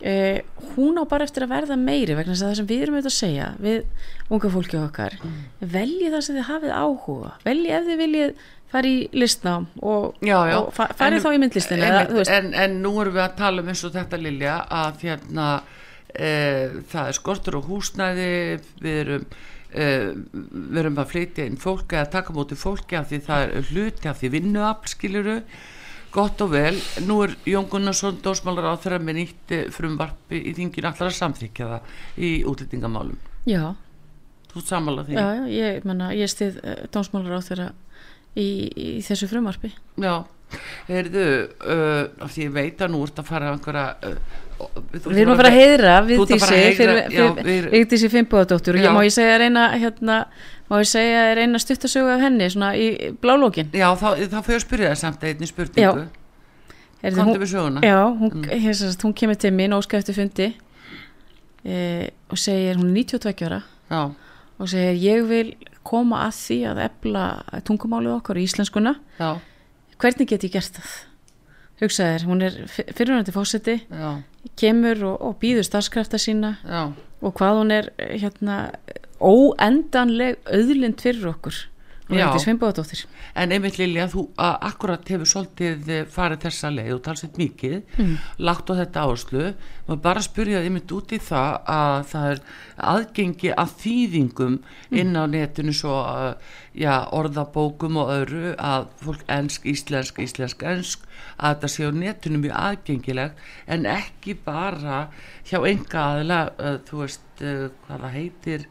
eh, 0.01 0.41
hún 0.73 0.97
á 0.99 1.05
bara 1.07 1.27
eftir 1.27 1.45
að 1.45 1.53
verða 1.53 1.77
meiri 1.79 2.15
vegna 2.17 2.33
þess 2.33 2.43
að 2.43 2.49
það 2.51 2.57
sem 2.61 2.69
við 2.71 2.81
erum 2.85 2.97
auðvitað 2.97 3.11
að 3.13 3.19
segja 3.19 3.49
við 3.61 4.33
unga 4.33 4.51
fólki 4.55 4.79
okkar 4.81 5.19
Mm. 5.21 5.37
velji 5.75 6.09
það 6.11 6.25
sem 6.25 6.39
þið 6.39 6.49
hafið 6.49 6.73
áhuga 6.81 7.31
velji 7.45 7.71
ef 7.77 7.85
þið 7.87 8.01
viljið 8.01 8.33
fara 8.71 8.87
í 8.87 8.97
listnám 9.13 9.65
og, 9.83 10.17
og 10.63 10.73
fa 10.73 10.87
farið 10.95 11.25
þá 11.25 11.29
í 11.35 11.39
myndlistina 11.43 11.87
eða, 11.91 12.25
en, 12.37 12.53
en 12.55 12.77
nú 12.81 12.93
erum 13.01 13.17
við 13.17 13.23
að 13.25 13.37
tala 13.41 13.61
um 13.61 13.71
eins 13.73 13.83
og 13.87 13.93
þetta 13.95 14.19
Lilja 14.21 14.57
að 14.81 15.01
hérna 15.05 15.47
e, 16.15 16.29
það 16.91 17.09
er 17.11 17.17
skortur 17.19 17.57
og 17.59 17.67
húsnæði 17.67 18.29
við 18.81 19.01
erum 19.05 19.25
e, 19.73 19.85
við 20.31 20.79
erum 20.81 20.97
að 21.01 21.11
flytja 21.13 21.45
inn 21.49 21.59
fólki 21.61 21.99
að 21.99 22.11
taka 22.15 22.35
móti 22.35 22.57
fólki 22.59 22.97
af 22.99 23.11
því 23.11 23.21
það 23.27 23.45
er 23.45 23.69
hluti 23.71 24.11
af 24.11 24.19
því 24.21 24.31
vinnuafl 24.35 24.91
skiluru 24.91 25.37
gott 26.11 26.41
og 26.43 26.51
vel, 26.51 26.75
nú 27.07 27.21
er 27.23 27.35
Jón 27.47 27.69
Gunnarsson 27.71 28.19
dósmálar 28.23 28.73
á 28.75 28.81
þeirra 28.83 28.99
með 28.99 29.17
nýtt 29.21 29.53
eh, 29.55 29.69
frumvarpi 29.71 30.41
í 30.51 30.51
þingin 30.57 30.89
allar 30.89 31.07
að 31.07 31.17
samþykja 31.19 31.69
það 31.69 32.25
í 32.27 32.31
útlýtingamálum 32.51 33.19
já, 33.47 33.71
þú 34.51 34.65
samála 34.67 35.05
því? 35.07 35.15
Já, 35.15 35.29
já, 35.39 35.45
ég, 35.55 35.87
ég 36.19 36.33
stið 36.33 36.59
uh, 36.59 36.75
dómsmálar 36.91 37.39
á 37.39 37.47
þeirra 37.47 37.69
í, 38.35 38.47
í 38.75 38.89
þessu 39.05 39.29
frumarpi 39.31 39.71
Já, 39.99 40.23
heyrðu, 40.87 41.25
uh, 41.65 42.23
af 42.25 42.31
því 42.33 42.47
ég 42.47 42.55
veit 42.55 42.81
að 42.81 42.93
nú 42.93 43.03
ert 43.05 43.19
að 43.21 43.29
fara 43.31 43.51
einhverja 43.53 43.85
uh, 44.07 44.39
Við 44.61 45.19
erum 45.23 45.33
að 45.33 45.39
fara 45.41 45.51
að 45.51 45.59
fyrir 46.77 46.91
við- 47.41 47.69
Vigdísi 47.71 48.09
Fimboðadóttur 48.13 48.77
og 48.77 48.83
ég 48.83 48.93
má 48.93 49.01
ég 49.05 49.13
segja 49.15 49.39
reyna 49.41 49.67
hérna, 49.73 50.17
má 50.69 50.77
ég 50.81 50.89
segja 50.91 51.23
reyna 51.37 51.61
stuttasögu 51.61 52.11
af 52.13 52.21
henni 52.21 52.49
svona 52.49 52.73
í 52.77 53.11
blálókin 53.21 53.71
Já, 53.73 53.89
þá, 53.97 54.21
þá 54.29 54.39
fyrir 54.45 54.59
að 54.59 54.65
spyrja 54.65 54.91
það 54.91 54.99
samt 55.01 55.23
einni 55.23 55.49
spurningu. 55.49 56.09
Hún, 57.01 57.31
við 57.41 57.49
söguna. 57.49 57.81
Já, 57.81 57.97
hún, 58.13 58.43
mm. 58.45 58.73
sagt, 58.77 59.01
hún 59.01 59.15
kemur 59.17 59.39
til 59.41 59.49
mín 59.57 59.73
óska 59.73 59.97
eftir 59.97 60.13
fundi 60.13 60.51
e, 61.65 62.09
og 62.29 62.37
segir, 62.37 62.77
hún 62.77 62.91
er 62.91 63.05
92 63.09 63.47
ára 63.47 63.63
Já, 63.89 64.01
og 64.61 64.69
segir 64.69 64.99
ég 65.01 65.25
vil 65.25 65.55
koma 65.87 66.27
að 66.27 66.35
því 66.37 66.59
að 66.69 66.83
ebla 66.85 67.25
tungumálið 67.65 68.19
okkar 68.19 68.37
í 68.37 68.45
íslenskuna 68.45 68.93
já, 69.17 69.31
hvernig 70.01 70.29
get 70.29 70.45
ég 70.47 70.55
gert 70.57 70.77
það? 70.79 70.91
Hugsaðir, 71.81 72.25
hún 72.29 72.45
er 72.45 72.57
fyrirvændi 72.69 73.33
fósetti 73.33 73.79
já, 73.81 74.09
kemur 74.59 74.99
og, 75.09 75.15
og 75.25 75.37
býður 75.41 75.65
starfskrafta 75.65 76.19
sína 76.21 76.55
já. 76.61 76.91
og 77.21 77.33
hvað 77.39 77.57
hún 77.57 77.73
er 77.73 77.89
eh, 77.97 78.17
hérna 78.21 78.57
óendanleg 79.21 80.37
auðlind 80.45 81.01
fyrir 81.01 81.31
okkur 81.33 81.63
og 82.11 82.39
En 83.35 83.51
einmitt 83.55 83.77
Lilja, 83.79 84.07
þú 84.11 84.23
að, 84.37 84.55
akkurat 84.69 85.07
hefur 85.13 85.29
svolítið 85.31 85.89
eh, 85.89 86.05
farið 86.11 86.41
þessa 86.45 86.71
leið 86.75 86.93
og 86.95 87.01
talsett 87.05 87.37
mikið, 87.39 87.77
Mm. 87.97 88.17
lagt 88.39 88.69
á 88.69 88.73
þetta 88.81 89.03
áherslu, 89.05 89.53
maður 89.87 90.01
bara 90.01 90.21
spyrja 90.21 90.59
þið 90.59 90.65
einmitt 90.69 90.91
út 90.91 91.11
í 91.11 91.19
það 91.19 91.61
að 91.67 92.05
það 92.11 92.31
er 92.31 92.41
aðgengi 92.77 93.53
að 93.55 93.73
þýðingum 93.83 94.57
Mm. 94.91 94.97
inn 94.99 95.15
á 95.15 95.23
netinu 95.27 95.73
svo 95.73 95.95
uh, 96.01 96.33
já, 96.75 97.07
orðabókum 97.11 97.97
og 98.01 98.11
öðru 98.15 98.55
að 98.57 98.87
fólk 99.03 99.23
ensk, 99.27 99.65
íslensk, 99.65 100.19
íslensk, 100.19 100.63
ensk, 100.63 100.99
að 101.39 101.55
þetta 101.55 101.67
sé 101.73 101.87
á 101.87 101.91
netinu 101.91 102.41
mjög 102.43 102.55
aðgengilegt 102.59 103.35
en 103.67 103.85
ekki 103.85 104.35
bara 104.45 105.07
hjá 105.47 105.59
enga 105.67 106.05
aðila, 106.11 106.41
uh, 106.59 106.77
þú 106.87 107.03
veist 107.05 107.41
uh, 107.41 107.69
hvað 107.87 108.05
það 108.05 108.15
heitir, 108.19 108.67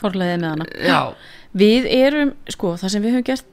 forleiðið 0.00 0.42
með 0.42 0.48
hana. 0.50 0.68
Já, 0.82 1.00
við 1.56 1.88
erum, 1.96 2.36
sko, 2.50 2.76
það 2.80 2.94
sem 2.94 3.04
við 3.04 3.16
höfum 3.16 3.28
gert 3.30 3.48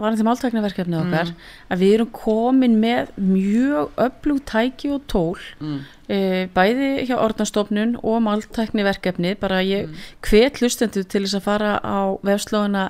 varandi 0.00 0.24
máltæknaverkefni 0.24 0.96
okkar 0.96 1.32
að 1.68 1.82
við 1.82 1.94
erum 1.96 2.10
komin 2.16 2.76
með 2.80 3.10
mjög 3.20 3.90
öflug 4.00 4.40
tæki 4.48 4.92
og 4.94 5.02
tól 5.10 5.40
mm, 5.60 5.78
e, 6.08 6.18
bæði 6.54 6.90
hjá 7.08 7.16
orðnastofnun 7.18 7.98
og 8.00 8.22
máltækniverkefni 8.24 9.34
bara 9.40 9.60
ég 9.66 9.92
hvet 10.24 10.60
hlustendur 10.62 11.04
til 11.04 11.26
þess 11.26 11.40
að 11.40 11.46
fara 11.48 11.74
á 11.84 12.16
vefslóðuna 12.26 12.86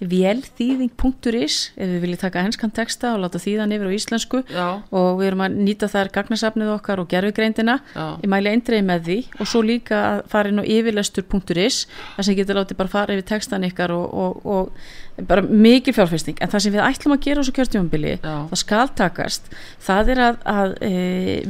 vélþýðing.is 0.00 1.56
ef 1.76 1.90
við 1.90 2.00
viljum 2.04 2.20
taka 2.20 2.44
henskan 2.44 2.72
texta 2.74 3.12
og 3.14 3.22
láta 3.24 3.40
þýðan 3.42 3.74
yfir 3.76 3.90
á 3.90 3.96
íslensku. 3.96 4.40
Já, 4.50 4.66
og 4.90 5.10
við 5.20 5.28
erum 5.30 5.44
að 5.44 5.58
nýta 5.66 5.88
þar 5.92 6.10
gagnasafnið 6.14 6.72
okkar 6.76 7.02
og 7.02 7.10
gerfugreindina 7.10 7.78
ég 8.22 8.30
mæli 8.32 8.52
eindreið 8.54 8.86
með 8.88 9.04
því. 9.08 9.18
Og 9.40 9.50
svo 9.50 9.62
líka 9.66 10.00
að 10.10 10.22
fara 10.32 10.52
inn 10.52 10.62
á 10.62 10.64
yfirlestur.is 10.64 11.80
þar 12.16 12.28
sem 12.28 12.38
getur 12.38 12.60
látið 12.60 12.80
bara 12.80 12.92
fara 12.94 13.16
yfir 13.16 13.28
textan 13.34 13.66
ykkar 13.68 13.94
og, 13.96 14.06
og, 14.14 14.46
og 14.46 15.26
bara 15.28 15.42
mikil 15.44 15.92
fjárfesting. 15.96 16.38
En 16.40 16.48
það 16.52 16.64
sem 16.64 16.74
við 16.76 16.84
ætlum 16.86 17.16
að 17.16 17.24
gera 17.26 17.42
á 17.42 17.46
svo 17.46 17.56
kjörtjónbili 17.58 18.14
það 18.22 18.60
skal 18.62 18.86
takast 18.96 19.50
það 19.84 20.12
er 20.14 20.22
að, 20.28 20.38
að 20.48 20.72
e, 20.86 20.92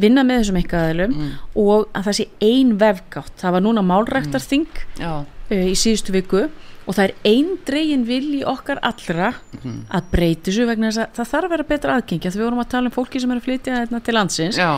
vinna 0.03 0.25
með 0.27 0.43
þessum 0.43 0.61
einkaðalum 0.63 1.09
Mm. 1.21 1.31
og 1.59 1.89
að 1.97 2.05
það 2.07 2.15
sé 2.17 2.25
ein 2.47 2.69
vefgátt. 2.79 3.33
Það 3.41 3.53
var 3.57 3.63
núna 3.65 3.83
málræktarþing 3.85 4.67
já, 5.01 5.11
e, 5.51 5.57
í 5.73 5.75
síðustu 5.77 6.15
viku 6.15 6.45
og 6.91 6.97
það 6.99 7.05
er 7.07 7.15
eindregin 7.31 8.03
vilji 8.09 8.41
okkar 8.51 8.79
allra 8.83 9.29
Mhm. 9.61 9.77
að 9.95 10.03
breyti 10.11 10.51
þessu 10.51 10.65
vegna 10.67 10.91
þess 10.91 11.01
að 11.05 11.09
það 11.21 11.29
þarf 11.33 11.47
að 11.47 11.51
vera 11.55 11.69
betra 11.71 11.95
aðgengi 12.01 12.27
að 12.27 12.35
við 12.41 12.47
vorum 12.49 12.63
að 12.65 12.73
tala 12.75 12.87
um 12.91 12.97
fólki 12.99 13.19
sem 13.23 13.31
er 13.31 13.39
að 13.41 13.47
flytja 13.47 13.77
hérna 13.79 13.99
til 14.03 14.15
landsins 14.17 14.57
já, 14.59 14.71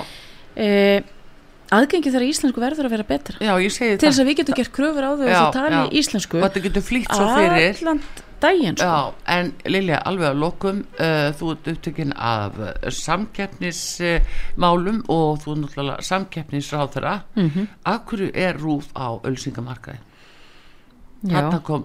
e, 0.56 0.68
aðgengi 1.72 2.10
þegar 2.12 2.28
íslensku 2.28 2.60
verður 2.60 2.84
að 2.88 2.92
vera 2.96 3.06
betra 3.08 3.36
já, 3.40 3.52
til 3.96 4.08
þess 4.08 4.20
að 4.20 4.28
við 4.28 4.36
getum 4.42 4.56
gert 4.60 4.72
kröfur 4.76 5.04
á 5.08 5.10
þau 5.16 5.24
og 5.24 5.32
þú 5.32 5.48
tali 5.56 5.76
já. 5.80 5.88
íslensku 6.02 6.36
og 6.36 6.44
þetta 6.50 6.64
getur 6.68 6.84
flýtt 6.90 7.08
svo 7.16 7.26
fyrir 7.32 7.72
allan 7.80 8.00
daginn 8.42 8.74
sko. 8.76 8.90
Já, 8.90 8.98
en 9.38 9.46
Lilja, 9.70 9.98
alveg 10.04 10.26
að 10.32 10.38
lokum 10.42 10.78
uh, 10.98 11.30
þú 11.38 11.44
ert 11.54 11.66
upptökin 11.72 12.10
af 12.18 12.52
samkeppnismálum 12.90 14.98
uh, 15.06 15.14
og 15.14 15.38
þú 15.44 15.48
er 15.54 15.58
náttúrulega 15.62 16.02
samkeppnisráðara 16.08 17.14
mm 17.36 17.42
Mhm. 17.42 17.48
-hmm. 17.84 17.98
hverju 18.06 18.30
er 18.34 18.54
rúf 18.58 18.84
á 18.96 19.06
ölsingamarkaði? 19.24 19.98
Hvaðna 21.22 21.60
kom, 21.66 21.84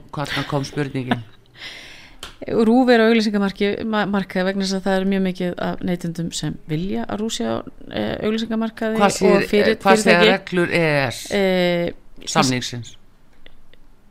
kom 0.49 0.65
spurningin? 0.67 1.23
Rúf 2.67 2.89
er 2.93 3.01
á 3.01 3.09
auglýsingamarkaði 3.09 4.43
vegna 4.45 4.65
þess 4.65 4.77
að 4.77 4.83
það 4.85 4.97
er 4.99 5.07
mjög 5.09 5.23
mikið 5.25 5.55
af 5.67 5.79
neytendum 5.85 6.27
sem 6.37 6.57
vilja 6.69 7.05
að 7.07 7.23
rúsja 7.23 7.49
á 7.49 7.57
e, 7.89 8.03
auglýsingamarkaði 8.27 8.99
Hvað 9.01 9.07
og 9.09 9.17
segir 9.17 9.47
fyrirtæki 9.49 10.17
reglur 10.21 10.75
EES 10.77 11.23
e, 11.33 11.41
samningsins? 12.29 12.93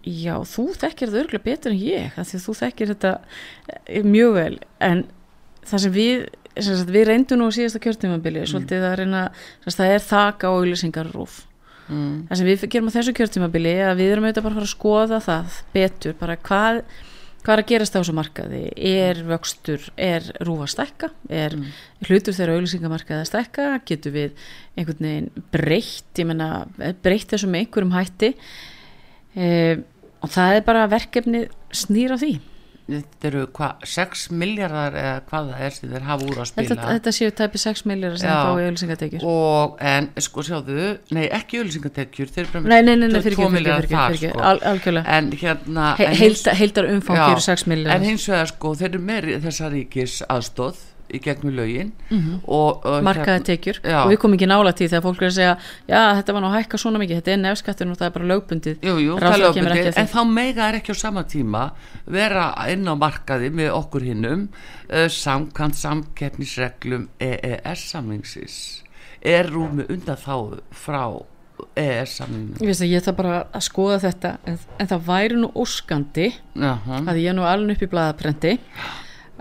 Já, 0.07 0.35
þú 0.47 0.68
þekkir 0.79 1.11
það 1.11 1.20
örgulega 1.22 1.47
betur 1.47 1.72
en 1.74 1.81
ég 1.83 2.18
því 2.18 2.43
þú 2.45 2.57
þekkir 2.61 2.93
þetta 2.95 3.14
eh, 3.87 4.03
mjög 4.07 4.35
vel 4.37 4.53
en 4.87 5.07
það 5.66 5.83
sem 5.87 5.97
við 5.97 6.27
sem 6.57 6.77
sagt, 6.79 6.93
við 6.95 7.09
reyndum 7.11 7.41
nú 7.43 7.51
síðasta 7.53 7.81
kjörtímabili 7.83 8.43
Mm. 8.43 8.51
svolítið 8.53 8.87
að 8.87 8.95
reyna, 9.03 9.22
það 9.66 9.95
er 9.95 10.05
þaka 10.07 10.49
á 10.49 10.57
auglýsingar 10.57 11.11
rúf 11.12 11.46
Mm. 11.87 12.26
það 12.28 12.39
sem 12.41 12.47
við 12.51 12.64
gerum 12.72 12.89
á 12.91 12.97
þessu 12.97 13.12
kjörtímabili 13.14 13.74
að 13.87 14.01
við 14.01 14.12
erum 14.14 14.24
auðvitað 14.26 14.47
bara 14.49 14.62
að 14.64 14.72
skoða 14.72 15.20
það 15.22 15.59
betur, 15.76 16.16
bara 16.18 16.37
hvað 16.37 16.80
hvað 17.47 17.53
er 17.55 17.62
að 17.62 17.68
gerast 17.70 17.95
á 17.95 17.99
þessu 18.01 18.14
markaði? 18.18 18.61
Er 18.74 19.20
vöxtur, 19.22 19.84
er 19.95 20.24
rúf 20.43 20.64
að 20.64 20.72
stækka? 20.72 21.11
Er 21.30 21.55
Mm. 21.55 21.68
hlutur 22.09 22.34
þegar 22.34 22.57
auglýsingamarkaði 22.57 23.20
að 23.22 23.30
stækka, 23.30 23.66
getur 23.87 24.12
við 24.12 24.32
einhvern 24.76 25.07
veginn 25.07 25.30
breytt 25.53 26.18
ég 26.18 26.26
menna, 26.26 26.66
breytt 26.76 27.30
þessu 27.30 27.47
með 27.47 27.61
einhverjum 27.62 27.95
hætti? 27.95 28.34
E, 29.37 29.76
og 30.22 30.28
það 30.32 30.57
er 30.57 30.66
bara 30.66 30.89
verkefni 30.91 31.49
snýr 31.70 32.11
á 32.11 32.18
því 32.18 32.41
Þetta 32.87 33.26
eru 33.26 33.41
hvað, 33.51 33.80
6 33.91 34.20
miljardar 34.30 34.95
eða 35.01 35.14
hvað 35.26 35.49
það 35.51 35.62
er 35.66 35.72
sem 35.74 35.89
þeir 35.91 36.05
hafa 36.07 36.26
úr 36.28 36.37
að 36.37 36.51
þetta, 36.53 36.66
spila. 36.66 36.84
þetta 36.93 37.12
séu 37.16 37.32
tæpi 37.41 37.61
6 37.62 37.82
miljóra 37.91 38.20
sem 38.20 38.30
Já. 38.30 38.37
fá 38.47 38.51
í 38.62 38.66
auglýsingatekjur. 38.68 39.24
Og 39.32 39.80
en 39.93 40.09
sko 40.22 40.45
sjáðu, 40.47 40.84
nei 41.18 41.24
ekki 41.41 41.61
ölsingatekjur 41.64 42.30
þeir 42.30 42.45
eru 42.45 42.53
bara 42.53 42.62
með 42.62 42.70
nei, 42.70 42.82
nei, 42.87 42.95
nei, 42.95 43.09
nei, 43.09 43.16
tvo- 43.16 43.24
fyrir 43.26 43.37
tvo 43.41 43.43
ekki, 43.43 43.51
fyrir 43.51 43.57
milljarða 43.59 43.82
ekki, 43.82 43.97
þar, 43.97 44.18
sko. 44.22 44.93
al, 44.95 45.03
en 45.18 45.30
hérna 45.43 45.89
heildar 46.62 46.91
umfang 46.95 47.22
eru 47.26 47.47
6 47.51 47.66
miljóra 47.72 47.97
en 47.99 48.07
hins 48.12 48.28
vegar 48.30 48.53
sko 48.55 48.74
þeir 48.78 48.89
eru 48.93 49.03
með 49.11 49.32
þessa 49.49 49.72
ríkis 49.74 50.20
aðstóð 50.30 50.84
í 51.15 51.21
gegnum 51.23 51.55
lögin 51.55 51.93
og, 52.11 52.83
og 52.85 53.05
markaði 53.07 53.37
hérna- 53.37 53.47
tekjur. 53.51 53.81
Já. 53.85 53.99
og 54.03 54.11
við 54.11 54.19
komum 54.23 54.37
ekki 54.39 54.49
nála 54.51 54.73
til 54.77 54.89
þegar 54.91 55.05
fólk 55.05 55.23
er 55.23 55.29
að 55.29 55.37
segja 55.37 55.53
já 55.89 56.01
þetta 56.19 56.37
var 56.37 56.45
nú 56.45 56.51
að 56.51 56.57
hækka 56.59 56.81
svona 56.83 57.03
mikið, 57.03 57.21
þetta 57.21 57.35
er 57.35 57.43
nefskattur 57.43 57.93
og 57.93 58.01
það 58.01 58.09
er 58.09 58.15
bara 58.17 58.31
lögbundið. 58.33 58.81
Jú, 58.87 58.97
jú, 59.05 59.19
það 59.23 59.39
lögbundið, 59.45 59.93
en 60.03 60.11
þá 60.15 60.19
mega 60.33 60.67
er 60.71 60.81
ekki 60.81 60.95
á 60.95 60.97
sama 60.99 61.27
tíma 61.31 61.63
vera 62.07 62.49
inn 62.73 62.89
á 62.91 62.95
markaði 62.99 63.53
með 63.55 63.71
okkur 63.77 64.09
hinnum 64.11 64.49
uh, 64.49 65.07
samkant 65.13 65.79
samkeppnisreglum 65.79 67.09
EES 67.23 67.87
samningsins. 67.93 68.59
Er 69.27 69.49
rúmi 69.51 69.87
undan 69.91 70.19
þá 70.21 70.61
frá 70.75 71.03
EES 71.77 72.19
samningsins 72.21 72.61
ég 72.61 72.69
veist 72.69 72.85
að 72.85 72.91
ég 72.93 73.01
ætla 73.01 73.15
bara 73.17 73.37
að 73.49 73.65
skoða 73.65 73.99
þetta 74.05 74.33
en, 74.49 74.59
en 74.83 74.91
það 74.91 75.07
væri 75.09 75.39
nú 75.41 75.49
óskandi 75.57 76.27
Jaha, 76.53 77.01
að 77.09 77.21
ég 77.23 77.31
er 77.33 77.37
nú 77.39 77.47
alveg 77.49 77.79
upp 77.79 77.87
í 77.87 77.91
blaðaprenti 77.95 78.53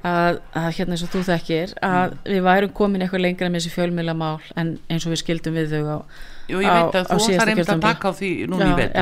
að, 0.06 0.38
að 0.62 0.70
hérna 0.78 0.94
eins 0.96 1.04
og 1.08 1.12
þú 1.16 1.22
þekkir 1.32 1.72
að 1.82 2.12
Mm. 2.16 2.18
við 2.36 2.42
værum 2.46 2.74
komin 2.78 3.02
eitthvað 3.06 3.24
lengra 3.26 3.50
með 3.50 3.62
þessi 3.64 3.74
fjölmiðlamál 3.76 4.40
en 4.62 4.74
eins 4.90 5.06
og 5.08 5.14
við 5.16 5.22
skildum 5.24 5.56
við 5.58 5.72
þau 5.74 5.86
á 5.90 6.00
Jú, 6.46 6.60
ég 6.62 6.70
veit 6.70 6.94
að 7.00 7.08
þú 7.10 7.16
síðasta 7.18 7.34
ætlar 7.42 7.50
einmitt 7.50 7.70
að 7.74 7.80
taka 7.82 8.06
á 8.06 8.14
því 8.14 8.28
núna 8.52 8.66
í 8.70 8.74
vetur. 8.78 9.00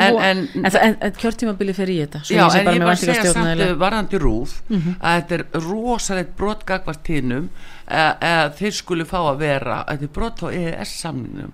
En- 0.00 0.14
en, 0.30 0.38
en- 0.64 0.96
en, 1.04 1.12
kjörtímabili 1.20 1.74
fer 1.76 1.90
í 1.92 1.96
þetta 2.00 2.22
Já, 2.24 2.46
en 2.56 2.70
ég 2.72 2.80
með 2.80 2.86
bara 2.86 2.96
segja 2.96 3.32
samt 3.34 3.80
varðandi 3.82 4.20
rúð 4.22 4.54
að 4.70 5.18
þetta 5.18 5.34
er 5.34 5.44
rosalegt 5.68 6.32
brot 6.40 6.64
gagvart 6.64 7.06
hinnum 7.12 7.50
að 7.90 8.56
þeir 8.62 8.72
skuli 8.80 9.04
fá 9.04 9.18
að 9.28 9.38
vera 9.44 9.82
að 9.84 9.98
þetta 9.98 10.08
er 10.08 10.14
brot 10.16 10.40
á 10.40 10.48
EES 10.56 10.96
samningnum 11.02 11.52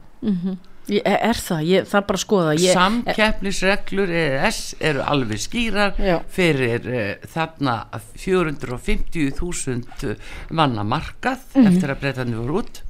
Ég, 0.87 1.03
er, 1.05 1.17
er 1.33 1.35
það, 1.35 1.61
ég 1.67 1.87
þarf 1.91 2.07
bara 2.07 2.19
að 2.19 2.23
skoða 2.23 2.53
ég, 2.63 2.73
Samkeppnisreglur 2.77 4.11
EES 4.15 4.59
eru 4.87 5.01
alveg 5.03 5.41
skýrar 5.43 5.97
Já. 5.99 6.21
fyrir 6.31 6.87
uh, 6.87 7.27
þarna 7.33 7.75
450.000 8.23 10.17
manna 10.55 10.85
markað 10.87 11.39
Mhm. 11.57 11.67
eftir 11.73 11.91
að 11.95 12.01
breytandi 12.05 12.37
voru 12.39 12.61
út 12.63 12.83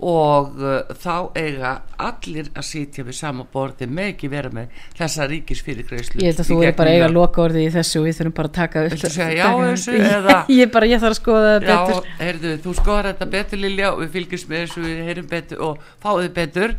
og 0.00 0.56
uh, 0.60 0.94
þá 0.96 1.16
eiga 1.36 1.72
allir 2.00 2.48
að 2.56 2.64
sitja 2.64 3.04
við 3.04 3.16
sama 3.18 3.44
borði 3.52 3.88
með 3.90 4.12
ekki 4.14 4.30
vera 4.32 4.52
með 4.54 4.72
þessa 4.96 5.26
ríkis 5.28 5.60
fyrirgreislu 5.66 6.22
ég 6.22 6.32
held 6.32 6.40
að 6.44 6.50
þú 6.50 6.58
er 6.64 6.76
bara 6.78 6.94
að 6.94 6.98
eiga 7.00 7.10
loka 7.12 7.44
orði 7.44 7.66
í 7.66 7.72
þessu 7.74 8.00
og 8.00 8.08
við 8.08 8.18
þurfum 8.20 8.36
bara 8.38 8.50
að 8.50 8.56
taka 8.60 8.84
upp 8.88 8.96
segja 9.04 9.28
já 9.36 9.48
þessu 9.60 9.96
eða? 10.00 10.38
Ég, 10.60 10.72
bara, 10.72 10.88
ég 10.88 11.02
þarf 11.02 11.14
að 11.14 11.20
skoða 11.20 11.52
það 11.52 11.68
Já, 11.70 11.78
betur. 11.90 12.10
heyrðu, 12.20 12.54
þú 12.64 12.74
skoðar 12.80 13.10
þetta 13.10 13.30
betur 13.36 13.60
Lilja 13.60 13.92
og 13.92 14.02
við 14.02 14.12
fylgjumst 14.16 14.50
með 14.50 14.64
þessu, 14.64 15.60
og 15.68 15.86
fáið 16.02 16.32
betur 16.40 16.76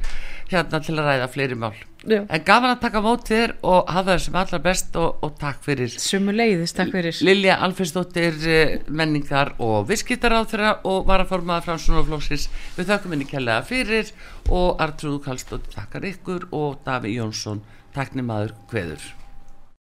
hérna 0.52 0.82
til 0.84 0.98
að 0.98 1.08
ræða 1.08 1.30
fleiri 1.32 1.58
mál. 1.60 1.74
Já. 2.02 2.24
En 2.26 2.44
gaman 2.46 2.74
að 2.74 2.80
taka 2.82 3.02
á 3.02 3.06
móti 3.06 3.36
þér 3.36 3.54
og 3.62 3.92
hafa 3.94 4.08
það 4.08 4.24
sem 4.24 4.38
allra 4.42 4.60
best 4.66 4.98
og, 4.98 5.22
og 5.22 5.36
takk 5.42 5.62
fyrir. 5.68 5.94
Sumu 6.02 6.34
leiðis, 6.34 6.74
takk 6.74 6.96
fyrir 6.96 7.22
Lilja 7.28 7.60
Alfriðsdóttir 7.68 8.42
eh, 8.50 8.74
menningar 8.90 9.54
og 9.62 9.86
viðskiptaráþra 9.92 10.74
og 10.90 11.06
varaformaða 11.10 11.68
frá 11.68 11.78
Sjónaflóksis. 11.86 12.50
Við 12.80 12.90
þökkum 12.90 13.18
henni 13.18 13.30
kærlega 13.30 13.62
fyrir 13.70 14.14
og 14.50 14.82
Artrúð 14.82 15.22
Kallstóttir 15.28 15.78
takkar 15.78 16.10
ykkur 16.10 16.50
og 16.50 16.82
Daví 16.88 17.20
Jónsson 17.20 17.62
takknimaður 17.94 18.58
kveður. 18.72 19.12